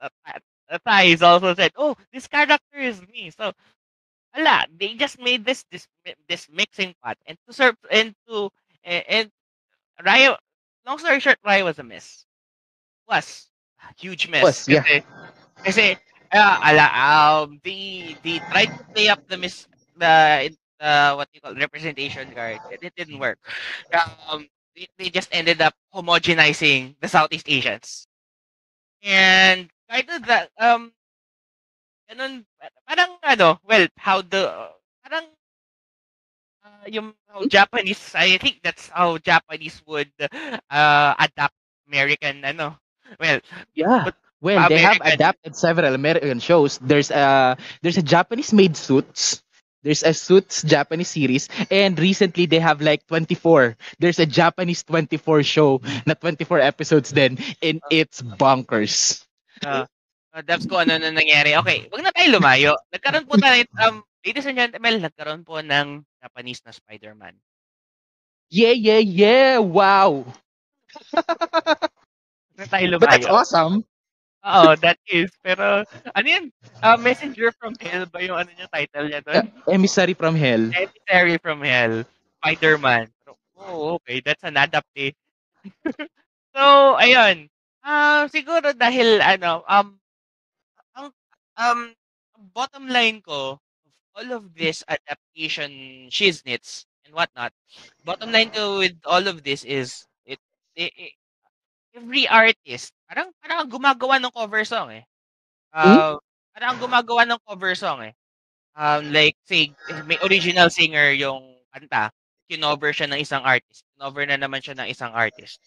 uh, 0.01 0.09
uh, 0.69 0.77
Thais 0.85 1.21
also 1.21 1.53
said, 1.55 1.71
"Oh, 1.75 1.95
this 2.11 2.27
character 2.27 2.77
is 2.77 3.01
me." 3.07 3.31
So, 3.31 3.53
ala, 4.35 4.65
they 4.75 4.95
just 4.95 5.19
made 5.19 5.45
this 5.45 5.63
this 5.71 5.87
this 6.27 6.47
mixing 6.51 6.95
pot, 7.03 7.17
and 7.25 7.37
to 7.47 7.53
serve 7.53 7.75
and 7.91 8.13
to 8.27 8.49
and, 8.83 9.03
and 9.07 9.25
Raya. 10.03 10.37
Long 10.85 10.99
story 10.99 11.19
short, 11.19 11.39
Raya 11.45 11.63
was 11.63 11.79
a 11.79 11.83
mess. 11.83 12.25
Was 13.07 13.47
a 13.83 13.93
huge 13.99 14.27
mess. 14.27 14.43
Was, 14.43 14.67
yeah. 14.67 14.83
Kasi, 14.83 15.03
kasi 15.63 15.85
uh, 16.31 16.55
ala, 16.63 16.87
um, 16.91 17.59
they 17.63 18.15
they 18.23 18.39
tried 18.51 18.71
to 18.71 18.83
play 18.95 19.07
up 19.09 19.23
the 19.27 19.37
miss 19.37 19.67
the 19.97 20.51
uh, 20.79 21.13
what 21.15 21.29
you 21.33 21.41
call 21.41 21.55
representation 21.55 22.31
card, 22.33 22.59
and 22.71 22.79
it 22.83 22.93
didn't 22.95 23.19
work. 23.19 23.39
Um, 24.29 24.47
they, 24.75 24.87
they 24.97 25.09
just 25.09 25.29
ended 25.31 25.61
up 25.61 25.73
homogenizing 25.93 26.95
the 27.01 27.07
Southeast 27.07 27.49
Asians. 27.49 28.07
And 29.03 29.69
kind 29.89 30.09
of 30.09 30.25
that, 30.27 30.49
um, 30.59 30.93
ganun, 32.09 32.45
parang 32.87 33.11
ano, 33.23 33.59
well, 33.63 33.87
how 33.97 34.21
the, 34.21 34.71
parang, 35.03 35.27
uh, 36.63 36.85
yung 36.87 37.13
how 37.27 37.45
Japanese, 37.45 38.13
I 38.15 38.37
think 38.37 38.61
that's 38.63 38.89
how 38.89 39.17
Japanese 39.17 39.81
would 39.87 40.11
uh, 40.21 41.13
adapt 41.19 41.55
American, 41.87 42.43
ano, 42.45 42.77
well, 43.19 43.39
Yeah. 43.73 44.03
But 44.05 44.15
Well, 44.41 44.69
they 44.69 44.77
have 44.77 45.01
adapted 45.01 45.55
several 45.57 45.95
American 45.95 46.39
shows. 46.39 46.77
There's 46.77 47.09
a 47.09 47.57
there's 47.81 47.97
a 47.97 48.05
Japanese 48.05 48.53
made 48.53 48.77
Suits. 48.77 49.41
There's 49.83 50.03
a 50.03 50.13
Suits 50.13 50.63
Japanese 50.63 51.09
series 51.09 51.47
and 51.71 51.97
recently 51.99 52.45
they 52.45 52.59
have 52.59 52.81
like 52.81 53.05
24. 53.07 53.77
There's 53.99 54.19
a 54.19 54.25
Japanese 54.25 54.83
24 54.83 55.43
show 55.43 55.81
na 56.05 56.13
24 56.15 56.59
episodes 56.59 57.11
then 57.11 57.37
and 57.61 57.81
it's 57.89 58.21
bonkers. 58.21 59.23
uh, 59.65 59.85
uh, 60.33 60.41
that's 60.45 60.65
ko 60.65 60.81
ano 60.83 60.97
na 60.97 61.09
nangyari. 61.13 61.57
Okay, 61.57 61.87
wag 61.91 62.03
na 62.03 62.13
tayo 62.13 62.37
lumayo. 62.37 62.77
Nagkaroon 62.93 63.25
po 63.25 63.37
tayo, 63.41 63.63
um, 63.81 64.03
ladies 64.25 64.45
and 64.45 64.57
gentlemen, 64.57 65.01
nagkaroon 65.01 65.43
po 65.45 65.59
ng 65.61 66.03
Japanese 66.21 66.61
na 66.65 66.73
Spider-Man. 66.73 67.35
Yeah, 68.49 68.71
yeah, 68.75 69.01
yeah. 69.01 69.57
Wow. 69.59 70.25
Na 72.57 72.65
tayo 72.65 72.85
lumayo. 72.97 72.99
But 73.01 73.09
that's 73.09 73.27
awesome. 73.29 73.85
Oo, 74.47 74.79
that 74.79 74.95
is. 75.11 75.27
Pero, 75.43 75.83
ano 76.15 76.27
yun? 76.27 76.47
Uh, 76.79 76.95
Messenger 76.95 77.51
from 77.59 77.75
Hell 77.83 78.07
ba 78.07 78.23
yung 78.23 78.39
ano 78.39 78.47
niya, 78.55 78.71
title 78.71 79.11
niya 79.11 79.21
doon? 79.27 79.43
Uh, 79.67 79.75
Emissary 79.75 80.15
from 80.15 80.39
Hell. 80.39 80.71
Emissary 80.71 81.35
from 81.43 81.59
Hell. 81.59 82.07
Spider-Man. 82.39 83.11
Oh, 83.59 83.99
okay. 83.99 84.23
That's 84.23 84.43
an 84.47 84.55
adaptation. 84.55 85.19
so, 86.55 86.95
ayun. 86.95 87.51
Ah, 87.83 88.27
siguro 88.31 88.71
dahil, 88.71 89.19
ano, 89.19 89.67
um, 89.67 89.99
ang, 90.95 91.07
um, 91.59 91.81
bottom 92.55 92.87
line 92.87 93.19
ko, 93.19 93.59
of 93.59 93.93
all 94.15 94.29
of 94.31 94.43
this 94.55 94.83
adaptation 94.87 96.07
shiznits 96.07 96.87
and 97.03 97.15
whatnot, 97.15 97.51
bottom 98.03 98.31
line 98.31 98.51
ko 98.51 98.79
with 98.79 98.95
all 99.03 99.27
of 99.27 99.43
this 99.43 99.63
is, 99.63 100.07
it, 100.23 100.39
it, 100.75 100.91
it 100.95 101.13
every 101.95 102.27
artist, 102.27 102.93
parang, 103.07 103.31
parang 103.41 103.57
ang 103.65 103.71
gumagawa 103.71 104.15
ng 104.21 104.33
cover 104.35 104.63
song 104.67 104.91
eh. 104.91 105.03
Uh, 105.73 106.17
Parang 106.57 106.73
ang 106.73 106.81
gumagawa 106.81 107.23
ng 107.29 107.41
cover 107.45 107.73
song 107.77 108.01
eh. 108.09 108.13
Um, 108.77 109.13
like, 109.13 109.37
say, 109.45 109.73
may 110.09 110.17
original 110.25 110.69
singer 110.69 111.13
yung 111.13 111.61
kanta, 111.73 112.09
kinover 112.49 112.93
siya 112.93 113.09
ng 113.09 113.21
isang 113.21 113.45
artist. 113.45 113.85
Kinover 113.93 114.25
na 114.25 114.37
naman 114.41 114.61
siya 114.61 114.77
ng 114.77 114.89
isang 114.89 115.13
artist. 115.13 115.61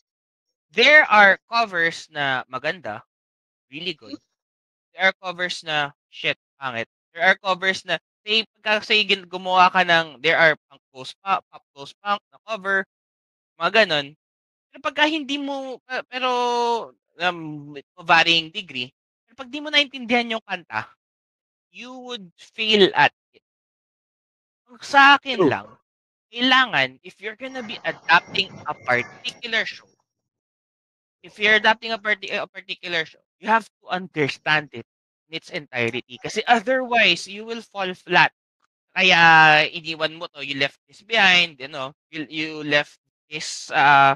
There 0.75 1.07
are 1.07 1.39
covers 1.51 2.07
na 2.11 2.47
maganda, 2.51 3.03
really 3.71 3.95
good. 3.95 4.19
There 4.95 5.11
are 5.11 5.17
covers 5.23 5.63
na 5.63 5.95
shit, 6.11 6.39
pangit. 6.59 6.87
There 7.15 7.23
are 7.27 7.39
covers 7.39 7.83
na, 7.87 7.99
say, 8.27 8.47
pagka 8.59 8.87
say, 8.87 9.03
gumawa 9.07 9.71
ka 9.71 9.83
ng, 9.87 10.23
there 10.23 10.39
are 10.39 10.55
punk 10.71 10.83
post 10.95 11.15
pop, 11.23 11.43
pop 11.51 11.63
post 11.75 11.95
punk 12.03 12.23
na 12.35 12.39
cover, 12.47 12.87
mga 13.61 13.87
ganon. 13.87 14.07
Pero 14.71 14.81
pagka 14.83 15.07
hindi 15.11 15.39
mo, 15.39 15.79
pero 16.11 16.31
um, 17.23 17.77
varying 18.03 18.51
degree, 18.51 18.91
pero 19.27 19.45
pag 19.45 19.51
di 19.53 19.61
mo 19.61 19.69
naintindihan 19.71 20.37
yung 20.37 20.45
kanta, 20.45 20.89
you 21.71 21.93
would 22.07 22.29
fail 22.37 22.91
at 22.97 23.15
it. 23.33 23.43
Sa 24.83 25.19
akin 25.19 25.39
True. 25.39 25.51
lang, 25.51 25.67
kailangan, 26.31 26.99
if 27.03 27.19
you're 27.21 27.39
gonna 27.39 27.63
be 27.63 27.79
adapting 27.83 28.51
a 28.67 28.75
particular 28.87 29.67
show, 29.67 29.87
if 31.23 31.39
you're 31.39 31.57
adapting 31.59 31.93
a, 31.93 31.99
parti- 31.99 32.33
a 32.33 32.47
particular 32.47 33.05
show, 33.05 33.23
you 33.39 33.49
have 33.49 33.69
to 33.69 33.89
understand 33.89 34.69
it 34.73 34.87
in 35.29 35.37
its 35.37 35.51
entirety. 35.51 36.19
Kasi 36.23 36.43
otherwise, 36.47 37.29
you 37.29 37.45
will 37.45 37.63
fall 37.63 37.93
flat. 37.95 38.33
Kaya, 38.97 39.67
iniwan 39.71 40.19
mo 40.19 40.27
to, 40.35 40.43
you 40.43 40.59
left 40.59 40.81
this 40.89 41.03
behind, 41.03 41.61
you 41.61 41.69
know, 41.69 41.93
you, 42.11 42.27
you 42.29 42.65
left 42.65 42.99
this 43.31 43.71
uh, 43.71 44.15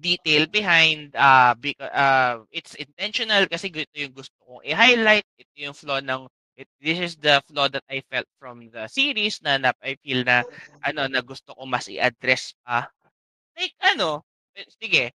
detail 0.00 0.46
behind 0.46 1.16
uh, 1.16 1.54
because, 1.58 1.90
uh, 1.92 2.44
it's 2.52 2.74
intentional 2.76 3.46
kasi 3.48 3.72
ito 3.72 3.96
yung 3.96 4.14
gusto 4.14 4.34
kong 4.44 4.62
i-highlight, 4.68 5.26
ito 5.40 5.54
yung 5.56 5.76
flaw 5.76 5.98
ng 6.04 6.28
it, 6.60 6.68
this 6.80 7.00
is 7.00 7.14
the 7.16 7.40
flaw 7.48 7.68
that 7.72 7.84
I 7.88 8.04
felt 8.12 8.28
from 8.38 8.68
the 8.70 8.86
series 8.88 9.40
na, 9.42 9.56
na 9.56 9.72
I 9.82 9.96
feel 10.04 10.22
na 10.28 10.44
ano 10.84 11.08
na 11.08 11.24
gusto 11.24 11.56
ko 11.56 11.64
mas 11.66 11.88
i-address 11.88 12.54
pa. 12.64 12.86
Like 13.56 13.76
ano, 13.82 14.24
eh, 14.56 14.66
sige. 14.80 15.12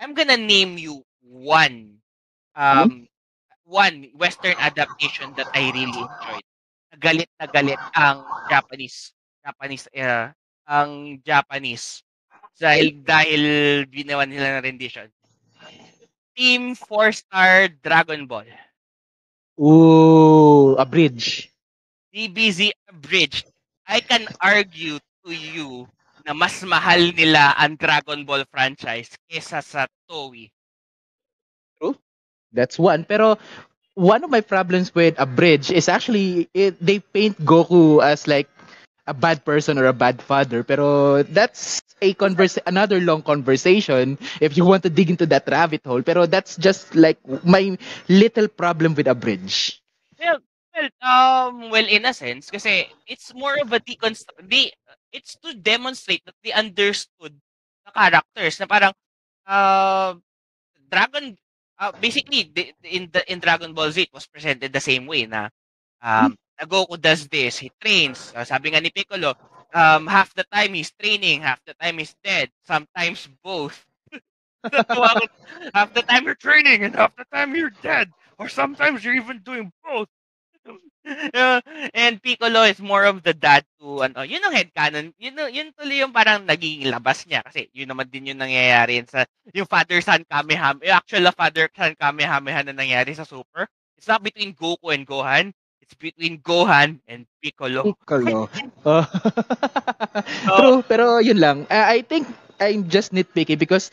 I'm 0.00 0.14
gonna 0.14 0.36
name 0.36 0.78
you 0.78 1.04
one 1.22 2.02
um 2.56 3.08
one 3.64 4.10
western 4.14 4.56
adaptation 4.58 5.34
that 5.36 5.48
I 5.54 5.70
really 5.70 6.04
enjoyed. 6.08 6.46
Galit 6.98 7.30
na 7.40 7.46
galit 7.48 7.80
ang 7.96 8.26
Japanese 8.44 9.14
Japanese 9.44 9.86
uh, 9.96 10.30
ang 10.68 11.20
Japanese 11.24 12.02
dahil 12.58 13.00
dahil 13.04 13.42
ginawa 13.88 14.24
nila 14.28 14.58
ng 14.58 14.64
rendition. 14.64 15.08
Team 16.32 16.72
4-star 16.72 17.68
Dragon 17.84 18.24
Ball. 18.24 18.48
Ooh, 19.60 20.74
a 20.80 20.84
bridge. 20.88 21.52
DBZ 22.12 22.72
abridged. 22.88 23.44
I 23.84 24.00
can 24.00 24.24
argue 24.40 24.96
to 25.24 25.30
you 25.32 25.88
na 26.24 26.32
mas 26.32 26.62
mahal 26.64 27.12
nila 27.12 27.52
ang 27.58 27.76
Dragon 27.76 28.24
Ball 28.24 28.46
franchise 28.48 29.12
kesa 29.28 29.60
sa 29.60 29.84
Toei? 30.08 30.48
True. 31.76 31.98
That's 32.52 32.78
one. 32.78 33.04
Pero 33.04 33.36
one 33.94 34.24
of 34.24 34.30
my 34.30 34.40
problems 34.40 34.94
with 34.94 35.18
a 35.18 35.26
bridge 35.26 35.70
is 35.70 35.88
actually 35.88 36.48
it, 36.54 36.78
they 36.80 37.00
paint 37.00 37.36
Goku 37.44 38.00
as 38.00 38.24
like 38.28 38.48
a 39.06 39.14
bad 39.14 39.44
person 39.44 39.78
or 39.78 39.86
a 39.86 39.92
bad 39.96 40.22
father. 40.22 40.62
Pero 40.62 41.22
that's 41.22 41.82
a 42.00 42.14
converse 42.14 42.58
another 42.66 43.00
long 43.00 43.22
conversation 43.22 44.18
if 44.40 44.56
you 44.56 44.64
want 44.64 44.82
to 44.82 44.90
dig 44.90 45.10
into 45.10 45.26
that 45.26 45.46
rabbit 45.48 45.82
hole. 45.84 46.02
Pero 46.02 46.26
that's 46.26 46.56
just 46.56 46.94
like 46.94 47.18
my 47.44 47.76
little 48.08 48.48
problem 48.48 48.94
with 48.94 49.06
a 49.06 49.14
bridge. 49.14 49.82
Well, 50.18 50.38
well, 50.74 50.88
um, 51.02 51.70
well, 51.70 51.86
in 51.86 52.04
a 52.06 52.14
sense, 52.14 52.50
kasi 52.50 52.88
it's 53.06 53.34
more 53.34 53.56
of 53.60 53.72
a 53.72 53.80
deconstruct. 53.80 54.40
They, 54.48 54.72
it's 55.12 55.36
to 55.42 55.54
demonstrate 55.54 56.24
that 56.24 56.36
they 56.42 56.52
understood 56.52 57.34
the 57.86 57.92
characters 57.92 58.60
na 58.60 58.66
parang 58.66 58.92
uh, 59.46 60.14
Dragon 60.90 61.36
uh, 61.78 61.92
basically 62.00 62.52
in 62.84 63.10
the 63.10 63.22
in 63.30 63.40
Dragon 63.40 63.74
Ball 63.74 63.90
Z 63.90 64.02
it 64.02 64.14
was 64.14 64.26
presented 64.26 64.72
the 64.72 64.80
same 64.82 65.06
way 65.06 65.26
na 65.26 65.48
um 66.02 66.36
Goku 66.66 67.00
does 67.00 67.28
this 67.28 67.58
he 67.58 67.70
trains 67.80 68.32
uh, 68.36 68.44
sabi 68.44 68.70
nga 68.72 68.80
ni 68.80 68.90
Piccolo 68.90 69.34
um 69.74 70.06
half 70.06 70.32
the 70.34 70.44
time 70.52 70.74
he's 70.74 70.92
training 70.94 71.42
half 71.42 71.60
the 71.64 71.74
time 71.78 71.98
he's 71.98 72.14
dead 72.24 72.50
sometimes 72.64 73.28
both 73.42 73.86
half 75.74 75.90
the 75.94 76.02
time 76.06 76.24
you're 76.24 76.38
training 76.38 76.84
and 76.84 76.94
half 76.94 77.14
the 77.16 77.26
time 77.32 77.54
you're 77.56 77.74
dead 77.82 78.10
or 78.38 78.48
sometimes 78.48 79.04
you're 79.04 79.16
even 79.16 79.40
doing 79.42 79.72
both 79.84 80.08
uh, 81.34 81.60
and 81.94 82.22
Piccolo 82.22 82.62
is 82.62 82.78
more 82.78 83.04
of 83.04 83.22
the 83.22 83.34
dad 83.34 83.66
to 83.80 84.06
ano, 84.06 84.22
yun 84.22 84.42
ang 84.42 84.54
headcanon. 84.54 85.10
Yun 85.18 85.34
yun 85.50 85.68
tuloy 85.74 85.98
yung 86.02 86.14
parang 86.14 86.46
naging 86.46 86.86
labas 86.86 87.26
niya 87.26 87.42
kasi 87.42 87.66
yun 87.74 87.90
naman 87.90 88.06
din 88.06 88.30
yung 88.34 88.40
nangyayari 88.42 89.02
sa 89.10 89.26
yung 89.50 89.66
father 89.66 89.98
son 89.98 90.22
Kamehameha, 90.26 90.78
yung 90.86 90.98
actual 90.98 91.26
father 91.34 91.66
son 91.74 91.94
Kamehameha 91.98 92.62
na 92.70 92.74
nangyayari 92.74 93.12
sa 93.18 93.26
Super. 93.26 93.66
It's 93.98 94.06
not 94.10 94.22
between 94.22 94.54
Goku 94.54 94.94
and 94.94 95.06
Gohan. 95.06 95.50
It's 95.92 96.00
between 96.00 96.40
Gohan 96.40 97.04
and 97.04 97.28
Piccolo. 97.44 97.92
Piccolo. 97.92 98.48
Oh. 98.80 99.04
True, 100.56 100.80
pero 100.88 101.20
yun 101.20 101.36
lang. 101.36 101.68
Uh, 101.68 101.84
I 101.84 102.00
think 102.00 102.24
I'm 102.56 102.88
just 102.88 103.12
nitpicky 103.12 103.60
because 103.60 103.92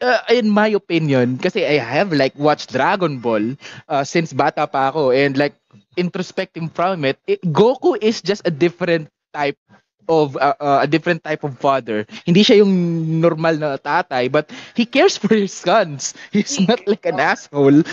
uh, 0.00 0.24
in 0.32 0.48
my 0.48 0.72
opinion, 0.72 1.36
kasi 1.36 1.68
I 1.68 1.84
have 1.84 2.16
like 2.16 2.32
watched 2.40 2.72
Dragon 2.72 3.20
Ball 3.20 3.60
uh, 3.92 4.08
since 4.08 4.32
bata 4.32 4.64
pa 4.64 4.88
ako 4.88 5.12
and 5.12 5.36
like 5.36 5.52
introspecting 6.00 6.72
from 6.72 7.04
it, 7.04 7.20
it 7.28 7.44
Goku 7.44 8.00
is 8.00 8.24
just 8.24 8.48
a 8.48 8.50
different 8.50 9.12
type 9.36 9.60
of 10.08 10.32
uh, 10.40 10.56
uh, 10.56 10.80
a 10.80 10.88
different 10.88 11.20
type 11.28 11.44
of 11.44 11.60
father. 11.60 12.08
Hindi 12.24 12.40
siya 12.40 12.64
yung 12.64 12.72
normal 13.20 13.60
na 13.60 13.76
tatay, 13.76 14.32
but 14.32 14.48
he 14.72 14.88
cares 14.88 15.20
for 15.20 15.36
his 15.36 15.52
sons. 15.52 16.16
He's 16.32 16.56
not 16.56 16.80
like 16.88 17.04
an 17.04 17.20
asshole. 17.20 17.84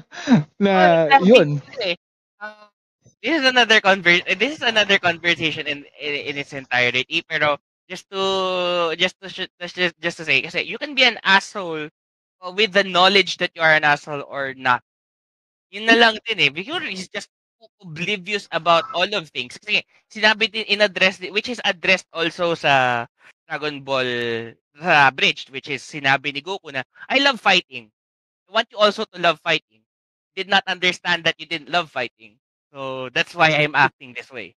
na 0.56 1.20
yun. 1.20 1.60
This 3.22 3.40
is 3.42 3.46
another 3.48 3.80
conver- 3.80 4.26
this 4.38 4.56
is 4.56 4.62
another 4.62 4.98
conversation 4.98 5.66
in, 5.66 5.84
in 6.00 6.12
in 6.30 6.34
its 6.38 6.52
entirety 6.52 7.22
pero 7.26 7.58
just 7.90 8.06
to 8.12 8.20
just 8.98 9.16
to 9.20 9.26
just 9.30 9.76
just 9.98 10.16
to 10.20 10.24
say 10.24 10.42
kasi 10.42 10.62
you 10.62 10.78
can 10.78 10.94
be 10.94 11.02
an 11.04 11.18
asshole 11.24 11.88
with 12.54 12.72
the 12.72 12.84
knowledge 12.84 13.38
that 13.38 13.50
you 13.56 13.62
are 13.62 13.74
an 13.74 13.84
asshole 13.84 14.22
or 14.28 14.54
not. 14.54 14.82
Yun 15.72 15.86
na 15.86 15.96
lang 15.98 16.16
din 16.26 16.40
eh. 16.48 16.50
Because 16.52 16.82
he's 16.86 17.08
just 17.10 17.28
oblivious 17.82 18.48
about 18.52 18.86
all 18.94 19.08
of 19.14 19.28
things. 19.32 19.58
Kasi 19.58 19.82
sinabi 20.12 20.50
din 20.52 20.66
in-address, 20.68 21.20
which 21.34 21.48
is 21.50 21.60
addressed 21.66 22.06
also 22.14 22.54
sa 22.54 23.06
Dragon 23.48 23.82
Ball 23.82 24.08
sa 24.78 25.10
Bridge, 25.10 25.50
which 25.50 25.68
is 25.72 25.82
sinabi 25.82 26.32
ni 26.34 26.40
Goku 26.44 26.70
na, 26.72 26.84
I 27.10 27.18
love 27.24 27.40
fighting. 27.42 27.90
I 28.48 28.52
want 28.62 28.68
you 28.72 28.78
also 28.78 29.04
to 29.08 29.18
love 29.20 29.40
fighting. 29.42 29.75
Did 30.36 30.48
not 30.48 30.64
understand 30.68 31.24
that 31.24 31.40
you 31.40 31.46
didn't 31.46 31.70
love 31.70 31.90
fighting. 31.90 32.38
So, 32.72 33.08
that's 33.10 33.34
why 33.34 33.50
I'm 33.56 33.74
acting 33.74 34.14
this 34.14 34.30
way. 34.30 34.54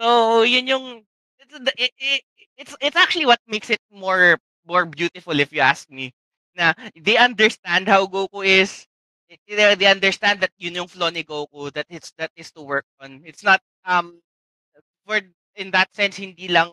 So, 0.00 0.42
yun 0.42 0.66
yung, 0.66 0.86
it's, 1.38 1.54
it, 1.78 1.92
it, 1.98 2.22
it's, 2.58 2.76
it's 2.80 2.96
actually 2.96 3.26
what 3.26 3.40
makes 3.46 3.70
it 3.70 3.80
more, 3.92 4.38
more 4.66 4.86
beautiful 4.86 5.38
if 5.40 5.52
you 5.52 5.60
ask 5.60 5.90
me. 5.90 6.12
Na, 6.56 6.74
they 6.98 7.16
understand 7.16 7.88
how 7.88 8.06
Goku 8.06 8.44
is, 8.44 8.86
they, 9.46 9.74
they 9.74 9.86
understand 9.86 10.40
that 10.40 10.52
yun 10.58 10.74
yung 10.74 10.88
flaw 10.88 11.10
ni 11.10 11.24
Goku 11.24 11.72
that 11.72 11.86
it's 11.88 12.12
that 12.18 12.30
is 12.36 12.50
to 12.52 12.62
work 12.62 12.86
on. 13.00 13.22
It's 13.24 13.42
not 13.42 13.60
um 13.84 14.20
for 15.06 15.20
in 15.56 15.70
that 15.72 15.92
sense 15.94 16.16
hindi 16.16 16.48
lang 16.48 16.72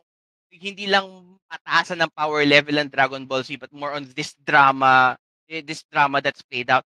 hindi 0.52 0.88
lang 0.88 1.38
pataasan 1.50 2.02
ng 2.04 2.14
power 2.16 2.44
level 2.46 2.78
ng 2.80 2.92
Dragon 2.92 3.26
Ball 3.26 3.44
Z 3.44 3.58
but 3.58 3.72
more 3.74 3.94
on 3.94 4.08
this 4.16 4.36
drama 4.44 5.16
eh, 5.50 5.62
this 5.62 5.84
drama 5.92 6.22
that's 6.22 6.42
played 6.44 6.70
out. 6.70 6.84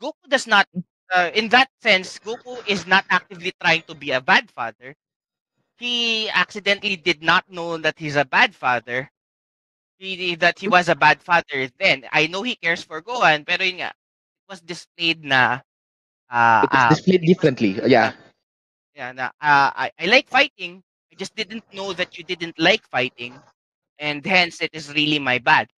Goku 0.00 0.24
does 0.28 0.46
not 0.46 0.66
uh, 1.14 1.30
in 1.34 1.48
that 1.48 1.68
sense 1.82 2.18
Goku 2.18 2.62
is 2.66 2.86
not 2.86 3.04
actively 3.10 3.52
trying 3.60 3.82
to 3.88 3.94
be 3.94 4.10
a 4.12 4.20
bad 4.20 4.50
father. 4.50 4.94
He 5.78 6.28
accidentally 6.28 6.96
did 6.96 7.22
not 7.22 7.48
know 7.50 7.78
that 7.78 7.98
he's 7.98 8.16
a 8.16 8.24
bad 8.24 8.54
father. 8.54 9.10
He, 9.98 10.34
that 10.36 10.58
he 10.58 10.68
was 10.68 10.88
a 10.88 10.96
bad 10.96 11.20
father 11.22 11.68
then. 11.78 12.04
I 12.12 12.26
know 12.26 12.42
he 12.42 12.56
cares 12.56 12.82
for 12.82 13.02
Gohan 13.02 13.44
pero 13.46 13.64
yun 13.64 13.84
nga 13.84 13.92
was 14.48 14.60
displayed 14.60 15.24
na 15.24 15.60
uh, 16.32 16.64
it 16.64 16.72
was 16.72 16.84
uh, 16.84 16.88
displayed 16.88 17.22
differently. 17.22 17.76
Yeah. 17.84 18.12
Yeah, 18.96 19.12
na 19.12 19.30
uh, 19.40 19.70
I, 19.76 19.92
I 19.98 20.06
like 20.06 20.28
fighting. 20.28 20.82
I 21.12 21.14
just 21.16 21.36
didn't 21.36 21.64
know 21.72 21.92
that 21.92 22.16
you 22.16 22.24
didn't 22.24 22.58
like 22.58 22.82
fighting 22.88 23.36
and 24.00 24.24
hence 24.24 24.64
it 24.64 24.72
is 24.72 24.88
really 24.92 25.20
my 25.20 25.36
bad. 25.38 25.68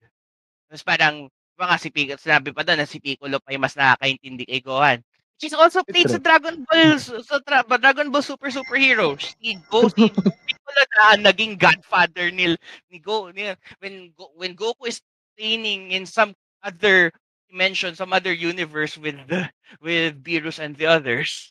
Tapos 0.70 0.86
parang 0.86 1.26
ba 1.58 1.68
nga 1.68 1.78
si 1.78 1.90
Piccolo, 1.92 2.16
sinabi 2.16 2.54
pa 2.54 2.64
doon 2.64 2.80
na 2.80 2.88
si 2.88 3.02
Piccolo 3.02 3.42
pa 3.42 3.52
yung 3.52 3.62
mas 3.62 3.76
nakakaintindi 3.76 4.48
kay 4.48 4.62
Gohan. 4.64 5.02
She's 5.42 5.58
also 5.58 5.82
played 5.82 6.06
sa 6.06 6.22
Dragon 6.22 6.62
Ball 6.70 7.02
sa 7.02 7.42
tra- 7.42 7.66
Dragon 7.66 8.14
Ball 8.14 8.22
Super 8.22 8.46
Superhero. 8.54 9.18
Si 9.18 9.58
Go 9.66 9.90
si 9.90 10.06
Piccolo 10.06 10.82
na 10.94 11.18
naging 11.18 11.58
godfather 11.58 12.30
ni 12.30 12.54
ni 12.94 13.02
Go 13.02 13.26
ni, 13.34 13.50
when 13.82 14.14
Go, 14.14 14.30
when 14.38 14.54
Goku 14.54 14.86
is 14.86 15.02
training 15.34 15.90
in 15.90 16.06
some 16.06 16.30
other 16.62 17.10
mention 17.50 17.98
some 17.98 18.14
other 18.14 18.30
universe 18.30 18.94
with 18.94 19.18
the 19.26 19.50
with 19.82 20.22
Beerus 20.22 20.62
and 20.62 20.78
the 20.78 20.86
others. 20.86 21.50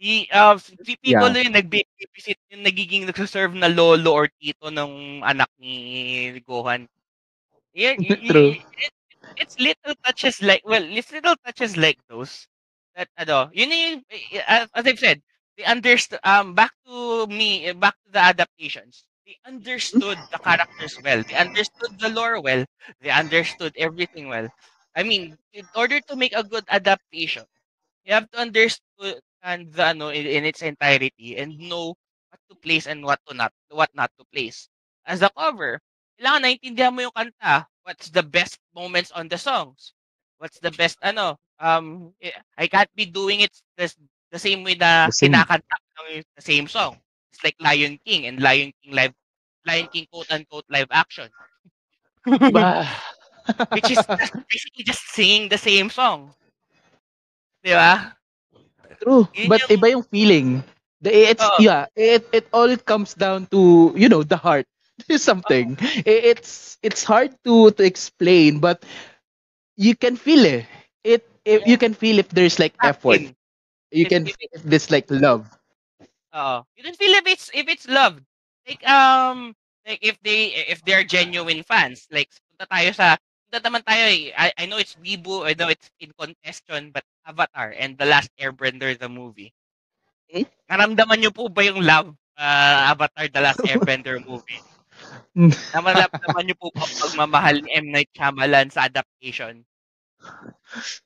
He, 0.00 0.24
uh, 0.32 0.56
si 0.56 0.96
Piccolo 0.96 1.36
yeah. 1.36 1.44
yung 1.44 1.60
nag-babysit, 1.60 2.40
yung 2.48 2.64
nagiging 2.64 3.04
nagsaserve 3.04 3.52
na 3.52 3.68
lolo 3.68 4.16
or 4.16 4.32
tito 4.40 4.72
ng 4.72 5.20
anak 5.20 5.52
ni 5.60 6.40
Gohan. 6.40 6.88
Yeah, 7.76 8.00
True. 8.32 8.56
It, 8.80 8.92
it's 9.36 9.60
little 9.60 9.92
touches 10.00 10.40
like, 10.40 10.64
well, 10.64 10.80
it's 10.80 11.12
little 11.12 11.36
touches 11.44 11.76
like 11.76 12.00
those 12.08 12.48
that, 12.96 13.08
ano, 13.18 13.50
yun 13.52 13.70
yung, 13.70 14.02
eh, 14.10 14.38
eh, 14.40 14.66
as 14.74 14.86
I've 14.86 14.98
said, 14.98 15.22
they 15.56 15.64
understood, 15.64 16.20
um, 16.24 16.54
back 16.54 16.72
to 16.86 17.26
me, 17.26 17.66
eh, 17.66 17.72
back 17.72 17.94
to 18.06 18.10
the 18.12 18.20
adaptations, 18.20 19.04
they 19.26 19.38
understood 19.46 20.28
the 20.30 20.38
characters 20.38 20.98
well. 21.02 21.22
They 21.22 21.34
understood 21.34 21.98
the 21.98 22.08
lore 22.10 22.40
well. 22.40 22.64
They 23.00 23.10
understood 23.10 23.74
everything 23.76 24.28
well. 24.28 24.48
I 24.96 25.02
mean, 25.04 25.38
in 25.52 25.68
order 25.74 26.00
to 26.00 26.16
make 26.16 26.32
a 26.34 26.42
good 26.44 26.64
adaptation, 26.68 27.44
you 28.04 28.14
have 28.14 28.30
to 28.30 28.38
understand 28.38 29.72
the 29.72 29.84
ano 29.84 30.08
in, 30.08 30.26
in 30.26 30.44
its 30.44 30.62
entirety 30.62 31.36
and 31.38 31.58
know 31.58 31.94
what 32.30 32.40
to 32.50 32.54
place 32.56 32.86
and 32.86 33.04
what 33.04 33.20
to 33.28 33.34
not 33.34 33.52
what 33.70 33.90
not 33.94 34.10
to 34.18 34.24
place. 34.32 34.68
As 35.06 35.22
a 35.22 35.30
cover, 35.36 35.80
kailangan 36.18 36.42
naintindihan 36.44 36.92
mo 36.94 37.00
yung 37.08 37.16
kanta. 37.16 37.66
What's 37.84 38.10
the 38.10 38.22
best 38.22 38.58
moments 38.74 39.10
on 39.12 39.28
the 39.28 39.38
songs? 39.40 39.94
What's 40.38 40.58
the 40.60 40.70
best 40.72 40.98
ano? 41.02 41.38
Um 41.60 42.16
eh, 42.20 42.32
I 42.56 42.66
can't 42.66 42.90
be 42.96 43.04
doing 43.06 43.44
it 43.44 43.52
the, 43.76 43.92
the 44.32 44.40
same 44.40 44.64
way 44.64 44.74
na 44.74 45.12
kinakanta 45.12 45.76
ng 46.08 46.24
the 46.36 46.42
same 46.42 46.66
song. 46.66 46.96
It's 47.30 47.44
like 47.44 47.56
Lion 47.60 48.00
King 48.02 48.26
and 48.26 48.40
Lion 48.40 48.72
King 48.82 48.92
live 48.96 49.14
Lion 49.66 49.86
King 49.92 50.08
quote 50.10 50.32
unquote 50.32 50.66
live 50.72 50.88
action. 50.90 51.28
Which 53.72 53.90
is 53.90 54.00
just 54.00 54.34
basically 54.48 54.84
just 54.84 55.04
singing 55.12 55.48
the 55.48 55.58
same 55.58 55.90
song. 55.90 56.32
Di 57.64 57.76
ba? 57.76 58.16
True. 59.00 59.28
Yun 59.34 59.48
But 59.48 59.60
yung... 59.66 59.70
iba 59.76 59.86
yung 59.90 60.04
feeling. 60.04 60.48
The, 61.00 61.10
eh, 61.10 61.30
it's, 61.32 61.44
oh. 61.44 61.56
yeah, 61.58 61.88
eh, 61.96 62.20
it, 62.20 62.28
it 62.32 62.46
all 62.52 62.76
comes 62.76 63.14
down 63.14 63.46
to, 63.50 63.92
you 63.96 64.08
know, 64.08 64.22
the 64.22 64.36
heart. 64.36 64.66
Something. 65.16 65.78
Oh. 65.80 66.02
It's, 66.04 66.76
it's 66.82 67.04
hard 67.04 67.32
to, 67.44 67.70
to 67.72 67.82
explain, 67.82 68.60
but 68.60 68.84
you 69.76 69.96
can 69.96 70.16
feel 70.16 70.44
it. 70.44 70.66
It, 71.04 71.24
if 71.44 71.66
you 71.66 71.78
can 71.78 71.94
feel 71.94 72.18
if 72.18 72.28
there's 72.30 72.58
like 72.58 72.74
effort. 72.82 73.20
You 73.90 74.06
can 74.06 74.24
feel 74.24 74.50
if 74.52 74.62
this 74.62 74.90
like 74.90 75.10
love. 75.10 75.50
Oh, 76.32 76.62
you 76.76 76.84
can 76.84 76.94
feel 76.94 77.10
if 77.18 77.26
it's 77.26 77.50
if 77.52 77.66
it's 77.68 77.88
love. 77.88 78.22
Like 78.68 78.82
um 78.86 79.54
like 79.86 79.98
if 80.02 80.20
they 80.22 80.54
if 80.70 80.84
they're 80.84 81.04
genuine 81.04 81.62
fans. 81.66 82.06
Like 82.10 82.30
punta 82.54 82.70
tayo 82.70 82.94
sa 82.94 83.18
that 83.50 83.66
naman 83.66 83.82
tayo 83.82 84.06
eh. 84.06 84.30
I, 84.38 84.54
I 84.54 84.64
know 84.70 84.78
it's 84.78 84.94
Weibo, 84.94 85.42
I 85.42 85.58
know 85.58 85.68
it's 85.68 85.90
in 85.98 86.14
contention, 86.14 86.94
but 86.94 87.02
Avatar 87.26 87.74
and 87.74 87.98
The 87.98 88.06
Last 88.06 88.30
Airbender, 88.38 88.94
the 88.94 89.10
movie. 89.10 89.50
Hmm? 90.30 90.46
Naramdaman 90.70 91.18
niyo 91.18 91.34
po 91.34 91.50
ba 91.50 91.66
yung 91.66 91.82
love 91.82 92.14
uh, 92.38 92.94
Avatar 92.94 93.26
The 93.26 93.42
Last 93.42 93.60
Airbender 93.66 94.22
movie. 94.30 94.62
Namalap 95.74 96.14
naman 96.14 96.46
niyo 96.46 96.56
po 96.58 96.70
ba 96.70 96.86
pagmamahal 96.86 97.62
ni 97.62 97.70
M. 97.74 97.90
Night 97.90 98.10
Shyamalan 98.14 98.70
sa 98.70 98.86
adaptation? 98.86 99.66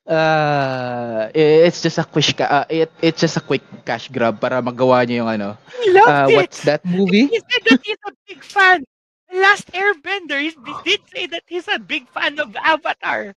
Uh, 0.07 1.31
it's 1.35 1.83
just 1.83 1.99
a 1.99 2.05
quick 2.05 2.41
uh, 2.41 2.65
it, 2.69 2.91
it's 3.03 3.21
just 3.21 3.37
a 3.37 3.41
quick 3.41 3.63
cash 3.85 4.09
grab 4.09 4.41
para 4.41 4.61
magawa 4.63 5.03
niya 5.07 5.23
yung 5.25 5.31
ano. 5.31 5.57
He 5.73 5.91
loved 5.91 6.23
Uh, 6.23 6.29
it! 6.29 6.49
what's 6.49 6.63
that 6.63 6.85
movie? 6.85 7.31
He 7.31 7.39
said 7.39 7.63
that 7.65 7.79
he's 7.85 7.99
a 8.07 8.13
big 8.27 8.43
fan. 8.45 8.85
Last 9.33 9.71
Airbender, 9.73 10.41
he 10.41 10.75
did 10.83 11.01
say 11.09 11.27
that 11.27 11.45
he's 11.47 11.69
a 11.69 11.79
big 11.79 12.09
fan 12.09 12.39
of 12.39 12.55
Avatar. 12.57 13.35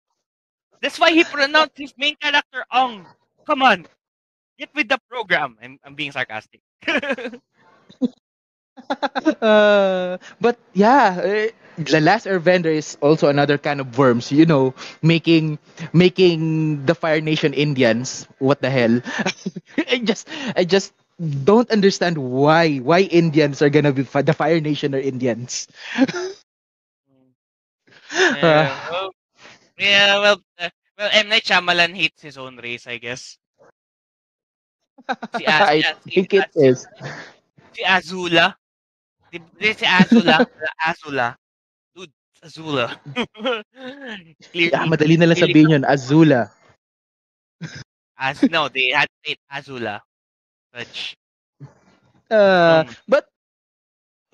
That's 0.82 0.99
why 0.99 1.11
he 1.11 1.23
pronounced 1.23 1.78
his 1.78 1.93
main 1.97 2.15
character 2.15 2.65
Ong. 2.71 3.07
Come 3.45 3.61
on, 3.61 3.88
get 4.57 4.69
with 4.75 4.88
the 4.89 4.99
program. 5.09 5.57
I'm, 5.61 5.80
I'm 5.84 5.95
being 5.95 6.11
sarcastic. 6.11 6.61
uh, 9.41 10.17
but 10.39 10.57
yeah, 10.73 11.19
eh, 11.23 11.49
the 11.78 12.01
last 12.01 12.25
Airbender 12.25 12.73
is 12.73 12.97
also 13.01 13.28
another 13.30 13.57
kind 13.57 13.80
of 13.80 13.97
worms. 13.97 14.32
You 14.32 14.45
know, 14.45 14.73
making 15.01 15.59
making 15.93 16.86
the 16.86 16.95
Fire 16.95 17.21
Nation 17.21 17.53
Indians. 17.53 18.28
What 18.39 18.61
the 18.61 18.69
hell? 18.69 19.01
I 19.89 19.99
just 20.03 20.28
I 20.55 20.63
just 20.65 20.93
don't 21.19 21.69
understand 21.71 22.17
why 22.17 22.78
why 22.80 23.01
Indians 23.09 23.61
are 23.61 23.69
gonna 23.69 23.93
be 23.93 24.03
fi- 24.03 24.21
the 24.25 24.34
Fire 24.34 24.59
Nation 24.61 24.93
or 24.95 24.99
Indians. 24.99 25.67
yeah, 28.32 28.80
well, 28.89 29.11
yeah, 29.78 30.19
well, 30.19 30.41
uh, 30.59 30.69
well, 30.97 31.09
M. 31.13 31.30
Night 31.30 31.43
Shyamalan 31.43 31.95
hates 31.95 32.21
his 32.21 32.38
own 32.38 32.57
race, 32.57 32.88
I 32.88 32.97
guess. 32.97 33.38
Si, 35.36 35.45
Az- 35.45 35.69
I 35.69 35.84
si, 35.84 35.84
Az- 35.86 35.97
think 36.13 36.34
it 36.34 36.47
is. 36.55 36.88
si 37.73 37.82
Azula. 37.95 38.45
Di, 39.32 39.38
di 39.59 39.69
si 39.80 39.86
Azula. 39.86 40.38
Azula. 40.89 41.28
Azula. 42.47 42.95
Clearly, 44.51 44.71
Yeah, 44.71 44.87
madali 44.87 45.19
na 45.19 45.27
lang 45.27 45.39
sabihin 45.39 45.75
yun, 45.75 45.83
Azula. 45.83 46.47
Az, 48.15 48.41
no, 48.47 48.71
they 48.71 48.95
had 48.95 49.11
to 49.11 49.17
say 49.21 49.31
it 49.35 49.41
Azula. 49.51 49.95
Such. 50.71 51.19
Uh, 52.31 52.83
Um, 52.83 52.95
but 53.07 53.23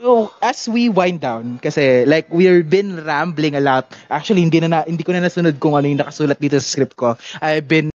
oh, 0.01 0.33
as 0.41 0.65
we 0.65 0.89
wind 0.89 1.21
down 1.21 1.61
kasi 1.61 2.05
like 2.09 2.25
we've 2.33 2.65
been 2.65 2.97
rambling 3.05 3.53
a 3.53 3.61
lot. 3.61 3.85
Actually 4.09 4.41
hindi 4.41 4.57
na, 4.61 4.69
na 4.69 4.79
hindi 4.89 5.05
ko 5.05 5.13
na 5.13 5.21
nasunod 5.21 5.61
kung 5.61 5.77
ano 5.77 5.85
yung 5.85 6.01
nakasulat 6.01 6.41
dito 6.41 6.57
sa 6.57 6.65
script 6.65 6.97
ko. 6.97 7.13
I've 7.37 7.69
been 7.69 7.93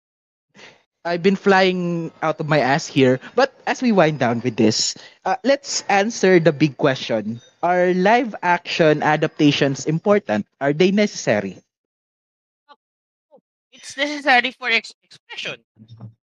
I've 1.05 1.23
been 1.23 1.37
flying 1.37 2.11
out 2.23 2.41
of 2.41 2.49
my 2.49 2.59
ass 2.61 2.87
here. 2.87 3.21
But 3.35 3.53
as 3.67 3.83
we 3.83 3.93
wind 3.93 4.19
down 4.19 4.41
with 4.41 4.57
this, 4.57 4.97
uh, 5.25 5.37
let's 5.45 5.83
answer 5.89 6.41
the 6.41 6.53
big 6.53 6.77
question. 6.77 7.41
Are 7.63 7.93
live 7.95 8.35
action 8.43 9.03
adaptations 9.03 9.87
important? 9.87 10.47
Are 10.61 10.73
they 10.73 10.91
necessary? 10.91 11.59
it's 13.73 13.97
necessary 13.97 14.51
for 14.53 14.69
ex- 14.71 14.95
expression. 15.03 15.65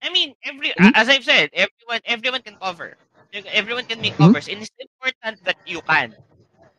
I 0.01 0.09
mean, 0.11 0.36
every 0.43 0.73
Mhm. 0.79 0.93
as 0.93 1.09
I've 1.09 1.23
said, 1.25 1.49
everyone 1.53 2.01
everyone 2.05 2.41
can 2.41 2.57
cover. 2.57 2.97
Everyone 3.34 3.86
can 3.86 4.01
make 4.01 4.17
Mhm. 4.19 4.34
covers, 4.34 4.47
and 4.47 4.61
it's 4.61 4.71
important 4.79 5.43
that 5.45 5.57
you 5.65 5.82
can. 5.84 6.15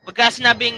Pagka 0.07 0.30
sinabing 0.32 0.76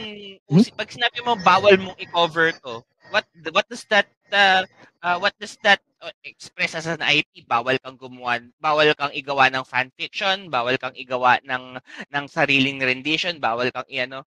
Mhm. 0.51 0.65
pag 0.77 0.91
sinabi 0.91 1.21
mo 1.25 1.37
bawal 1.37 1.77
mong 1.79 1.99
i-cover 2.01 2.53
to, 2.65 2.83
what 3.11 3.25
what 3.53 3.67
does 3.71 3.85
that 3.91 4.07
uh, 4.33 4.65
uh, 5.03 5.19
what 5.21 5.35
does 5.41 5.57
that 5.63 5.81
express 6.25 6.75
as 6.75 6.87
an 6.87 7.03
IP? 7.03 7.47
Bawal 7.49 7.79
kang 7.81 7.97
gumawa, 7.97 8.43
bawal 8.61 8.91
kang 8.97 9.13
igawa 9.15 9.49
ng 9.53 9.65
fan 9.65 9.91
fiction, 9.97 10.51
bawal 10.51 10.77
kang 10.81 10.95
igawa 10.97 11.39
ng 11.45 11.79
ng 12.13 12.25
sariling 12.29 12.81
rendition, 12.83 13.41
bawal 13.41 13.71
kang 13.73 13.89
iano. 13.89 14.25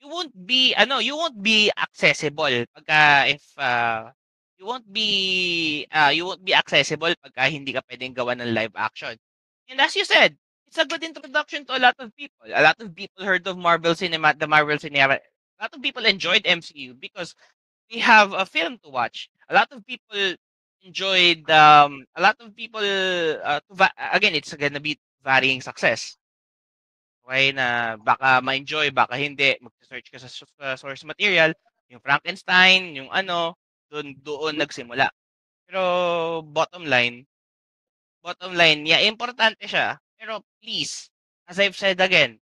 You 0.00 0.08
won't 0.08 0.32
be 0.32 0.72
ano, 0.74 0.98
you 0.98 1.16
won't 1.16 1.40
be 1.42 1.68
accessible 1.76 2.64
pagka 2.72 3.28
if 3.28 3.44
uh, 3.60 4.08
you 4.56 4.64
won't 4.64 4.88
be 4.88 5.86
uh, 5.92 6.12
you 6.12 6.24
won't 6.24 6.44
be 6.44 6.56
accessible 6.56 7.12
pagka 7.20 7.48
hindi 7.52 7.72
ka 7.72 7.84
pwedeng 7.88 8.16
gawa 8.16 8.36
ng 8.36 8.52
live 8.52 8.76
action. 8.76 9.16
And 9.68 9.80
as 9.80 9.94
you 9.96 10.04
said, 10.04 10.36
it's 10.66 10.78
a 10.78 10.86
good 10.86 11.02
introduction 11.02 11.64
to 11.66 11.76
a 11.76 11.82
lot 11.82 11.96
of 11.98 12.14
people. 12.16 12.46
A 12.46 12.62
lot 12.62 12.80
of 12.80 12.94
people 12.94 13.24
heard 13.24 13.46
of 13.46 13.58
Marvel 13.58 13.94
Cinema, 13.94 14.34
the 14.38 14.46
Marvel 14.46 14.78
Cinema. 14.78 15.18
A 15.18 15.68
lot 15.68 15.74
of 15.74 15.82
people 15.82 16.06
enjoyed 16.06 16.44
MCU 16.44 16.98
because 16.98 17.34
we 17.90 17.98
have 17.98 18.32
a 18.32 18.46
film 18.46 18.78
to 18.84 18.88
watch. 18.88 19.28
A 19.48 19.54
lot 19.54 19.68
of 19.72 19.84
people 19.84 20.36
enjoyed 20.82 21.44
um 21.50 22.04
a 22.16 22.20
lot 22.22 22.36
of 22.40 22.56
people 22.56 22.82
uh, 22.82 23.60
va- 23.70 23.96
again 24.12 24.34
it's 24.34 24.52
gonna 24.54 24.80
be 24.80 24.98
varying 25.24 25.60
success. 25.60 26.16
Okay 27.24 27.52
na 27.54 27.94
baka 28.00 28.40
ma-enjoy, 28.42 28.90
baka 28.90 29.14
hindi. 29.14 29.54
Mag-search 29.62 30.08
ka 30.10 30.18
sa, 30.18 30.28
sa 30.28 30.66
source 30.80 31.04
material, 31.06 31.54
yung 31.92 32.02
Frankenstein, 32.02 32.96
yung 32.96 33.10
ano, 33.12 33.54
doon 33.92 34.16
doon 34.24 34.56
nagsimula. 34.58 35.06
Pero 35.68 35.82
bottom 36.42 36.84
line, 36.88 37.26
bottom 38.24 38.54
line, 38.56 38.84
yeah, 38.88 39.00
importante 39.04 39.64
siya. 39.68 39.98
Pero 40.18 40.42
please, 40.62 41.08
as 41.48 41.58
I've 41.60 41.76
said 41.76 42.00
again, 42.00 42.40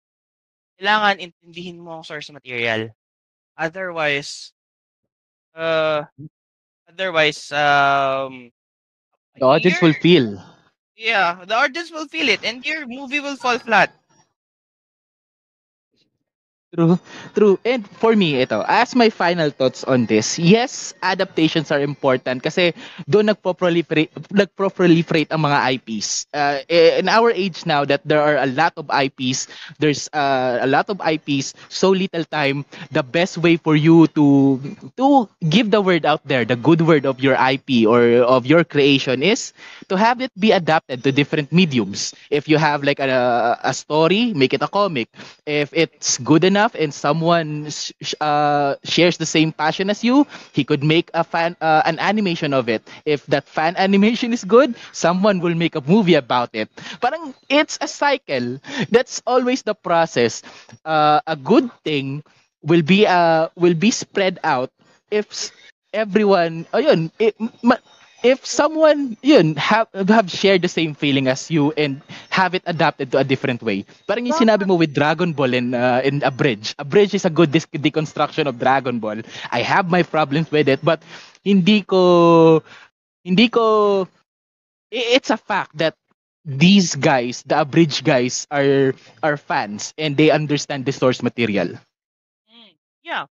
kailangan 0.79 1.19
intindihin 1.23 1.79
mo 1.81 1.99
ang 1.99 2.05
source 2.07 2.31
material. 2.31 2.91
Otherwise, 3.59 4.53
uh, 5.55 6.07
otherwise, 6.89 7.51
um, 7.51 8.51
The 9.39 9.45
audience 9.45 9.81
will 9.81 9.93
feel. 9.93 10.39
yeah, 10.95 11.43
the 11.45 11.55
audience 11.55 11.91
will 11.91 12.07
feel 12.07 12.29
it 12.29 12.43
and 12.43 12.65
your 12.65 12.85
movie 12.87 13.19
will 13.19 13.35
fall 13.37 13.59
flat. 13.59 13.91
True, 16.69 16.99
true. 17.33 17.57
And 17.65 17.81
for 17.97 18.13
me, 18.13 18.37
ito, 18.45 18.61
as 18.69 18.93
my 18.93 19.09
final 19.09 19.49
thoughts 19.49 19.81
on 19.89 20.05
this, 20.05 20.37
yes, 20.37 20.93
adaptations 21.01 21.73
are 21.73 21.81
important 21.81 22.45
kasi 22.45 22.77
doon 23.09 23.33
nagpo-proliferate, 23.33 24.13
nagpo-proliferate 24.29 25.33
ang 25.33 25.49
mga 25.49 25.57
IPs. 25.65 26.29
Uh, 26.29 26.61
in 26.69 27.09
our 27.09 27.33
age 27.33 27.65
now 27.65 27.81
that 27.89 28.05
there 28.05 28.21
are 28.21 28.37
a 28.37 28.45
lot 28.45 28.77
of 28.77 28.85
IPs, 28.93 29.49
there's 29.81 30.13
uh, 30.13 30.61
a 30.61 30.69
lot 30.69 30.85
of 30.93 31.01
IPs, 31.01 31.57
so 31.73 31.89
little 31.89 32.21
time, 32.29 32.61
the 32.93 33.01
best 33.01 33.41
way 33.41 33.57
for 33.57 33.73
you 33.73 34.05
to 34.13 34.61
to 34.93 35.25
give 35.49 35.71
the 35.73 35.81
word 35.81 36.05
out 36.05 36.21
there, 36.29 36.45
the 36.45 36.55
good 36.55 36.85
word 36.85 37.05
of 37.09 37.17
your 37.17 37.33
IP 37.33 37.89
or 37.89 38.21
of 38.21 38.45
your 38.45 38.61
creation 38.61 39.25
is 39.25 39.57
to 39.89 39.97
have 39.97 40.21
it 40.21 40.29
be 40.37 40.51
adapted 40.53 41.01
to 41.01 41.09
different 41.11 41.49
mediums. 41.49 42.13
If 42.29 42.45
you 42.45 42.61
have 42.61 42.85
like 42.85 43.01
a, 43.01 43.57
a 43.63 43.73
story, 43.73 44.37
make 44.37 44.53
it 44.53 44.61
a 44.61 44.67
comic. 44.69 45.09
If 45.45 45.73
it's 45.73 46.17
good 46.17 46.43
enough 46.43 46.58
and 46.67 46.91
someone 46.91 47.69
sh- 47.69 47.93
uh, 48.19 48.75
shares 48.83 49.17
the 49.17 49.25
same 49.25 49.51
passion 49.51 49.89
as 49.89 50.03
you, 50.03 50.25
he 50.51 50.63
could 50.63 50.83
make 50.83 51.09
a 51.13 51.23
fan 51.23 51.55
uh, 51.61 51.81
an 51.85 51.99
animation 51.99 52.53
of 52.53 52.67
it. 52.67 52.81
If 53.05 53.25
that 53.27 53.47
fan 53.47 53.75
animation 53.81 54.33
is 54.33 54.43
good, 54.43 54.75
someone 54.91 55.39
will 55.39 55.55
make 55.55 55.75
a 55.75 55.81
movie 55.81 56.15
about 56.15 56.49
it. 56.53 56.67
Parang 56.99 57.33
it's 57.49 57.77
a 57.81 57.87
cycle. 57.87 58.59
That's 58.91 59.21
always 59.25 59.61
the 59.63 59.73
process. 59.75 60.41
Uh, 60.85 61.21
a 61.27 61.35
good 61.35 61.69
thing 61.83 62.23
will 62.61 62.81
be 62.83 63.05
uh 63.07 63.47
will 63.55 63.73
be 63.73 63.91
spread 63.91 64.39
out 64.43 64.69
if 65.11 65.51
everyone 65.93 66.65
ayun 66.75 67.11
it, 67.19 67.35
ma- 67.63 67.81
if 68.23 68.45
someone 68.45 69.17
yun 69.21 69.55
have 69.55 69.87
have 70.07 70.29
shared 70.29 70.61
the 70.61 70.69
same 70.71 70.93
feeling 70.93 71.27
as 71.27 71.49
you 71.51 71.71
and 71.77 72.01
have 72.29 72.53
it 72.55 72.63
adapted 72.65 73.11
to 73.11 73.17
a 73.19 73.23
different 73.25 73.61
way. 73.63 73.85
Parang 74.07 74.25
yung 74.27 74.35
sinabi 74.37 74.65
mo 74.67 74.75
with 74.75 74.93
Dragon 74.93 75.33
Ball 75.33 75.53
and 75.55 75.75
uh, 75.75 76.01
in 76.03 76.21
a 76.23 76.31
bridge. 76.31 76.75
A 76.79 76.85
bridge 76.85 77.13
is 77.13 77.25
a 77.25 77.31
good 77.33 77.51
dis- 77.51 77.69
deconstruction 77.71 78.47
of 78.47 78.59
Dragon 78.59 78.99
Ball. 78.99 79.21
I 79.51 79.61
have 79.61 79.89
my 79.89 80.03
problems 80.03 80.51
with 80.51 80.67
it 80.67 80.83
but 80.83 81.01
hindi 81.43 81.81
ko 81.83 82.61
hindi 83.23 83.47
ko 83.49 84.07
it's 84.91 85.29
a 85.29 85.37
fact 85.37 85.77
that 85.77 85.95
these 86.45 86.95
guys 86.95 87.43
the 87.45 87.59
abridged 87.59 88.03
guys 88.05 88.47
are 88.51 88.93
are 89.23 89.37
fans 89.37 89.93
and 89.97 90.15
they 90.17 90.31
understand 90.31 90.85
the 90.85 90.91
source 90.93 91.21
material. 91.21 91.77
Mm, 92.51 92.75
yeah. 93.03 93.25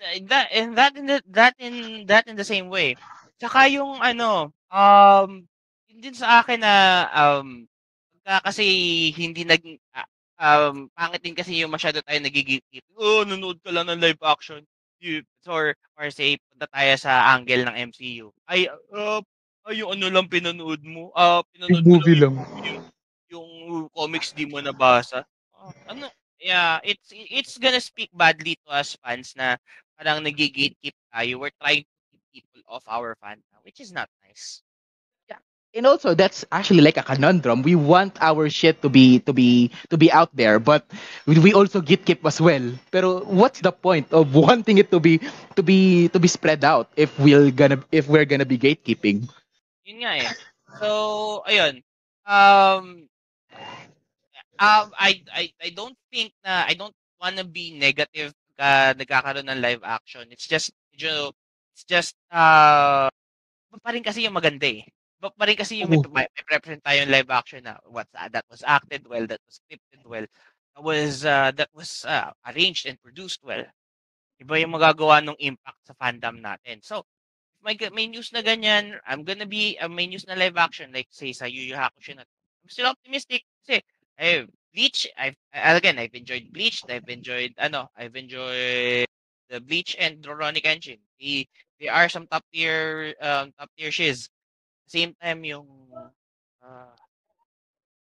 Th- 0.00 0.22
That 0.28 0.48
and 0.52 0.76
that 0.78 0.96
in 0.96 1.06
the 1.06 1.22
that 1.28 1.54
in 1.58 2.06
that 2.06 2.26
in 2.28 2.36
the 2.36 2.44
same 2.44 2.68
way. 2.68 2.96
Saka 3.40 3.72
yung 3.72 3.96
ano, 4.04 4.52
um 4.68 5.30
yun 5.88 6.00
din 6.04 6.16
sa 6.16 6.44
akin 6.44 6.60
na 6.60 6.74
um 7.10 7.64
kasi 8.44 8.64
hindi 9.16 9.42
nag 9.48 9.64
ah, 9.96 10.06
um 10.68 10.92
pangit 10.92 11.24
din 11.24 11.34
kasi 11.34 11.56
yung 11.56 11.72
masyado 11.72 12.04
tayo 12.04 12.20
nagigitip. 12.20 12.84
Oh, 13.00 13.24
nanood 13.24 13.58
ka 13.64 13.72
lang 13.72 13.88
ng 13.88 14.00
live 14.00 14.20
action. 14.22 14.60
Or 15.48 15.72
or 15.96 16.06
say 16.12 16.36
punta 16.52 16.68
tayo 16.68 16.92
sa 17.00 17.32
angle 17.32 17.64
ng 17.64 17.76
MCU. 17.88 18.28
Ay 18.44 18.68
uh, 18.92 19.24
ay 19.64 19.80
yung 19.80 19.96
ano 19.96 20.12
lang 20.12 20.28
pinanood 20.28 20.84
mo. 20.84 21.08
Ah, 21.16 21.40
pinanood 21.48 21.84
mo 21.88 21.96
lang 21.96 22.36
yung, 22.60 22.80
yung 23.32 23.50
comics 23.96 24.36
di 24.36 24.44
mo 24.44 24.60
nabasa. 24.60 25.24
Ah, 25.56 25.72
ano 25.88 26.12
yeah, 26.40 26.76
it's 26.84 27.08
it's 27.12 27.56
gonna 27.56 27.80
speak 27.80 28.12
badly 28.12 28.56
to 28.64 28.68
us 28.72 28.96
fans 29.00 29.32
na 29.36 29.56
parang 29.96 30.20
nagigate-keep 30.24 30.96
tayo. 31.12 31.32
We're 31.40 31.56
trying 31.60 31.84
to 31.88 31.99
people 32.32 32.62
of 32.68 32.82
our 32.88 33.16
fan, 33.20 33.42
which 33.62 33.80
is 33.80 33.92
not 33.92 34.08
nice. 34.26 34.62
Yeah. 35.28 35.38
And 35.74 35.86
also 35.86 36.14
that's 36.14 36.44
actually 36.50 36.80
like 36.80 36.96
a 36.96 37.02
conundrum. 37.02 37.62
We 37.62 37.74
want 37.74 38.18
our 38.20 38.48
shit 38.50 38.82
to 38.82 38.88
be 38.88 39.20
to 39.26 39.32
be 39.32 39.70
to 39.90 39.96
be 39.96 40.10
out 40.10 40.34
there, 40.34 40.58
but 40.58 40.86
we 41.26 41.52
also 41.52 41.80
gatekeep 41.80 42.24
as 42.26 42.40
well. 42.40 42.64
Pero 42.90 43.24
what's 43.24 43.60
the 43.60 43.72
point 43.72 44.10
of 44.12 44.34
wanting 44.34 44.78
it 44.78 44.90
to 44.90 45.00
be 45.00 45.20
to 45.54 45.62
be 45.62 46.08
to 46.10 46.18
be 46.18 46.28
spread 46.28 46.64
out 46.64 46.90
if 46.96 47.14
we're 47.18 47.50
gonna 47.50 47.82
if 47.92 48.08
we're 48.08 48.26
gonna 48.26 48.48
be 48.48 48.58
gatekeeping? 48.58 49.28
Yun 49.86 49.96
nga 50.06 50.12
eh. 50.26 50.30
So, 50.78 51.42
ayun. 51.46 51.82
Um, 52.22 53.10
um 54.60 54.86
I 54.94 55.24
I 55.32 55.50
I 55.58 55.68
don't 55.74 55.96
think 56.12 56.30
na 56.46 56.68
I 56.68 56.78
don't 56.78 56.94
wanna 57.18 57.42
be 57.42 57.74
negative 57.74 58.32
ka 58.60 58.92
nagkakaroon 58.92 59.48
ng 59.48 59.60
live 59.64 59.82
action. 59.82 60.28
It's 60.28 60.46
just 60.46 60.70
medyo 60.92 61.32
it's 61.80 61.88
just 61.88 62.12
uh 62.28 63.08
pa 63.80 63.90
rin 63.96 64.04
kasi 64.04 64.28
yung 64.28 64.36
maganda 64.36 64.68
eh. 64.68 64.84
Iba 65.20 65.32
pa 65.32 65.48
rin 65.48 65.56
kasi 65.56 65.80
yung 65.80 65.88
may, 65.88 66.00
Oo. 66.00 66.12
may 66.12 66.28
represent 66.52 66.84
tayong 66.84 67.08
live 67.08 67.32
action 67.32 67.64
na 67.64 67.80
what's 67.88 68.12
uh, 68.12 68.28
that 68.28 68.44
was 68.52 68.60
acted 68.66 69.08
well, 69.08 69.24
that 69.24 69.40
was 69.48 69.64
scripted 69.64 70.04
well, 70.04 70.26
that 70.76 70.82
was 70.84 71.24
uh, 71.24 71.48
that 71.56 71.72
was 71.72 72.04
uh, 72.04 72.28
arranged 72.52 72.84
and 72.84 73.00
produced 73.00 73.40
well. 73.40 73.64
Iba 74.36 74.60
yung 74.60 74.76
magagawa 74.76 75.24
ng 75.24 75.40
impact 75.40 75.80
sa 75.88 75.96
fandom 75.96 76.44
natin. 76.44 76.84
So, 76.84 77.04
if 77.56 77.60
may 77.64 77.76
may 77.92 78.08
news 78.08 78.32
na 78.36 78.44
ganyan, 78.44 79.00
I'm 79.08 79.24
gonna 79.24 79.48
be 79.48 79.80
uh, 79.80 79.88
may 79.88 80.08
news 80.08 80.28
na 80.28 80.36
live 80.36 80.60
action 80.60 80.92
like 80.92 81.08
say 81.08 81.32
sa 81.32 81.48
Yu 81.48 81.64
Yu 81.64 81.76
Hakusho 81.76 82.16
na. 82.16 82.24
I'm 82.60 82.68
still 82.68 82.92
optimistic 82.92 83.48
kasi 83.64 83.80
eh 84.20 84.44
Bleach, 84.76 85.08
I've 85.16 85.36
uh, 85.56 85.76
again, 85.80 85.96
I've 85.96 86.14
enjoyed 86.14 86.52
Bleach, 86.52 86.84
I've 86.84 87.08
enjoyed 87.08 87.56
ano, 87.56 87.88
I've 87.96 88.16
enjoyed 88.16 89.08
the 89.48 89.60
Bleach 89.60 89.96
and 89.98 90.22
Rurouni 90.22 90.62
Kenshin. 90.62 91.00
They, 91.18 91.48
they 91.80 91.88
are 91.88 92.08
some 92.08 92.28
top 92.28 92.44
tier 92.52 93.14
um, 93.20 93.52
top 93.58 93.70
tier 93.76 93.90
shiz. 93.90 94.28
Same 94.86 95.14
time 95.16 95.42
yung 95.44 95.66
uh, 96.62 96.94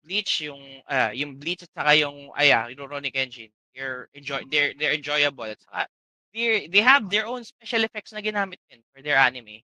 Bleach 0.03 0.41
yung 0.41 0.81
ah 0.89 1.13
yung 1.13 1.37
Bleach 1.37 1.63
at 1.63 1.71
saka 1.77 1.93
yung 1.95 2.33
ay 2.33 2.51
ah, 2.51 2.67
Rurouni 2.73 3.13
Kenshin. 3.13 3.53
They're 3.77 4.09
enjoy 4.17 4.43
they're 4.51 4.73
they're 4.75 4.97
enjoyable 4.97 5.45
at 5.45 5.61
saka 5.61 5.87
they 6.33 6.67
they 6.73 6.81
have 6.81 7.11
their 7.13 7.29
own 7.29 7.45
special 7.45 7.85
effects 7.85 8.17
na 8.17 8.25
ginamit 8.25 8.59
din 8.73 8.81
for 8.97 9.05
their 9.05 9.21
anime. 9.21 9.61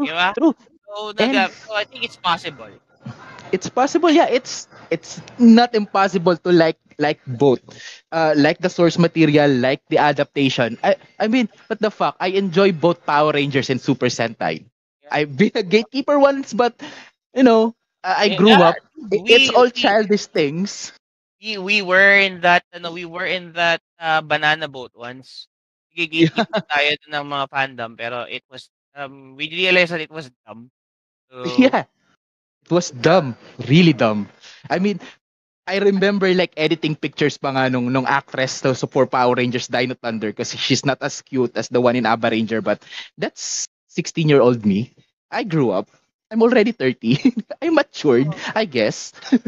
Di 0.00 0.12
ba? 0.12 0.32
true. 0.36 0.54
So, 0.90 1.12
naga, 1.14 1.48
so 1.54 1.72
I 1.76 1.84
think 1.84 2.02
it's 2.02 2.18
possible. 2.18 2.70
It's 3.52 3.68
possible, 3.68 4.10
yeah. 4.10 4.26
It's 4.30 4.68
it's 4.90 5.20
not 5.38 5.74
impossible 5.74 6.36
to 6.36 6.50
like 6.52 6.78
like 6.98 7.20
both, 7.26 7.60
uh, 8.12 8.34
like 8.36 8.58
the 8.58 8.68
source 8.70 8.98
material, 8.98 9.50
like 9.50 9.82
the 9.88 9.98
adaptation. 9.98 10.78
I 10.82 10.96
I 11.18 11.28
mean, 11.28 11.48
what 11.66 11.80
the 11.80 11.90
fuck? 11.90 12.16
I 12.20 12.34
enjoy 12.38 12.72
both 12.72 13.04
Power 13.06 13.32
Rangers 13.32 13.70
and 13.70 13.80
Super 13.80 14.06
Sentai. 14.08 14.64
I've 15.10 15.36
been 15.36 15.52
a 15.54 15.62
gatekeeper 15.62 16.18
once, 16.18 16.52
but 16.52 16.74
you 17.34 17.42
know, 17.42 17.74
I 18.04 18.26
I 18.26 18.28
grew 18.30 18.60
Yeah, 18.60 18.62
up. 18.62 18.78
We- 19.10 19.22
It's 19.26 19.48
all 19.50 19.68
childish 19.70 20.26
things. 20.26 20.92
we 21.40 21.58
we 21.58 21.82
were 21.82 22.16
in 22.18 22.40
that 22.42 22.64
ano 22.72 22.92
we 22.92 23.04
were 23.04 23.26
in 23.26 23.52
that 23.54 23.80
uh, 24.00 24.20
banana 24.22 24.68
boat 24.68 24.92
once. 24.94 25.48
Gigigit 25.96 26.30
tayo 26.70 26.90
dun 27.04 27.12
ng 27.22 27.26
mga 27.28 27.46
fandom 27.50 27.90
pero 27.98 28.24
it 28.28 28.44
was 28.50 28.70
um 28.96 29.34
we 29.36 29.48
realized 29.50 29.92
that 29.92 30.02
it 30.04 30.12
was 30.12 30.30
dumb. 30.46 30.70
So, 31.30 31.36
Yeah, 31.58 31.84
was 32.70 32.90
dumb, 32.90 33.36
really 33.68 33.92
dumb. 33.92 34.28
I 34.70 34.78
mean, 34.78 35.00
I 35.66 35.78
remember 35.78 36.32
like 36.34 36.52
editing 36.56 36.96
pictures 36.96 37.38
pa 37.38 37.50
nga 37.54 37.68
nung, 37.70 37.92
nung 37.92 38.06
actress 38.06 38.60
to 38.62 38.74
so 38.74 38.86
for 38.86 39.06
Power 39.06 39.34
Rangers 39.36 39.68
Dino 39.68 39.94
Thunder 39.94 40.32
kasi 40.32 40.56
she's 40.58 40.84
not 40.84 40.98
as 41.02 41.22
cute 41.22 41.54
as 41.56 41.68
the 41.68 41.80
one 41.80 41.96
in 41.96 42.06
Abba 42.06 42.30
Ranger 42.30 42.60
but 42.60 42.82
that's 43.18 43.66
16 43.88 44.28
year 44.28 44.40
old 44.40 44.64
me. 44.66 44.92
I 45.30 45.44
grew 45.44 45.70
up. 45.70 45.88
I'm 46.30 46.42
already 46.42 46.72
30. 46.72 47.18
I 47.62 47.70
matured, 47.70 48.34
I 48.54 48.64
guess. 48.66 49.12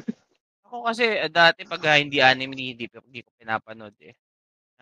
Ako 0.66 0.86
kasi 0.88 1.04
uh, 1.20 1.30
dati 1.30 1.60
pag 1.68 1.82
uh, 1.84 1.98
hindi 1.98 2.18
anime 2.22 2.54
hindi, 2.56 2.86
ko- 2.88 3.04
hindi 3.04 3.20
ko 3.26 3.30
pinapanood 3.38 3.96
eh. 4.02 4.14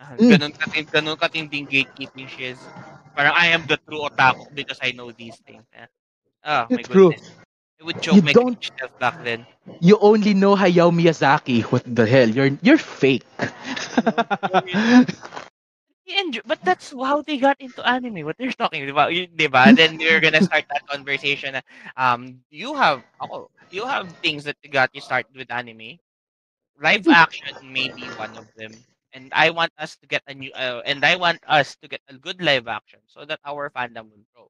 Ah, 0.01 0.17
Mm. 0.19 0.31
Ganun 0.31 0.53
katin 0.55 0.85
ganun 0.89 1.17
katinding 1.19 1.67
gatekeeping 1.69 2.27
shiz. 2.29 2.71
Parang 3.15 3.35
I 3.37 3.53
am 3.55 3.65
the 3.67 3.77
true 3.85 4.03
otaku 4.07 4.49
because 4.53 4.79
I 4.81 4.91
know 4.95 5.11
these 5.11 5.39
things. 5.45 5.65
Eh. 5.73 5.87
Oh 6.45 6.69
my 6.71 6.83
True. 6.91 7.13
goodness. 7.13 7.40
I 7.81 7.83
would 7.83 7.99
choke 7.99 8.19
You 8.19 8.21
my 8.21 8.33
don't- 8.33 8.59
cringe 8.59 8.71
self 8.79 8.91
back 8.99 9.15
then. 9.19 9.47
You 9.81 9.97
only 10.01 10.33
know 10.33 10.55
Hayao 10.55 10.91
Miyazaki. 10.91 11.63
What 11.63 11.83
the 11.85 12.05
hell? 12.05 12.29
You're 12.29 12.51
you're 12.61 12.77
fake. 12.77 13.23
But 16.45 16.59
that's 16.63 16.91
how 16.91 17.21
they 17.21 17.37
got 17.37 17.59
into 17.59 17.85
anime. 17.87 18.25
What 18.25 18.37
they're 18.37 18.51
talking 18.53 18.87
about, 18.89 19.13
you, 19.13 19.27
di 19.27 19.47
ba? 19.47 19.73
Then 19.73 19.97
we're 19.97 20.19
gonna 20.21 20.41
start 20.41 20.65
that 20.73 20.85
conversation. 20.87 21.59
Um, 21.97 22.43
you 22.49 22.75
have, 22.75 23.03
ako, 23.21 23.51
you 23.69 23.85
have 23.85 24.11
things 24.21 24.43
that 24.45 24.57
got 24.71 24.89
you 24.93 25.01
started 25.01 25.35
with 25.35 25.51
anime. 25.51 25.99
Live 26.79 27.07
action 27.09 27.55
may 27.61 27.89
be 27.89 28.09
one 28.11 28.35
of 28.37 28.47
them, 28.55 28.85
and 29.13 29.31
I 29.33 29.49
want 29.51 29.71
us 29.77 29.97
to 29.97 30.07
get 30.07 30.23
a 30.27 30.33
new, 30.33 30.51
uh, 30.53 30.81
and 30.85 31.03
I 31.05 31.15
want 31.15 31.41
us 31.47 31.75
to 31.81 31.87
get 31.87 32.01
a 32.09 32.15
good 32.17 32.41
live 32.41 32.67
action 32.67 32.99
so 33.07 33.25
that 33.25 33.39
our 33.45 33.69
fandom 33.69 34.09
will 34.11 34.25
grow. 34.35 34.49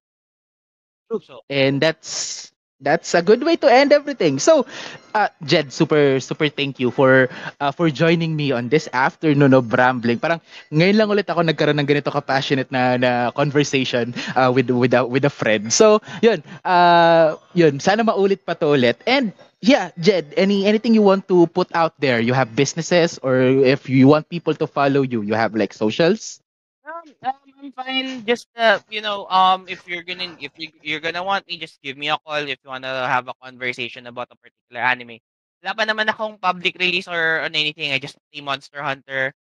So, 1.19 1.41
and 1.49 1.81
that's 1.81 2.51
that's 2.81 3.13
a 3.13 3.21
good 3.21 3.43
way 3.45 3.55
to 3.61 3.67
end 3.71 3.93
everything. 3.93 4.39
So, 4.39 4.65
uh, 5.13 5.29
Jed, 5.45 5.71
super 5.71 6.19
super 6.19 6.49
thank 6.49 6.79
you 6.79 6.91
for 6.91 7.29
uh, 7.61 7.71
for 7.71 7.89
joining 7.89 8.35
me 8.35 8.51
on 8.51 8.69
this 8.69 8.89
afternoon 8.91 9.53
of 9.53 9.71
rambling. 9.71 10.19
Parang 10.19 10.41
ngayon 10.73 10.97
lang 10.97 11.07
ulit 11.09 11.27
ako 11.29 11.45
nagkaroon 11.45 11.79
ng 11.79 11.87
ganito 11.89 12.09
ka 12.11 12.21
passionate 12.21 12.69
na 12.73 12.97
na 12.97 13.11
conversation 13.31 14.13
uh, 14.35 14.49
with 14.51 14.69
with 14.73 14.93
a, 14.97 15.05
with 15.05 15.23
a 15.25 15.33
friend. 15.33 15.71
So, 15.71 16.01
yun. 16.25 16.43
Uh, 16.65 17.37
yun, 17.53 17.79
sana 17.79 18.03
maulit 18.03 18.43
pa 18.45 18.57
to 18.57 18.73
ulit. 18.75 18.97
And 19.05 19.31
yeah, 19.61 19.91
Jed, 20.01 20.33
any 20.35 20.65
anything 20.65 20.93
you 20.97 21.05
want 21.05 21.27
to 21.29 21.47
put 21.53 21.69
out 21.75 21.93
there? 22.01 22.19
You 22.19 22.33
have 22.33 22.55
businesses 22.55 23.19
or 23.21 23.39
if 23.41 23.89
you 23.89 24.07
want 24.07 24.29
people 24.29 24.53
to 24.57 24.67
follow 24.67 25.01
you, 25.05 25.21
you 25.21 25.33
have 25.37 25.53
like 25.55 25.73
socials? 25.73 26.41
Um, 26.85 27.13
um, 27.23 27.50
I'm 27.61 27.71
fine. 27.73 28.25
Just 28.25 28.47
uh, 28.57 28.79
you 28.89 29.01
know, 29.01 29.27
um, 29.29 29.67
if 29.69 29.85
you're 29.85 30.03
gonna 30.03 30.33
if 30.39 30.51
you, 30.57 30.69
you're 30.81 30.99
gonna 31.03 31.23
want 31.23 31.47
me, 31.47 31.57
just 31.57 31.81
give 31.81 31.97
me 31.97 32.09
a 32.09 32.17
call 32.25 32.41
if 32.41 32.57
you 32.63 32.69
wanna 32.69 33.07
have 33.07 33.27
a 33.27 33.35
conversation 33.43 34.07
about 34.07 34.29
a 34.31 34.37
particular 34.37 34.81
anime. 34.81 35.21
Wala 35.61 35.77
pa 35.77 35.83
naman 35.85 36.09
akong 36.09 36.41
public 36.41 36.75
release 36.81 37.05
or 37.07 37.45
on 37.45 37.53
anything. 37.53 37.93
I 37.93 37.99
just 38.01 38.17
play 38.33 38.41
Monster 38.41 38.81
Hunter. 38.81 39.33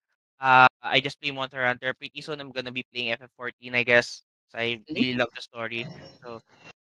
Uh, 0.43 0.67
I 0.83 0.99
just 1.01 1.21
play 1.23 1.31
Monster 1.31 1.63
Hunter. 1.65 1.95
Pretty 1.95 2.21
soon, 2.23 2.41
I'm 2.43 2.51
gonna 2.51 2.75
be 2.75 2.83
playing 2.91 3.15
FF14, 3.15 3.75
I 3.79 3.85
guess. 3.87 4.23
'cause 4.51 4.59
I 4.59 4.81
really 4.95 5.15
love 5.15 5.31
the 5.37 5.43
story. 5.43 5.87
So, 6.25 6.41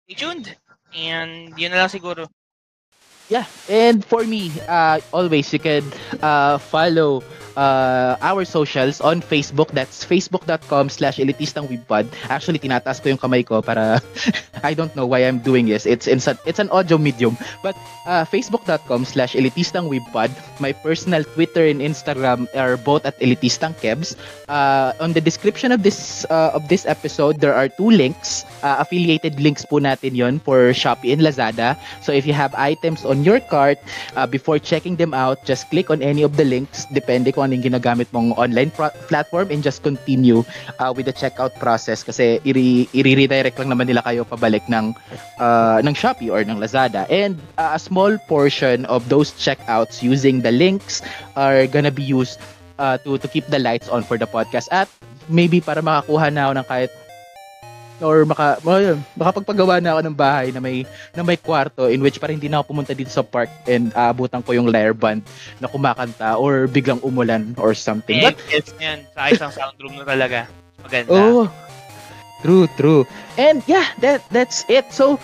stay 0.07 0.15
tuned. 0.17 0.47
And 0.93 1.53
yun 1.59 1.71
na 1.71 1.85
lang 1.85 1.91
siguro. 1.93 2.27
Yeah, 3.29 3.45
and 3.69 4.03
for 4.03 4.23
me, 4.23 4.51
uh, 4.67 4.99
always 5.13 5.51
you 5.53 5.59
can 5.59 5.83
uh, 6.21 6.57
follow 6.57 7.23
uh, 7.59 8.15
our 8.23 8.47
socials 8.47 9.03
on 9.03 9.19
Facebook. 9.19 9.75
That's 9.75 10.07
facebook.com 10.07 10.87
slash 10.87 11.19
elitistangwebpod. 11.19 12.07
Actually, 12.31 12.63
tinataas 12.63 13.03
ko 13.03 13.11
yung 13.11 13.19
kamay 13.19 13.43
ko 13.43 13.59
para 13.59 13.99
I 14.63 14.71
don't 14.71 14.95
know 14.95 15.03
why 15.03 15.27
I'm 15.27 15.43
doing 15.43 15.67
this. 15.67 15.83
It's 15.83 16.07
it's, 16.07 16.27
an 16.31 16.71
audio 16.71 16.95
medium. 16.95 17.35
But 17.59 17.75
uh, 18.07 18.23
facebook.com 18.23 19.03
slash 19.03 19.35
elitistangwebpod. 19.35 20.31
My 20.63 20.71
personal 20.71 21.27
Twitter 21.35 21.67
and 21.67 21.83
Instagram 21.83 22.47
are 22.55 22.79
both 22.79 23.03
at 23.03 23.19
elitistangkebs. 23.19 24.15
Uh, 24.47 24.95
on 25.03 25.11
the 25.11 25.21
description 25.21 25.75
of 25.75 25.83
this 25.83 26.23
uh, 26.31 26.55
of 26.55 26.71
this 26.71 26.87
episode, 26.87 27.43
there 27.43 27.53
are 27.53 27.67
two 27.67 27.91
links. 27.91 28.47
Uh, 28.63 28.79
affiliated 28.79 29.39
links 29.43 29.67
po 29.67 29.83
natin 29.83 30.15
yon 30.15 30.39
for 30.39 30.71
Shopee 30.71 31.11
and 31.11 31.19
Lazada. 31.19 31.75
So 31.99 32.15
if 32.15 32.23
you 32.23 32.33
have 32.33 32.55
items 32.55 33.03
on 33.03 33.23
your 33.27 33.43
cart, 33.43 33.79
uh, 34.15 34.27
before 34.27 34.59
checking 34.59 34.95
them 34.95 35.11
out, 35.11 35.43
just 35.43 35.67
click 35.71 35.91
on 35.91 35.99
any 35.99 36.23
of 36.23 36.39
the 36.39 36.47
links, 36.47 36.87
depending 36.91 37.35
kung 37.35 37.48
anong 37.49 37.65
ginagamit 37.65 38.05
mong 38.13 38.37
online 38.37 38.69
pro- 38.69 38.93
platform 39.09 39.49
and 39.49 39.65
just 39.65 39.81
continue 39.81 40.45
uh, 40.77 40.93
with 40.93 41.09
the 41.09 41.15
checkout 41.15 41.51
process 41.57 42.05
kasi 42.05 42.37
i- 42.45 42.87
i-redirect 42.93 43.57
lang 43.57 43.73
naman 43.73 43.89
nila 43.89 44.05
kayo 44.05 44.21
pabalik 44.23 44.61
ng 44.69 44.93
uh, 45.41 45.81
ng 45.81 45.97
Shopee 45.97 46.29
or 46.29 46.45
ng 46.45 46.61
Lazada. 46.61 47.09
And 47.09 47.41
uh, 47.57 47.73
a 47.73 47.81
small 47.81 48.21
portion 48.29 48.85
of 48.85 49.09
those 49.09 49.33
checkouts 49.33 50.05
using 50.05 50.45
the 50.45 50.53
links 50.53 51.01
are 51.33 51.65
gonna 51.65 51.91
be 51.91 52.05
used 52.05 52.37
uh, 52.77 53.01
to 53.01 53.17
to 53.17 53.27
keep 53.27 53.49
the 53.49 53.57
lights 53.57 53.89
on 53.89 54.05
for 54.05 54.21
the 54.21 54.29
podcast 54.29 54.69
at 54.69 54.85
maybe 55.27 55.59
para 55.59 55.81
makakuha 55.81 56.29
na 56.29 56.49
ako 56.49 56.53
ng 56.61 56.67
kahit 56.69 56.91
or 58.01 58.23
maka 58.23 58.59
oh, 58.63 58.79
yun, 58.79 58.99
makapagpagawa 59.15 59.79
na 59.79 59.95
ako 59.95 60.01
ng 60.07 60.17
bahay 60.17 60.47
na 60.51 60.59
may 60.59 60.83
na 61.15 61.23
may 61.23 61.37
kwarto 61.39 61.87
in 61.87 61.99
which 62.03 62.19
para 62.19 62.31
hindi 62.31 62.47
na 62.47 62.59
ako 62.59 62.75
pumunta 62.75 62.95
dito 62.95 63.11
sa 63.11 63.23
park 63.23 63.51
and 63.67 63.91
aabutan 63.95 64.43
ko 64.43 64.55
yung 64.55 64.71
lyre 64.71 64.95
band 64.95 65.23
na 65.59 65.67
kumakanta 65.67 66.35
or 66.39 66.67
biglang 66.67 66.99
umulan 67.03 67.53
or 67.59 67.75
something. 67.75 68.19
Eh, 68.19 68.31
But 68.31 68.39
yes, 68.49 68.67
yan. 68.79 69.05
Sa 69.13 69.21
isang 69.31 69.51
sound 69.51 69.77
room 69.79 69.99
na 69.99 70.05
talaga. 70.07 70.47
Maganda. 70.79 71.11
oh, 71.11 71.51
true, 72.41 72.65
true. 72.79 73.03
And 73.35 73.59
yeah, 73.67 73.91
that 73.99 74.23
that's 74.31 74.63
it. 74.71 74.87
So 74.95 75.19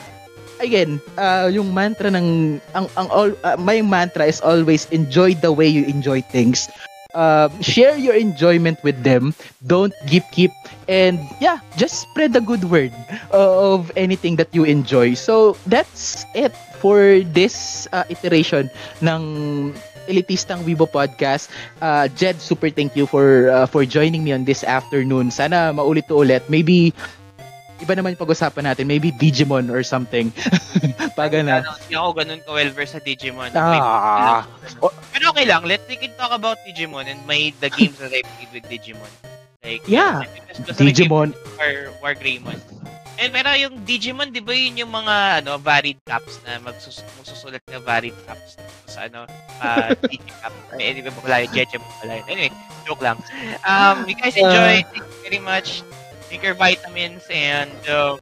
again, 0.59 0.99
uh, 1.15 1.47
yung 1.51 1.71
mantra 1.71 2.11
ng 2.11 2.59
ang 2.75 2.87
ang 2.95 3.07
all 3.11 3.31
uh, 3.43 3.57
my 3.59 3.79
mantra 3.83 4.27
is 4.27 4.39
always 4.43 4.87
enjoy 4.91 5.35
the 5.35 5.51
way 5.51 5.67
you 5.67 5.87
enjoy 5.87 6.21
things. 6.31 6.67
Uh, 7.15 7.49
share 7.63 7.97
your 7.97 8.13
enjoyment 8.13 8.77
with 8.83 9.01
them. 9.03 9.33
Don't 9.65 9.93
keep 10.05 10.23
keep 10.31 10.51
and 10.87 11.17
yeah, 11.41 11.59
just 11.79 12.03
spread 12.05 12.33
the 12.33 12.41
good 12.41 12.63
word 12.69 12.93
of 13.31 13.91
anything 13.95 14.35
that 14.37 14.53
you 14.53 14.63
enjoy. 14.63 15.15
So 15.15 15.57
that's 15.65 16.25
it 16.35 16.53
for 16.77 17.23
this 17.33 17.87
uh, 17.95 18.03
iteration 18.11 18.69
ng 19.01 19.73
elitistang 20.05 20.61
Weibo 20.67 20.85
podcast. 20.85 21.49
Uh, 21.81 22.07
Jed, 22.13 22.37
super 22.37 22.69
thank 22.69 22.93
you 22.93 23.09
for 23.09 23.49
uh, 23.49 23.65
for 23.65 23.85
joining 23.85 24.21
me 24.21 24.35
on 24.35 24.45
this 24.45 24.61
afternoon. 24.61 25.31
Sana 25.33 25.73
maulit 25.73 26.05
ulit. 26.13 26.45
Maybe 26.45 26.93
iba 27.81 27.93
naman 27.95 28.15
yung 28.15 28.23
pag-usapan 28.23 28.71
natin. 28.71 28.87
Maybe 28.87 29.11
Digimon 29.11 29.67
or 29.67 29.83
something. 29.83 30.31
Pag 31.19 31.35
na. 31.43 31.63
Hindi 31.63 31.95
ako 31.95 32.09
ganun 32.15 32.41
ka-well-versed 32.43 32.95
sa 32.95 33.01
Digimon. 33.03 33.51
Ah. 33.55 34.47
Pero 35.11 35.31
okay 35.31 35.45
lang. 35.47 35.63
Let's 35.67 35.83
we 35.87 35.99
can 35.99 36.11
talk 36.15 36.31
about 36.31 36.59
Digimon 36.63 37.07
and 37.07 37.19
my 37.27 37.51
the 37.59 37.71
games 37.71 37.99
that 37.99 38.11
I 38.11 38.23
played 38.23 38.51
with 38.51 38.65
Digimon. 38.67 39.11
Like, 39.65 39.81
Yeah. 39.89 40.21
Digimon. 40.77 41.33
game 41.33 41.57
War, 41.57 41.73
War 41.99 42.13
Greymon. 42.13 42.61
And 43.15 43.31
pero 43.31 43.55
yung 43.55 43.87
Digimon, 43.87 44.35
di 44.35 44.43
ba 44.43 44.51
yun 44.51 44.75
yung 44.75 44.91
mga 44.91 45.39
ano 45.43 45.55
varied 45.55 45.97
caps 46.03 46.43
na 46.43 46.59
magsus 46.59 46.99
magsusulat 47.15 47.63
na 47.71 47.79
varied 47.79 48.15
caps 48.27 48.59
sa 48.91 49.07
ano, 49.07 49.23
uh, 49.63 49.91
Digicap. 50.05 50.51
Eh, 50.75 50.99
di 50.99 51.01
ba 51.01 51.11
wala 51.23 51.43
yung 51.47 51.53
Jeje 51.55 51.79
mo 51.79 51.87
pala 52.03 52.19
yun. 52.19 52.27
Anyway, 52.27 52.51
joke 52.83 53.03
lang. 53.03 53.17
Um, 53.63 54.03
you 54.03 54.19
guys 54.19 54.35
enjoy. 54.35 54.83
Thank 54.91 54.99
you 54.99 55.19
very 55.23 55.41
much. 55.41 55.81
Take 56.35 56.51
your 56.51 56.59
vitamins 56.59 57.23
and 57.31 57.71
uh, 57.87 58.19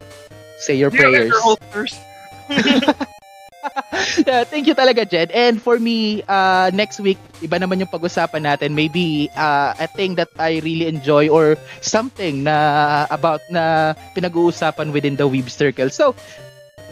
Say 0.61 0.77
your 0.77 0.93
prayers. 0.93 1.33
Holters. 1.33 1.97
yeah, 4.29 4.45
thank 4.45 4.69
you 4.69 4.77
talaga, 4.77 5.01
Jed. 5.01 5.33
And 5.33 5.57
for 5.57 5.81
me, 5.81 6.21
uh, 6.29 6.69
next 6.77 7.01
week, 7.01 7.17
iba 7.41 7.57
naman 7.57 7.81
yung 7.81 7.89
pag-usapan 7.89 8.45
natin. 8.45 8.77
Maybe 8.77 9.33
uh, 9.33 9.73
a 9.81 9.89
thing 9.89 10.13
that 10.21 10.29
I 10.37 10.61
really 10.61 10.85
enjoy 10.85 11.25
or 11.33 11.57
something 11.81 12.45
na 12.45 13.09
about 13.09 13.41
na 13.49 13.97
pinag-uusapan 14.13 14.93
within 14.93 15.17
the 15.17 15.25
Weeb 15.25 15.49
Circle. 15.49 15.89
So, 15.89 16.13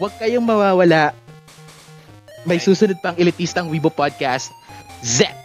wag 0.02 0.18
kayong 0.18 0.42
mawawala. 0.42 1.14
May 2.42 2.58
susunod 2.58 2.98
pang 2.98 3.14
elitistang 3.14 3.70
Weibo 3.70 3.94
podcast. 3.94 4.50
Zet! 5.06 5.41